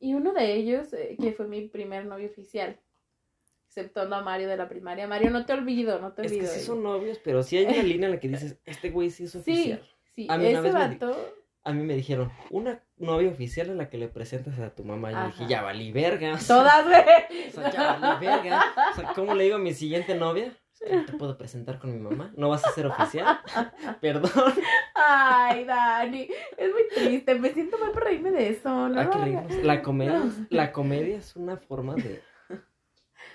[0.00, 2.78] Y uno de ellos, eh, que fue mi primer novio oficial.
[3.68, 5.06] Exceptuando a Mario de la primaria.
[5.06, 6.46] Mario, no te olvido, no te Es olvido.
[6.52, 9.10] que sí son novios, pero sí hay una línea en la que dices, este güey
[9.10, 9.88] sí es Sí, oficial.
[10.14, 10.26] sí.
[10.28, 11.34] A mí Ese vez me vato.
[11.64, 15.12] A mí me dijeron, una novia oficial es la que le presentas a tu mamá.
[15.12, 16.36] Y yo dije, ya valí verga.
[16.44, 17.48] Todas, güey.
[17.48, 18.64] O sea, ya valí verga.
[18.90, 20.52] O sea, ¿cómo le digo a mi siguiente novia?
[20.90, 22.32] No te puedo presentar con mi mamá.
[22.36, 23.38] ¿No vas a ser oficial?
[24.00, 24.30] Perdón.
[24.94, 26.28] Ay, Dani.
[26.56, 27.34] Es muy triste.
[27.36, 28.88] Me siento mal por reírme de eso.
[28.88, 29.62] No que.
[29.62, 32.20] La comedia, la comedia es una forma de,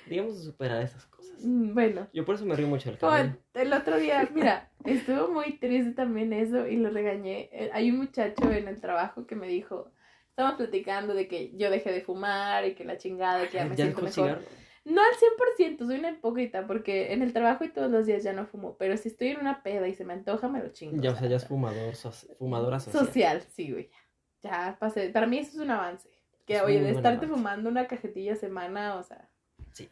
[0.07, 1.35] digamos, de superar esas cosas.
[1.43, 2.07] Mm, Bueno.
[2.13, 3.37] Yo por eso me río mucho del cabello.
[3.53, 7.49] el otro día, mira, estuvo muy triste también eso y lo regañé.
[7.51, 9.91] Eh, Hay un muchacho en el trabajo que me dijo,
[10.29, 13.75] estamos platicando de que yo dejé de fumar y que la chingada, que ya me
[13.75, 14.11] ¿Ya siento mejor.
[14.13, 14.41] cigarro?
[14.89, 15.13] No al
[15.57, 18.77] 100%, soy una hipócrita porque en el trabajo y todos los días ya no fumo,
[18.77, 21.01] pero si estoy en una peda y se me antoja, me lo chingo.
[21.01, 23.05] Ya, o sea, ya es fumador, soci- fumadora social.
[23.05, 23.89] social, sí, güey.
[24.43, 25.09] Ya, ya pasé.
[25.09, 26.09] Para mí eso es un avance.
[26.45, 27.35] Que, Es oye, de estarte avance.
[27.35, 29.29] fumando una cajetilla a semana, o sea.
[29.73, 29.89] Sí.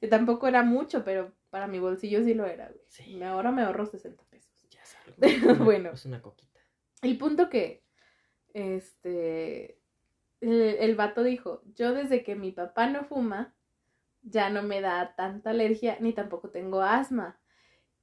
[0.00, 2.80] Que tampoco era mucho, pero para mi bolsillo sí lo era, güey.
[2.88, 3.22] Sí.
[3.22, 4.50] Ahora me ahorro 60 pesos.
[4.70, 5.64] Ya es algo.
[5.64, 5.90] Bueno.
[5.92, 6.60] Es una coquita.
[7.02, 7.84] El punto que,
[8.54, 9.78] este,
[10.40, 13.54] el, el vato dijo, yo desde que mi papá no fuma,
[14.22, 17.38] ya no me da tanta alergia, ni tampoco tengo asma.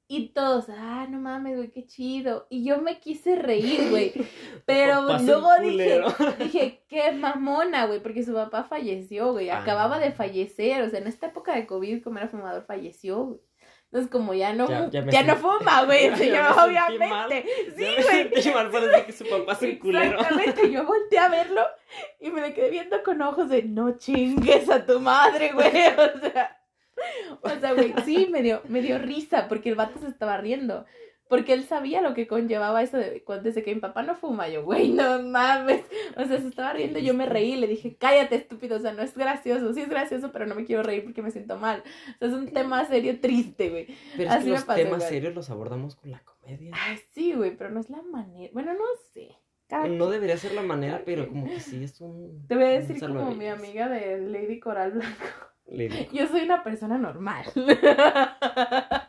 [0.07, 2.45] Y todos, ah, no mames, güey, qué chido.
[2.51, 4.13] Y yo me quise reír, güey.
[4.65, 6.01] Pero luego dije,
[6.39, 9.49] dije, qué mamona, güey, porque su papá falleció, güey.
[9.49, 9.61] Ah.
[9.61, 10.83] Acababa de fallecer.
[10.83, 13.39] O sea, en esta época de COVID, como era fumador, falleció, güey.
[13.91, 16.09] Entonces, como ya no, Ya- ya ya, no fuma, güey.
[16.31, 17.07] Ya yo, obviamente.
[17.07, 17.29] mal.
[17.77, 17.85] Sí,
[18.43, 18.53] güey.
[18.53, 20.19] mal por decir que su papá es un culero.
[20.19, 21.61] Exactamente, yo volteé a verlo
[22.19, 25.71] y me le quedé viendo con ojos de no chingues a tu madre, güey.
[26.15, 26.57] O sea,
[27.41, 30.85] o sea, güey, sí, me dio, me dio risa porque el vato se estaba riendo.
[31.27, 34.63] Porque él sabía lo que conllevaba eso de desde que mi papá no fuma, yo,
[34.63, 35.83] güey, no mames.
[36.17, 39.01] O sea, se estaba riendo, yo me reí, le dije, cállate, estúpido, o sea, no
[39.01, 41.83] es gracioso, sí es gracioso, pero no me quiero reír porque me siento mal.
[42.15, 43.87] O sea, es un tema serio triste, güey.
[44.15, 46.71] Pero es Así que me los pasó temas serios los abordamos con la comedia.
[46.73, 48.51] Ay, sí, güey, pero no es la manera.
[48.53, 49.35] Bueno, no sé.
[49.67, 52.45] Cada No debería ser la manera, pero como que sí es un.
[52.47, 55.25] Te voy a decir como mi amiga de Lady Coral Blanco.
[55.65, 57.45] Digo, Yo soy una persona normal.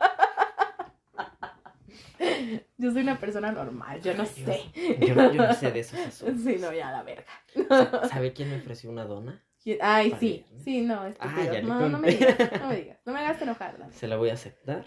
[2.77, 4.97] Yo soy una persona normal, yo no Ay, sé.
[5.05, 6.41] Yo no, yo no sé de esos asuntos.
[6.43, 7.25] Sí, no, ya la verga.
[7.69, 9.43] Sa- ¿Sabe quién me ofreció una dona?
[9.81, 11.33] Ay, Para sí, sí, no, estúpido.
[11.41, 12.99] Ah, ya no, no me digas, no me digas.
[13.05, 13.91] No me hagas enojar, Dani.
[13.91, 14.85] Se la voy a aceptar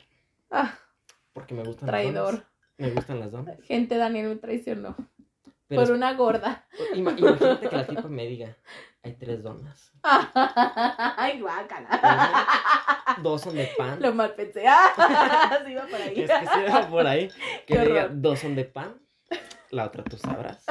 [0.50, 0.74] Ah,
[1.34, 2.32] porque me gustan las traidor.
[2.32, 2.46] donas.
[2.78, 3.60] Me gustan las donas.
[3.62, 4.96] Gente, Daniel me traicionó.
[5.68, 6.66] Pero por es- una gorda.
[6.94, 8.56] ima- imagínate que la tipa me diga,
[9.02, 9.92] hay tres donas.
[10.02, 11.88] Ay, guácala.
[13.22, 14.00] Dos son de pan.
[14.00, 14.64] Lo mal pensé.
[14.68, 16.20] Ah, sí iba por ahí.
[16.22, 17.28] Es que se va por ahí.
[17.66, 18.20] Que Qué le diga, horror.
[18.20, 19.00] dos son de pan.
[19.70, 20.64] La otra tú sabrás.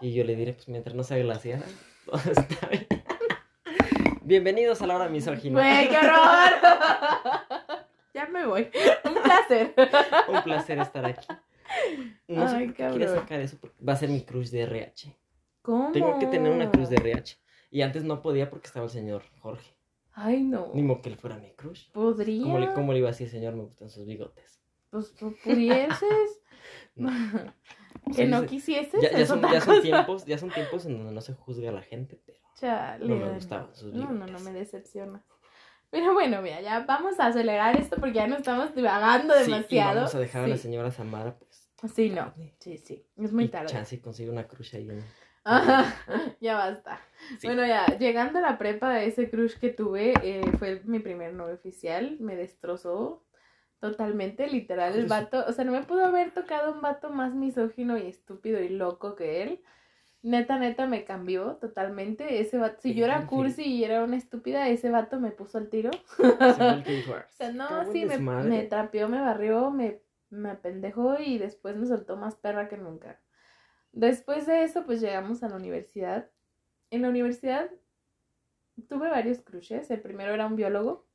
[0.00, 1.64] Y yo le diré, pues mientras no sea glaciada,
[2.06, 2.86] todo está bien.
[4.22, 5.60] Bienvenidos a la hora misógina.
[5.60, 6.52] Güey, qué horror.
[8.12, 8.70] Ya me voy.
[9.04, 9.74] Un placer.
[10.28, 11.26] Un placer estar aquí.
[12.28, 13.18] No sé Ay, qué quiere cabrón.
[13.20, 15.14] sacar eso porque va a ser mi cruz de RH.
[15.64, 15.92] ¿Cómo?
[15.92, 17.38] Tengo que tener una cruz de RH.
[17.70, 19.74] Y antes no podía porque estaba el señor Jorge.
[20.12, 20.70] Ay, no.
[20.74, 21.90] Ni modo que él fuera mi crush.
[21.90, 22.42] Podría.
[22.42, 23.54] ¿Cómo le, cómo le iba a decir, señor?
[23.56, 24.60] Me gustan sus bigotes.
[24.90, 26.40] Pues tú pudieses.
[26.96, 27.10] No.
[28.06, 28.46] que Sí, no sí.
[28.46, 29.02] quisieses.
[29.02, 31.82] Ya, son, ya son tiempos, ya son tiempos en donde no se juzga a la
[31.82, 34.42] gente, pero Chale, no me gustaban sus No, no, no bigotes.
[34.44, 35.24] me decepciona.
[35.90, 39.44] Pero bueno, mira, ya vamos a acelerar esto porque ya no estamos divagando Sí, y
[39.52, 39.94] demasiado.
[39.96, 40.62] vamos a dejar a la Sí.
[40.62, 41.68] señora Samara, pues.
[41.94, 42.32] Sí, no.
[42.60, 43.04] Sí, sí.
[43.16, 43.66] Es muy y tarde.
[43.66, 45.04] Chance consigue una crush ahí en.
[45.44, 45.94] Ajá,
[46.40, 47.00] ya basta.
[47.38, 47.46] Sí.
[47.46, 51.54] Bueno, ya, llegando a la prepa, ese crush que tuve eh, fue mi primer novio
[51.54, 52.16] oficial.
[52.20, 53.22] Me destrozó
[53.80, 54.94] totalmente, literal.
[54.94, 58.60] El vato, o sea, no me pudo haber tocado un vato más misógino y estúpido
[58.60, 59.60] y loco que él.
[60.22, 62.40] Neta, neta, me cambió totalmente.
[62.40, 65.68] Ese vato, si yo era cursi y era una estúpida, ese vato me puso al
[65.68, 65.90] tiro.
[67.30, 68.48] O sea, no, "Cago en sí, me, desmadre".
[68.50, 70.00] me trapeó, me barrió, me,
[70.30, 73.20] me apendejó y después me soltó más perra que nunca.
[73.94, 76.28] Después de eso, pues llegamos a la universidad.
[76.90, 77.70] En la universidad
[78.88, 79.90] tuve varios crushes.
[79.90, 81.06] El primero era un biólogo.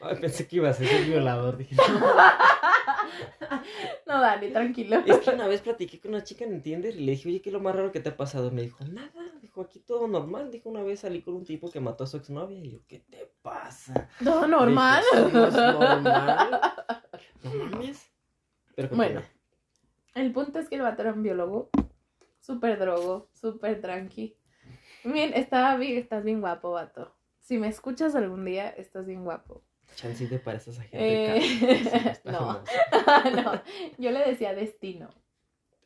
[0.00, 1.56] Ay, pensé que iba a ser violador.
[1.56, 1.74] Dije,
[4.06, 5.02] No, Dani, tranquilo.
[5.06, 7.48] Es que una vez platiqué con una chica en Tinder y le dije, oye, ¿qué
[7.48, 8.50] es lo más raro que te ha pasado?
[8.50, 9.10] Me dijo, nada.
[9.40, 10.50] Dijo, aquí todo normal.
[10.50, 12.58] Dijo, una vez salí con un tipo que mató a su exnovia.
[12.58, 14.08] Y yo, ¿qué te pasa?
[14.22, 15.02] Todo normal.
[15.12, 16.60] Dije, "Eso no es normal.
[17.42, 18.10] No mames.
[18.74, 19.22] Pero Bueno,
[20.14, 21.70] el punto es que el vato era un biólogo,
[22.48, 24.34] súper drogo, súper tranqui.
[25.04, 27.14] Bien, estaba bien, estás bien guapo, vato.
[27.40, 29.62] Si me escuchas algún día, estás bien guapo.
[29.96, 32.62] Chance te pareces a gente Eh, no.
[33.42, 33.62] no,
[33.98, 35.10] yo le decía destino,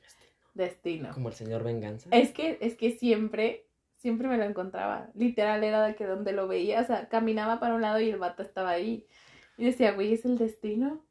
[0.03, 0.31] Destino.
[0.55, 1.11] destino.
[1.13, 2.09] Como el señor Venganza.
[2.13, 3.67] Es que, es que siempre,
[3.97, 5.11] siempre me lo encontraba.
[5.15, 8.19] Literal era de que donde lo veía, o sea, caminaba para un lado y el
[8.19, 9.07] vato estaba ahí.
[9.57, 11.05] Y decía, güey, ¿es el destino?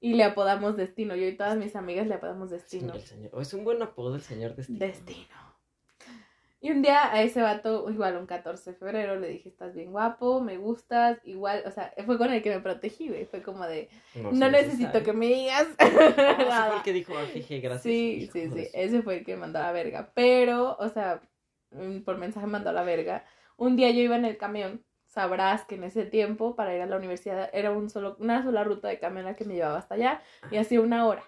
[0.00, 1.16] Y le apodamos destino.
[1.16, 2.94] Yo y todas mis amigas le apodamos destino.
[2.94, 3.30] El señor.
[3.34, 4.78] o es un buen apodo el señor Destino.
[4.78, 5.46] Destino.
[6.66, 9.92] Y un día a ese vato, igual un 14 de febrero, le dije, estás bien
[9.92, 13.26] guapo, me gustas, igual, o sea, fue con el que me protegí, güey.
[13.26, 15.68] Fue como de, no, necesito que me digas.
[15.78, 16.76] Ah, ese fue nada".
[16.76, 17.82] el que dijo, ah, jeje, gracias.
[17.82, 18.68] Sí, sí, sí.
[18.72, 20.12] Ese fue el que mandó a la verga.
[20.14, 21.20] Pero, o sea,
[21.72, 23.24] mm, por mensaje me mandó a la verga.
[23.58, 24.82] Un día yo iba en el camión.
[25.16, 28.64] Sabrás que en ese tiempo, para ir a la universidad, era un solo, una sola
[28.64, 30.20] ruta de camión la que me llevaba hasta allá.
[30.50, 31.24] Y hacía una hora.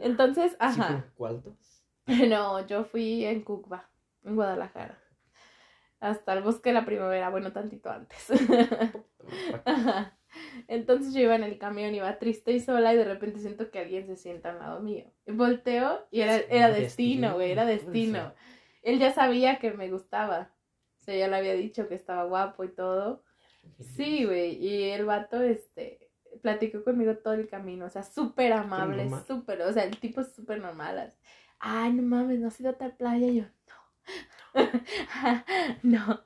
[0.00, 0.86] Entonces, ¿Sí ajá.
[0.86, 1.84] fue ¿Cuál dos?
[2.30, 3.90] No, yo fui en Cucba,
[4.24, 4.98] en Guadalajara.
[6.00, 8.30] Hasta el bosque de la primavera, bueno, tantito antes.
[9.66, 10.16] Ajá.
[10.66, 13.80] Entonces yo iba en el camión, iba triste y sola y de repente siento que
[13.80, 15.12] alguien se sienta al lado mío.
[15.26, 18.32] Volteo y era, era Destino, güey, era destino.
[18.82, 20.54] Él ya sabía que me gustaba.
[21.00, 23.24] O sea, ya le había dicho que estaba guapo y todo.
[23.96, 26.10] Sí, güey, y el vato, este,
[26.42, 30.32] platicó conmigo todo el camino, o sea, súper amable, súper, o sea, el tipo es
[30.34, 31.14] súper normal.
[31.58, 33.74] Ay, no mames, no has ido a tal playa, y yo, no.
[35.82, 36.20] no.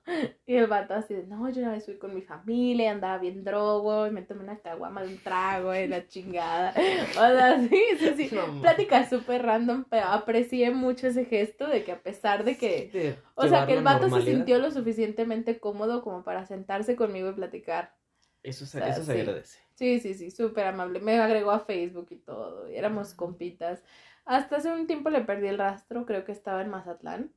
[0.46, 3.44] Y el vato así de, no, yo una vez fui con mi familia, andaba bien
[3.44, 6.70] drogo, y me tomé una caguama de un trago, y la chingada.
[7.10, 8.34] O sea, sí, sí, sí.
[8.34, 12.90] No, Plática súper random, pero aprecié mucho ese gesto de que a pesar de que...
[12.92, 17.30] De O sea, que el vato se sintió lo suficientemente cómodo como para sentarse conmigo
[17.30, 17.94] y platicar.
[18.42, 19.20] Eso se, o sea, eso se sí.
[19.20, 19.58] agradece.
[19.74, 21.00] Sí, sí, sí, súper amable.
[21.00, 22.70] Me agregó a Facebook y todo.
[22.70, 23.82] y éramos compitas.
[24.24, 27.32] Hasta hace un tiempo le perdí el rastro, creo que estaba en Mazatlán.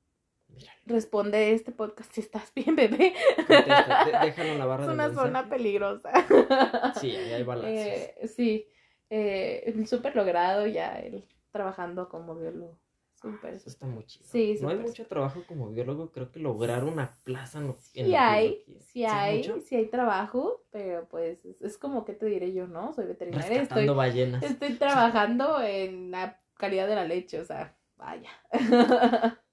[0.85, 3.13] Responde este podcast si estás bien, bebé.
[3.35, 6.11] contesta, déjalo en la barra Es una zona peligrosa.
[7.01, 7.69] Sí, ahí hay balazos.
[7.69, 8.67] Eh, sí,
[9.09, 12.79] eh, súper logrado ya él trabajando como biólogo.
[13.15, 13.55] Súper.
[13.55, 14.25] Eso está muy chido.
[14.29, 18.11] Sí, no hay mucho trabajo como biólogo, creo que lograr una plaza no, en Sí
[18.11, 18.79] la hay, biología.
[18.85, 19.59] sí hay, mucho?
[19.61, 22.93] sí hay trabajo, pero pues es, es como que te diré yo, ¿no?
[22.93, 24.43] Soy veterinaria, estoy, ballenas.
[24.43, 28.29] estoy trabajando en la calidad de la leche, o sea, vaya.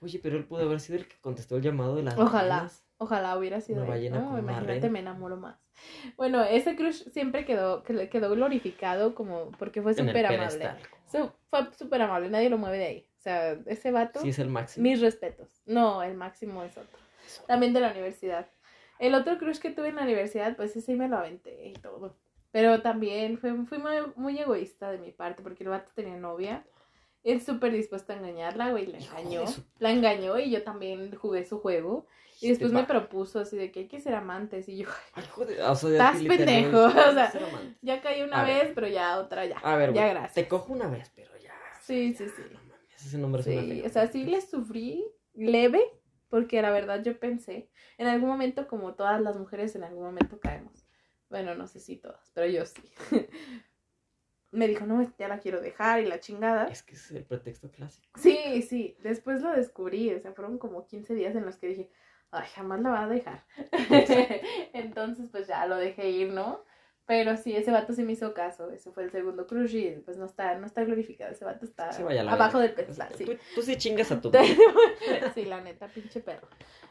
[0.00, 2.54] Oye, pero él pudo haber sido el que contestó el llamado de las Ojalá.
[2.54, 2.82] ballenas.
[2.98, 4.30] Ojalá hubiera sido Una él, ballena ¿no?
[4.30, 5.58] con Imagínate, me enamoro más.
[6.16, 10.70] Bueno, ese crush siempre quedó, quedó glorificado como porque fue súper amable.
[11.10, 13.10] Su- fue súper amable, nadie lo mueve de ahí.
[13.18, 14.82] O sea, ese vato, Sí, es el máximo.
[14.84, 15.48] mis respetos.
[15.66, 16.98] No, el máximo es otro.
[17.46, 18.48] También de la universidad.
[18.98, 21.74] El otro crush que tuve en la universidad, pues ese sí me lo aventé y
[21.74, 22.16] todo.
[22.50, 26.64] Pero también fue, fui muy, muy egoísta de mi parte porque el vato tenía novia.
[27.26, 29.44] Él súper dispuesto a engañarla, güey, la engañó.
[29.78, 32.06] La engañó y yo también jugué su juego.
[32.40, 34.68] Y después me propuso así de que hay que ser amantes.
[34.68, 37.32] Y yo, Ay, joder, o sea, Estás pendejo, o sea,
[37.82, 38.64] ya caí una A ver.
[38.66, 39.56] vez, pero ya otra ya.
[39.58, 40.34] A ver, ya güey, gracias.
[40.34, 41.54] te cojo una vez, pero ya.
[41.80, 42.42] Sí, sí, sí.
[42.52, 43.50] No mames, ese nombre Sí,
[43.80, 43.86] feo.
[43.86, 45.04] o sea, sí le sufrí
[45.34, 45.82] leve,
[46.28, 50.38] porque la verdad yo pensé, en algún momento, como todas las mujeres, en algún momento
[50.38, 50.86] caemos.
[51.30, 52.82] Bueno, no sé si todas, pero yo sí.
[54.56, 56.66] Me dijo, no, ya la quiero dejar y la chingada.
[56.68, 58.08] Es que es el pretexto clásico.
[58.18, 61.90] Sí, sí, después lo descubrí, o sea, fueron como 15 días en los que dije,
[62.30, 63.44] ay, jamás la va a dejar.
[64.72, 66.62] Entonces, pues ya lo dejé ir, ¿no?
[67.06, 70.16] Pero sí, ese vato sí me hizo caso, ese fue el segundo crush y pues
[70.16, 73.24] no está, no está glorificado, ese vato está a abajo del pedestal, sí.
[73.24, 74.32] Tú, tú sí chingas a tu
[75.34, 76.48] sí, la neta, pinche perro.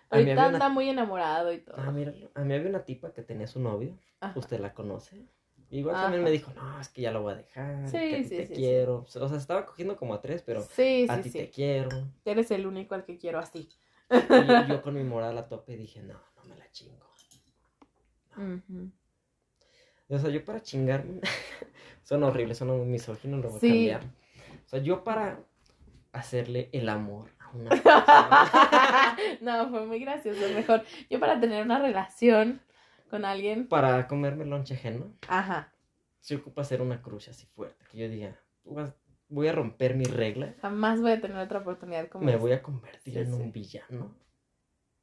[0.10, 1.76] A mí Ahorita una- anda muy enamorado y todo.
[1.78, 2.32] Ah, míralo.
[2.34, 3.98] A mí había una tipa que tenía su novio.
[4.22, 4.40] Ajá.
[4.40, 5.26] Usted la conoce.
[5.70, 6.04] Igual Ajá.
[6.04, 7.88] también me dijo, no, es que ya lo voy a dejar.
[7.90, 9.06] Sí, que a ti sí, te sí, quiero.
[9.14, 11.90] O sea, estaba cogiendo como a tres, pero sí, a ti te quiero.
[12.24, 13.68] Eres el único al que quiero así.
[14.10, 17.06] Y yo, con mi moral a tope dije, no, no me la chingo.
[20.08, 21.22] O sea, yo para chingarme.
[22.04, 24.04] son horribles, son muy misóginos, lo voy a cambiar.
[24.66, 25.40] O sea, yo para
[26.12, 30.42] hacerle el amor a una persona, no, fue muy gracioso.
[30.54, 32.62] Mejor, yo para tener una relación
[33.16, 35.72] con alguien, para comerme lonche ajeno, ajá,
[36.20, 37.86] se ocupa hacer una cruz así fuerte.
[37.92, 38.94] Que yo diga, "Tú vas-
[39.30, 42.42] voy a romper mi regla, jamás voy a tener otra oportunidad como me esta.
[42.42, 43.42] voy a convertir Sí, en sí.
[43.42, 44.16] un villano.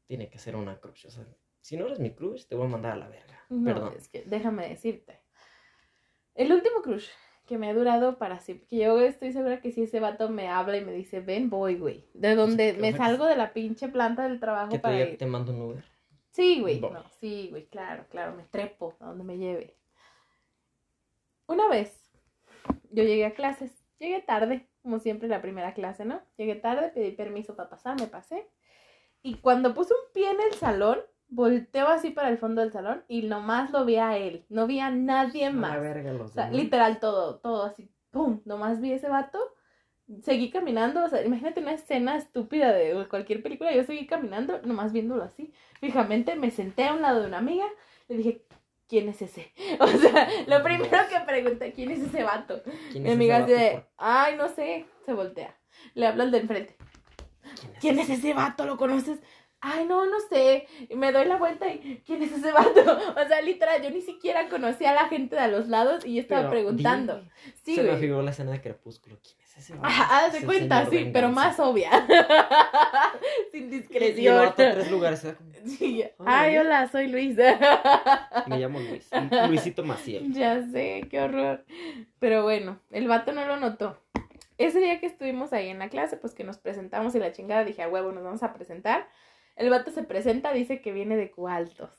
[0.06, 1.05] Tiene que ser una cruz.
[1.06, 1.24] O sea,
[1.60, 3.40] si no eres mi cruz, te voy a mandar a la verga.
[3.48, 3.94] No, Perdón.
[3.97, 5.20] es que déjame decirte.
[6.34, 7.09] El último crush
[7.47, 10.48] que me ha durado para siempre, que yo estoy segura que si ese vato me
[10.48, 12.06] habla y me dice, ven, voy, güey.
[12.14, 15.09] De donde que me salgo de la pinche planta del trabajo Que te, para diga,
[15.10, 15.18] ir.
[15.18, 15.84] te mando un Uber.
[16.32, 16.80] Sí, güey.
[16.80, 16.90] Voy.
[16.90, 19.76] No, sí, güey, claro, claro, me trepo a donde me lleve.
[21.46, 22.10] Una vez
[22.90, 23.70] yo llegué a clases.
[23.98, 26.20] Llegué tarde, como siempre la primera clase, ¿no?
[26.36, 28.48] Llegué tarde, pedí permiso para pasar, me pasé.
[29.22, 30.98] Y cuando puse un pie en el salón,
[31.28, 34.44] volteo así para el fondo del salón y nomás lo vi a él.
[34.48, 35.80] No vi a nadie A la más.
[35.80, 36.60] verga los O sea, demás.
[36.62, 38.40] literal todo, todo así, ¡pum!
[38.44, 39.38] Nomás vi ese vato,
[40.22, 44.93] seguí caminando, o sea, imagínate una escena estúpida de cualquier película, yo seguí caminando, nomás
[44.93, 45.52] viéndolo así.
[45.80, 47.66] Fijamente me senté a un lado de una amiga,
[48.09, 48.43] le dije,
[48.89, 49.52] ¿quién es ese?
[49.80, 52.62] O sea, lo primero que pregunté, ¿quién es ese vato?
[52.90, 55.56] ¿Quién Mi amiga de, ay, no sé, se voltea.
[55.94, 56.76] Le habla al de enfrente,
[57.59, 58.66] ¿Quién es ¿quién es ese vato?
[58.66, 59.18] ¿Lo conoces?
[59.64, 60.66] Ay, no, no sé.
[60.89, 62.80] Y me doy la vuelta y, ¿quién es ese vato?
[63.16, 66.14] O sea, literal, yo ni siquiera conocía a la gente de a los lados y
[66.14, 67.16] yo estaba Pero, preguntando.
[67.18, 67.30] dime,
[67.64, 68.01] Sí, Se me güey.
[68.01, 69.18] figuró la escena de Crepúsculo.
[69.22, 69.36] ¿Quién
[69.82, 71.90] Ajá, haz de cuenta, sí, pero más obvia.
[73.52, 74.52] Sin discreción.
[74.56, 75.26] tres lugares.
[75.66, 76.04] Sí.
[76.24, 77.36] Ay, hola, soy Luis.
[78.46, 79.08] Me llamo Luis.
[79.48, 80.32] Luisito Maciel.
[80.32, 81.64] ya sé, qué horror.
[82.18, 83.98] Pero bueno, el vato no lo notó.
[84.58, 87.64] Ese día que estuvimos ahí en la clase, pues que nos presentamos y la chingada,
[87.64, 89.08] dije, a huevo, nos vamos a presentar.
[89.56, 91.90] El vato se presenta, dice que viene de Cualtos.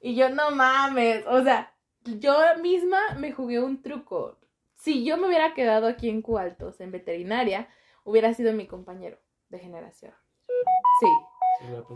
[0.00, 4.38] Y yo, no mames, o sea, yo misma me jugué un truco.
[4.80, 7.68] Si yo me hubiera quedado aquí en Cualtos, en veterinaria,
[8.04, 10.14] hubiera sido mi compañero de generación.
[11.00, 11.06] Sí,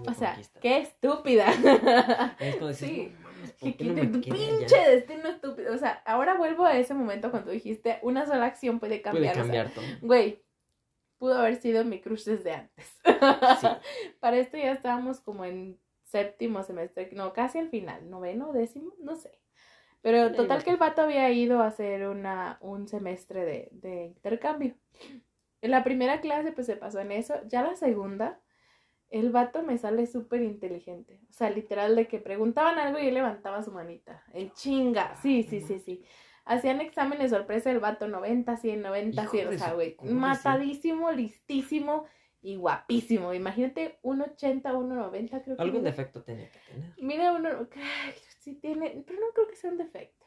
[0.06, 1.46] o sea, qué estúpida.
[2.38, 3.12] Es dices, sí.
[3.12, 4.90] no mames, ¿por Que qué no quite me tu quedé pinche allá?
[4.90, 5.74] destino estúpido.
[5.74, 9.32] O sea, ahora vuelvo a ese momento cuando dijiste una sola acción puede Puede cambiar.
[9.32, 9.84] o sea, cambiar todo.
[10.02, 10.44] güey,
[11.18, 12.98] pudo haber sido mi crush desde antes.
[13.60, 13.68] Sí.
[14.20, 19.16] Para esto ya estábamos como en séptimo semestre, no, casi al final, noveno, décimo, no
[19.16, 19.40] sé.
[20.04, 24.74] Pero total que el vato había ido a hacer una, un semestre de, de intercambio.
[25.62, 28.38] En la primera clase pues se pasó en eso, ya la segunda,
[29.08, 31.22] el vato me sale súper inteligente.
[31.30, 34.22] O sea, literal de que preguntaban algo y él levantaba su manita.
[34.34, 36.04] En chinga, sí, sí, sí, sí.
[36.44, 42.04] Hacían exámenes sorpresa el vato 90, 100, 90, Hijo 100, o sea, güey, matadísimo, listísimo
[42.42, 43.32] y guapísimo.
[43.32, 46.92] Imagínate 1,80, 1,90 creo que Algún defecto tenía que tener.
[46.98, 48.14] Mira, uno, ay,
[48.44, 50.26] sí tiene, pero no creo que sea un defecto.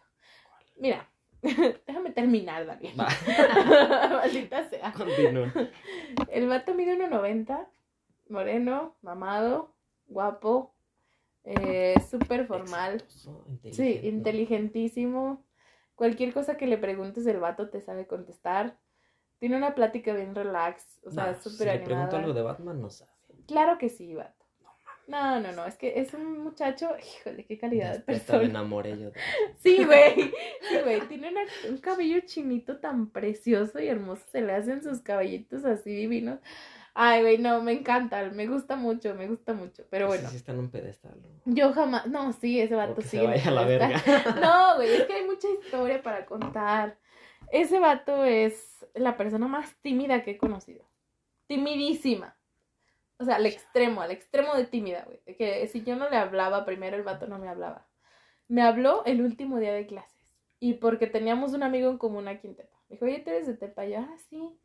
[0.78, 1.08] Mira,
[1.42, 2.96] déjame terminar, Daniel.
[4.12, 4.92] Maldita sea.
[4.94, 5.54] continúa.
[6.30, 7.68] El vato mide 1,90,
[8.30, 9.74] moreno, mamado,
[10.08, 10.74] guapo,
[11.44, 13.04] eh, súper formal.
[13.72, 15.44] Sí, inteligentísimo.
[15.96, 18.78] Cualquier cosa que le preguntes, el vato te sabe contestar.
[19.40, 22.18] Tiene una plática bien relax, o sea, No, súper si le pregunto animada.
[22.20, 23.12] algo de Batman, no sabe.
[23.48, 24.37] Claro que sí, vato.
[25.08, 26.90] No, no, no, es que es un muchacho,
[27.20, 28.44] híjole, qué calidad de hasta me persona.
[28.44, 29.20] enamoré yo de
[29.58, 30.16] Sí, güey.
[30.70, 31.02] Sí, güey.
[31.08, 34.24] Tiene una- un cabello chinito tan precioso y hermoso.
[34.32, 36.40] Se le hacen sus cabellitos así divinos.
[36.94, 38.24] Ay, güey, no, me encanta.
[38.32, 39.84] Me gusta mucho, me gusta mucho.
[39.90, 41.16] Pero bueno, sí está en un pedestal.
[41.22, 41.54] ¿no?
[41.54, 42.08] yo jamás.
[42.08, 43.18] No, sí, ese vato O que sí.
[43.18, 44.02] se vaya a la verga.
[44.42, 46.98] No, güey, es que hay mucha historia para contar.
[47.52, 50.84] Ese vato es la persona más tímida que he conocido.
[51.48, 52.37] Timidísima.
[53.20, 55.20] O sea, al extremo, al extremo de tímida, güey.
[55.36, 57.88] Que si yo no le hablaba primero, el vato no me hablaba.
[58.48, 60.36] Me habló el último día de clases.
[60.60, 62.78] Y porque teníamos un amigo en común aquí en Tepa.
[62.90, 63.86] Me dijo, oye, ¿tú eres de Tepa?
[63.86, 64.60] Y yo, ah, sí.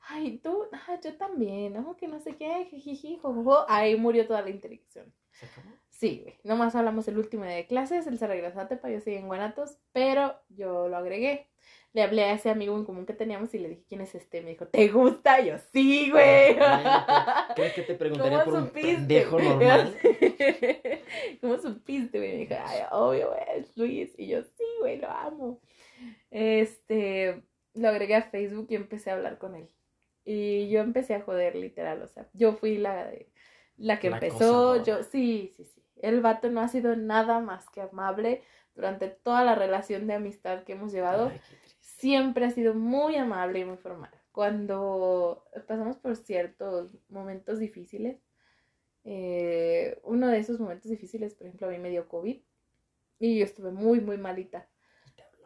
[0.00, 1.96] Ay, tú, ah, yo también, ¿no?
[1.96, 3.64] Que no sé qué, jijiji, jojojo.
[3.68, 5.12] Ahí murió toda la interacción.
[5.30, 5.70] ¿Se acabó?
[5.88, 6.40] Sí, güey.
[6.42, 9.28] Nomás hablamos el último día de clases, él se regresó a Tepa, yo seguí en
[9.28, 11.48] Guanatos, pero yo lo agregué.
[11.94, 14.40] Le hablé a ese amigo en común que teníamos y le dije, ¿quién es este?
[14.40, 15.40] Me dijo, ¿te gusta?
[15.40, 16.56] Y yo, sí, güey.
[17.54, 18.92] ¿Crees que te preguntaría por ¿Cómo un supiste?
[18.96, 19.94] pendejo normal?
[21.42, 22.32] ¿Cómo supiste, güey?
[22.32, 24.14] Me dijo, ay, obvio, güey, es Luis.
[24.16, 25.60] Y yo, sí, güey, lo amo.
[26.30, 27.42] Este,
[27.74, 29.68] lo agregué a Facebook y empecé a hablar con él.
[30.24, 33.28] Y yo empecé a joder, literal, o sea, yo fui la, de-
[33.76, 35.82] la que La empezó, yo, sí, sí, sí.
[36.00, 38.42] El vato no ha sido nada más que amable
[38.74, 41.56] durante toda la relación de amistad que hemos llevado Ay, qué.
[42.02, 44.10] Siempre ha sido muy amable y muy formal.
[44.32, 48.18] Cuando pasamos por ciertos momentos difíciles,
[49.04, 52.40] eh, uno de esos momentos difíciles, por ejemplo, a mí me dio COVID
[53.20, 54.68] y yo estuve muy, muy malita.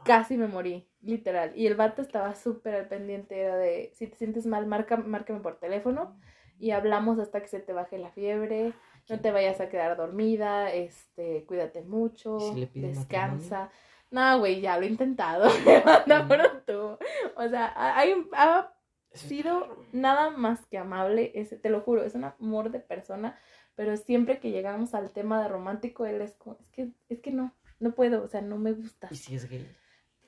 [0.07, 1.53] Casi me morí, literal.
[1.55, 5.41] Y el vato estaba súper al pendiente, era de, si te sientes mal, marca, márcame
[5.41, 6.19] por teléfono
[6.59, 8.73] y hablamos hasta que se te baje la fiebre.
[9.11, 13.70] No te vayas a quedar dormida, este, cuídate mucho, ¿Y si le pide descansa.
[14.11, 15.49] No, güey, ya lo he intentado.
[15.66, 16.99] Me manda por un tubo.
[17.37, 18.73] O sea, ha, hay- ha
[19.12, 21.33] sido nada más que amable.
[21.35, 23.39] Ese, te lo juro, es un amor de persona.
[23.74, 27.31] Pero siempre que llegamos al tema de romántico, él es como, es que, es que
[27.31, 29.09] no, no puedo, o sea, no me gusta.
[29.11, 29.66] ¿Y si es gay?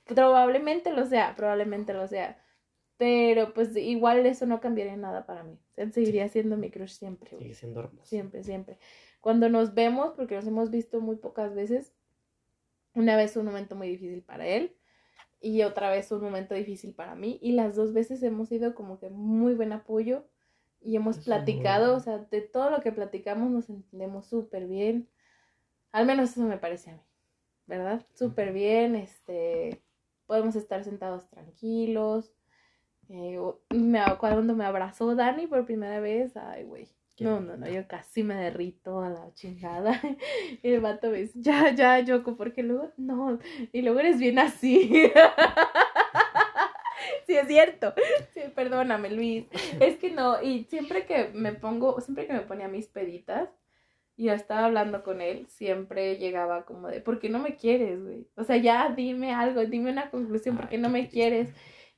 [0.04, 2.42] Probablemente lo sea, probablemente lo sea.
[2.96, 5.58] Pero pues igual eso no cambiaría nada para mí.
[5.76, 7.30] Él seguiría siendo mi crush siempre.
[7.38, 8.06] Sigue siendo hermoso.
[8.06, 8.78] Siempre, siempre.
[9.20, 11.94] Cuando nos vemos, porque nos hemos visto muy pocas veces,
[12.94, 14.74] una vez un momento muy difícil para él.
[15.40, 17.38] y otra vez un momento difícil para mí.
[17.42, 20.24] Y las dos veces hemos sido como que muy buen apoyo
[20.80, 25.08] y hemos platicado, o sea, de todo lo que platicamos nos entendemos súper bien.
[25.92, 27.02] Al menos eso me parece a mí,
[27.66, 28.06] ¿verdad?
[28.14, 29.82] Súper bien, este,
[30.26, 32.32] podemos estar sentados tranquilos.
[33.08, 33.40] Eh,
[33.70, 36.88] me, cuando me abrazó Dani por primera vez, ay, güey.
[37.18, 40.00] No, no, no, yo casi me derrito a la chingada.
[40.62, 43.38] Y el vato me dice, ya, ya, Yoko, porque luego, no,
[43.72, 45.10] y luego eres bien así.
[47.26, 47.94] sí, es cierto.
[48.34, 49.46] Sí, perdóname, Luis.
[49.80, 53.48] Es que no, y siempre que me pongo, siempre que me ponía mis peditas
[54.16, 58.02] y yo estaba hablando con él, siempre llegaba como de, ¿por qué no me quieres,
[58.02, 58.26] güey?
[58.36, 61.50] O sea, ya dime algo, dime una conclusión, ¿por Ay, qué no me quieres?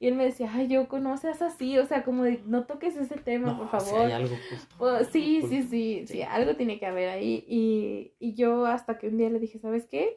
[0.02, 2.97] Y él me decía, ay, Yoko, no seas así, o sea, como de, no toques
[2.97, 4.06] ese tema, por si favor.
[4.06, 6.22] hay algo, pues, Pues, sí, sí, sí, sí, sí.
[6.22, 7.44] algo tiene que haber ahí.
[7.47, 10.16] Y, y yo hasta que un día le dije, ¿sabes qué?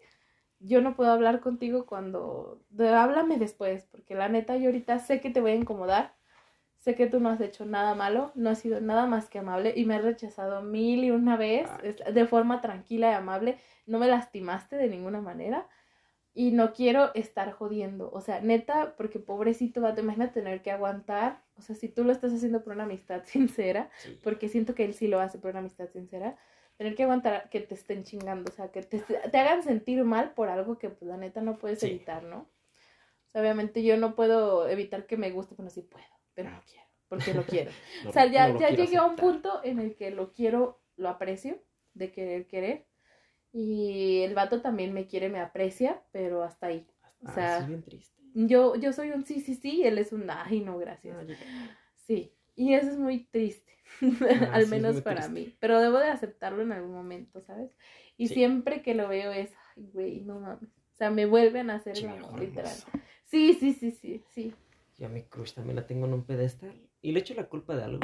[0.59, 2.61] Yo no puedo hablar contigo cuando...
[2.79, 6.15] háblame después, porque la neta yo ahorita sé que te voy a incomodar.
[6.77, 9.73] Sé que tú no has hecho nada malo, no has sido nada más que amable
[9.75, 13.57] y me has rechazado mil y una vez es- de forma tranquila y amable.
[13.85, 15.67] No me lastimaste de ninguna manera
[16.35, 18.09] y no quiero estar jodiendo.
[18.11, 21.43] O sea, neta, porque pobrecito va, te imaginas tener que aguantar.
[21.55, 24.19] O sea, si tú lo estás haciendo por una amistad sincera, sí.
[24.23, 26.37] porque siento que él sí lo hace por una amistad sincera,
[26.77, 30.33] tener que aguantar que te estén chingando, o sea, que te, te hagan sentir mal
[30.33, 31.85] por algo que pues la neta no puedes Sí.
[31.87, 32.39] evitar, ¿no?
[32.39, 36.61] O sea, obviamente yo no puedo evitar que me guste, bueno, sí puedo, pero no
[36.67, 37.69] quiero, porque lo quiero.
[38.03, 40.81] No- o sea, ya, no ya llegué a un punto en el que lo quiero,
[40.95, 41.61] lo aprecio,
[41.93, 42.87] de querer querer,
[43.53, 46.85] y el vato también me quiere, me aprecia, pero hasta ahí.
[47.23, 48.21] o Ah, sea, sí, es bien triste.
[48.35, 51.15] Yo, yo soy un sí, sí, sí, él es un ay, no, gracias.
[51.19, 51.35] Ah, yo-
[51.95, 53.71] Sí, y eso es muy triste,
[54.49, 55.33] Ah, al sí, menos para triste.
[55.33, 57.71] mí, pero debo de aceptarlo en algún momento, ¿sabes?
[58.17, 58.33] Y Sí.
[58.33, 60.69] siempre que lo veo es, ay, güey, no mames.
[60.69, 62.75] O sea, me vuelven a hacer el amor, literal.
[63.25, 64.53] Sí, sí, sí, sí, sí.
[64.97, 66.73] Yo a mi crush también la tengo en un pedestal.
[67.01, 67.99] Y le echo la culpa de algo.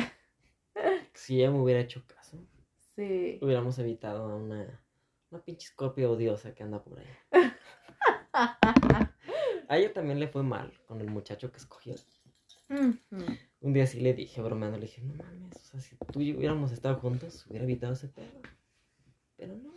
[1.13, 2.37] si ella me hubiera hecho caso,
[2.95, 3.37] Sí.
[3.41, 4.81] hubiéramos evitado una,
[5.31, 7.07] una pinche escorpio odiosa que anda por ahí.
[9.67, 11.95] A ella también le fue mal con el muchacho que escogió.
[12.69, 16.31] Un día sí le dije, bromeando, le dije, no mames, o sea, si tú y
[16.31, 18.27] yo hubiéramos estado juntos, hubiera evitado ese pedo.
[19.37, 19.71] Pero no.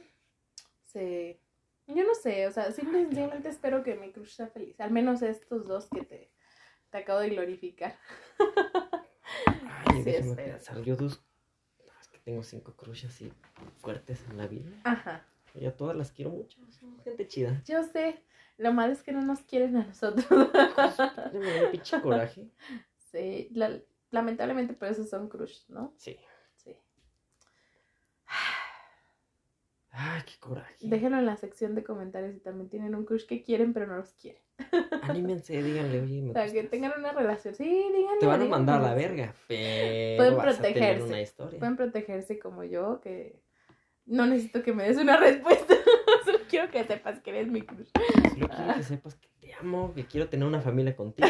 [0.84, 1.38] Sí.
[1.88, 4.80] Yo no sé, o sea, simple- simplemente espero que mi crush sea feliz.
[4.80, 6.30] Al menos estos dos que te,
[6.90, 7.98] te acabo de glorificar.
[9.46, 10.52] Ay, Sí, déjame espero.
[10.52, 11.20] pensar, yo dos...
[12.00, 13.32] es que tengo cinco crushes así
[13.78, 14.70] fuertes en la vida.
[14.84, 15.26] Ajá.
[15.54, 17.62] Y a todas las quiero mucho, son gente chida.
[17.66, 18.22] Yo sé,
[18.58, 20.26] lo malo es que no nos quieren a nosotros.
[20.30, 22.48] Me da un pinche coraje.
[23.10, 23.80] sí, la-
[24.10, 25.92] lamentablemente por eso son crush, ¿no?
[25.96, 26.18] Sí.
[26.56, 26.76] Sí.
[29.90, 30.74] Ay, qué coraje.
[30.80, 33.96] Déjenlo en la sección de comentarios si también tienen un crush que quieren pero no
[33.98, 34.40] los quieren.
[35.02, 37.54] Anímense, díganle, oye, me O sea, que tengan una relación.
[37.54, 38.18] Sí, díganlo.
[38.20, 41.04] Te van a mandar a la verga, pero Pueden vas a tener protegerse.
[41.04, 41.58] una historia.
[41.58, 43.41] Pueden protegerse como yo, que
[44.06, 45.74] no necesito que me des una respuesta.
[46.24, 47.88] Solo quiero que sepas que eres mi crush.
[47.94, 51.28] Solo quiero que sepas que te amo, que quiero tener una familia contigo.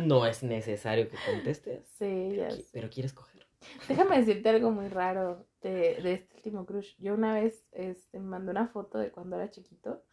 [0.00, 2.70] No es necesario que contestes, Sí, ya qui- sé.
[2.72, 3.46] pero quieres coger.
[3.88, 6.94] Déjame decirte algo muy raro de, de este último crush.
[6.98, 10.04] Yo una vez este, me mandó una foto de cuando era chiquito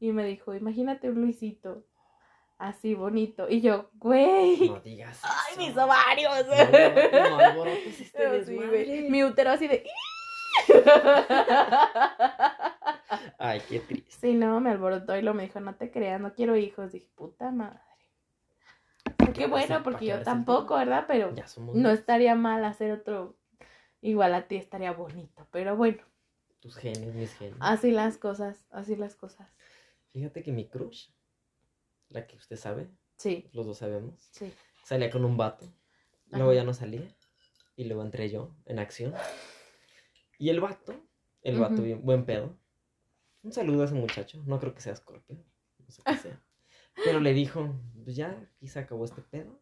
[0.00, 1.84] y me dijo, imagínate un Luisito
[2.58, 3.48] así bonito.
[3.50, 5.60] Y yo, güey, No digas ¡ay, eso.
[5.60, 6.46] mis ovarios!
[7.12, 9.06] No, no este Sí.
[9.10, 9.84] Mi útero así de...
[13.38, 14.10] Ay, qué triste.
[14.20, 16.92] Sí, no, me alborotó y lo me dijo, no te creas, no quiero hijos.
[16.92, 17.80] Dije, puta madre.
[19.34, 21.04] Qué bueno, porque yo tampoco, ¿verdad?
[21.06, 21.98] Pero Ya somos no dos.
[21.98, 23.36] estaría mal hacer otro
[24.00, 25.46] igual a ti, estaría bonito.
[25.50, 26.02] Pero bueno,
[26.60, 27.56] tus genes, mis genes.
[27.60, 29.48] así las cosas, así las cosas.
[30.12, 31.10] Fíjate que mi crush,
[32.08, 34.52] la que usted sabe, Sí, los dos sabemos, sí.
[34.84, 35.66] salía con un vato.
[36.30, 37.02] Luego ya no salía.
[37.76, 39.14] Y luego entré yo en acción.
[40.38, 40.94] Y el vato,
[41.42, 42.56] el vato bien, buen pedo.
[43.42, 44.42] Un saludo a ese muchacho.
[44.46, 45.36] No creo que sea Scorpio.
[45.78, 46.42] No sé qué sea.
[47.04, 49.60] Pero le dijo, pues ya, aquí se acabó este pedo.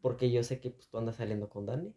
[0.00, 1.94] Porque yo sé que pues, tú andas saliendo con Dani.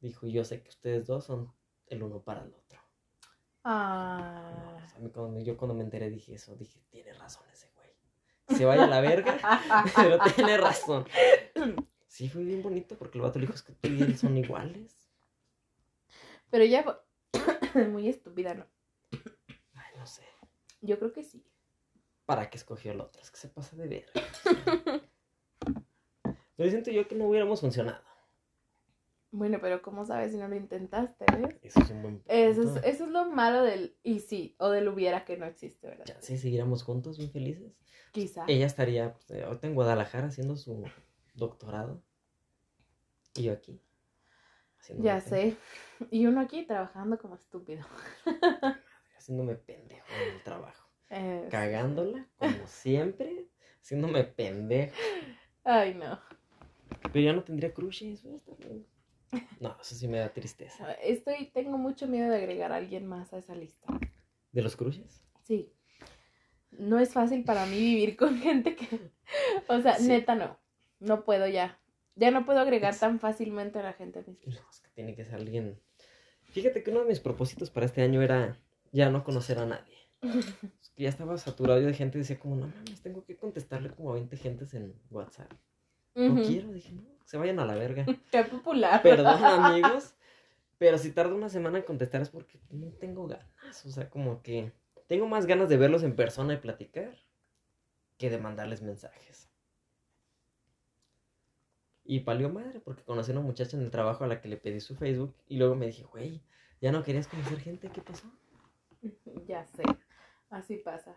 [0.00, 1.52] Dijo, yo sé que ustedes dos son
[1.86, 2.78] el uno para el otro.
[2.78, 4.78] No, Ah.
[4.82, 7.44] o sea, a mí cuando me- yo cuando me enteré dije eso, dije, tiene razón
[7.52, 7.90] ese güey.
[8.58, 9.36] Se vaya a la verga,
[9.94, 11.04] pero tiene razón.
[12.06, 14.36] Sí, fue bien bonito porque el vato le dijo, es que tú y él son
[14.38, 14.96] iguales.
[16.50, 17.02] Pero ya
[17.90, 18.66] muy estúpida, ¿no?
[19.74, 20.22] Ay, no sé.
[20.80, 21.44] Yo creo que sí.
[22.26, 23.20] ¿Para qué escogió el otro?
[23.20, 24.12] Es que se pasa de verga.
[26.56, 28.02] Pero siento yo que no hubiéramos funcionado.
[29.32, 31.56] Bueno, pero ¿cómo sabes si no lo intentaste, ves?
[31.62, 32.32] Eso es un buen punto.
[32.32, 35.86] Eso es, eso es lo malo del y sí, o del hubiera que no existe,
[35.86, 36.04] ¿verdad?
[36.04, 37.72] Ya si siguiéramos juntos, bien felices.
[38.12, 38.44] Quizá.
[38.48, 40.84] Ella estaría pues, eh, ahorita en Guadalajara haciendo su
[41.34, 42.02] doctorado.
[43.34, 43.80] Y yo aquí.
[44.80, 45.56] Haciéndome Ya pendejo, sé.
[46.10, 47.84] Y uno aquí trabajando como estúpido.
[49.16, 50.88] Haciéndome pendejo en el trabajo.
[51.50, 53.48] Cagándola, como siempre.
[53.82, 54.94] Haciéndome pendejo.
[55.64, 56.18] Ay, no.
[57.12, 58.24] Pero ya no tendría crushes.
[59.60, 60.92] No, eso sí me da tristeza.
[60.94, 63.86] Estoy, tengo mucho miedo de agregar a alguien más a esa lista.
[64.52, 65.22] ¿De los crushes?
[65.42, 65.72] Sí.
[66.70, 69.10] No es fácil para mí vivir con gente que.
[69.68, 70.08] O sea, Sí.
[70.08, 70.58] neta, no.
[71.00, 71.79] No puedo ya.
[72.16, 74.90] Ya no puedo agregar Es- tan fácilmente a la gente a mis No, es que
[74.90, 75.80] tiene que ser alguien.
[76.44, 78.58] Fíjate que uno de mis propósitos para este año era
[78.92, 79.96] ya no conocer a nadie.
[80.82, 83.36] Es que ya estaba saturado yo de gente y decía como, no mames, tengo que
[83.36, 85.50] contestarle como a 20 gentes en WhatsApp.
[86.14, 88.04] No quiero, dije, no, se vayan a la verga.
[88.32, 89.02] Qué popular.
[89.02, 90.14] Perdón, amigos,
[90.78, 93.86] pero si tardo una semana en contestar es porque no tengo ganas.
[93.86, 94.72] O sea, como que
[95.06, 97.14] tengo más ganas de verlos en persona y platicar
[98.18, 99.49] que de mandarles mensajes.
[102.12, 104.56] Y palió madre, porque conocí a una muchacha en el trabajo a la que le
[104.56, 106.42] pedí su Facebook y luego me dije, güey,
[106.80, 108.24] ya no querías conocer gente, ¿qué pasó?
[109.46, 109.84] Ya sé.
[110.50, 111.14] Así pasa.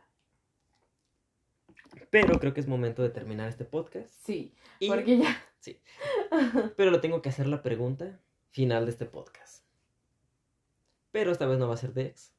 [2.11, 4.13] Pero creo que es momento de terminar este podcast.
[4.23, 4.53] Sí.
[4.79, 5.35] Y- Porque ya.
[5.59, 5.79] Sí.
[6.77, 8.19] Pero le tengo que hacer la pregunta
[8.51, 9.65] final de este podcast.
[11.11, 12.33] Pero esta vez no va a ser de ex,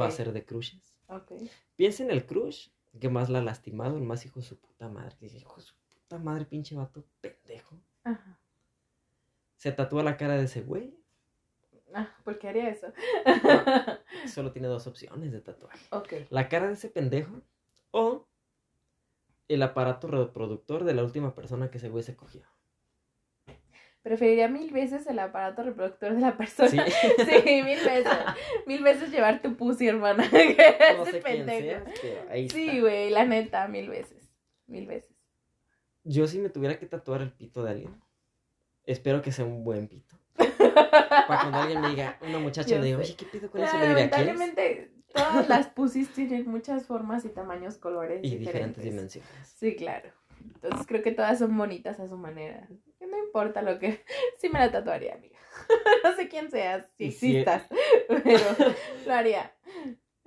[0.00, 0.94] va a ser de crushes.
[1.08, 1.32] Ok.
[1.74, 2.68] Piensa en el crush
[3.00, 5.16] que más la ha lastimado, el más hijo de su puta madre.
[5.20, 5.74] Dije, hijo de su
[6.08, 7.76] puta madre, pinche vato pendejo.
[8.04, 8.38] Ajá.
[9.56, 10.94] Se tatúa la cara de ese güey.
[11.94, 12.92] Ah, ¿por qué haría eso?
[14.26, 15.78] Solo tiene dos opciones de tatuaje.
[15.90, 16.12] ok.
[16.30, 17.42] La cara de ese pendejo
[17.90, 18.26] o
[19.48, 22.42] el aparato reproductor de la última persona que ese güey se cogió.
[24.02, 26.68] Preferiría mil veces el aparato reproductor de la persona.
[26.70, 26.78] Sí.
[27.18, 28.06] Sí, mil veces.
[28.66, 30.26] Mil veces llevar tu pussy, hermana.
[30.30, 31.84] Que No sé pendejo.
[31.84, 34.30] sea, pero ahí Sí, güey, la neta, mil veces.
[34.66, 35.07] Mil veces.
[36.08, 38.02] Yo si me tuviera que tatuar el pito de alguien,
[38.84, 40.16] espero que sea un buen pito.
[40.36, 43.70] Para cuando alguien me diga, una muchacha Yo me diga, oye, ¿qué pido con Pero
[43.70, 43.78] eso?
[43.78, 48.46] Lamentablemente, todas las pussies tienen muchas formas y tamaños, colores Y diferentes.
[48.46, 49.30] diferentes dimensiones.
[49.58, 50.10] Sí, claro.
[50.54, 52.66] Entonces creo que todas son bonitas a su manera.
[53.00, 54.02] No importa lo que...
[54.38, 55.38] Sí me la tatuaría, amiga.
[56.04, 57.64] no sé quién seas, si existas,
[58.08, 58.44] pero
[59.06, 59.52] lo haría.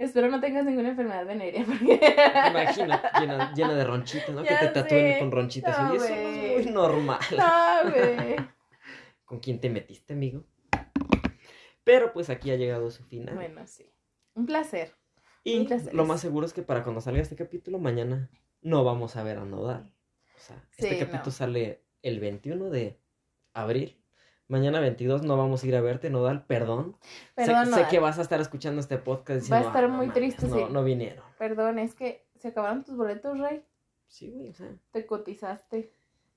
[0.01, 2.15] Espero no tengas ninguna enfermedad venérea porque...
[2.49, 4.43] Imagina, llena, llena de ronchitas, ¿no?
[4.43, 5.77] Ya que te tatúen con ronchitas.
[5.79, 7.19] No, Oye, eso es muy normal.
[7.37, 8.35] No, güey.
[9.25, 10.43] ¿Con quién te metiste, amigo?
[11.83, 13.35] Pero pues aquí ha llegado su final.
[13.35, 13.93] Bueno, sí.
[14.33, 14.95] Un placer.
[15.43, 15.93] y muchas gracias.
[15.93, 19.37] lo más seguro es que para cuando salga este capítulo, mañana no vamos a ver
[19.37, 19.93] a Nodal.
[20.35, 21.31] O sea, este capítulo no.
[21.31, 22.99] sale el 21 de
[23.53, 24.00] abril.
[24.51, 26.97] Mañana 22 no vamos a ir a verte, Nodal, perdón.
[27.01, 27.87] Sé- Perdón, sé, Nodal.
[27.87, 30.55] que vas a estar escuchando este podcast Va a diciendo, estar "Ah, muy triste, no,
[30.57, 30.63] sí.
[30.69, 31.23] no vinieron.
[31.39, 33.63] Perdón, es que se acabaron tus boletos, Rey.
[34.07, 35.89] Sí, güey, o sea, Te cotizaste.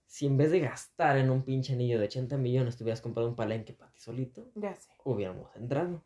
[0.07, 3.28] si en vez de gastar en un pinche anillo de 80 millones, te hubieras comprado
[3.28, 4.93] un palenque para ti solito, Ya sé.
[5.03, 6.01] hubiéramos entrado.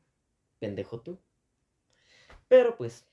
[0.61, 1.19] Pendejo tú.
[2.49, 3.07] Pero pues,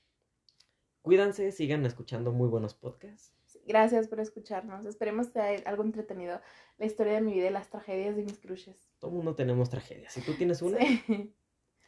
[1.02, 3.34] cuídense, sigan escuchando muy buenos podcasts.
[3.66, 4.86] Gracias por escucharnos.
[4.86, 6.40] Esperemos que haya algo entretenido.
[6.78, 8.88] La historia de mi vida y las tragedias de mis crushes.
[8.98, 10.12] Todo mundo tenemos tragedias.
[10.12, 11.34] Si tú tienes una, Sí,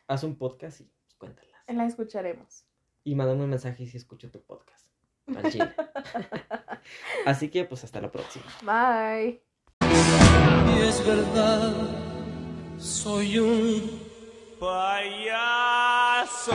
[0.09, 1.53] haz un podcast y cuéntalas.
[1.69, 2.65] la escucharemos.
[3.05, 4.87] Y mándame un mensaje si escucho tu podcast.
[5.51, 5.75] Chile.
[7.27, 8.47] Así que pues hasta la próxima.
[8.63, 9.43] Bye.
[9.83, 11.73] Y es verdad,
[12.79, 14.01] soy un
[14.59, 16.53] payaso.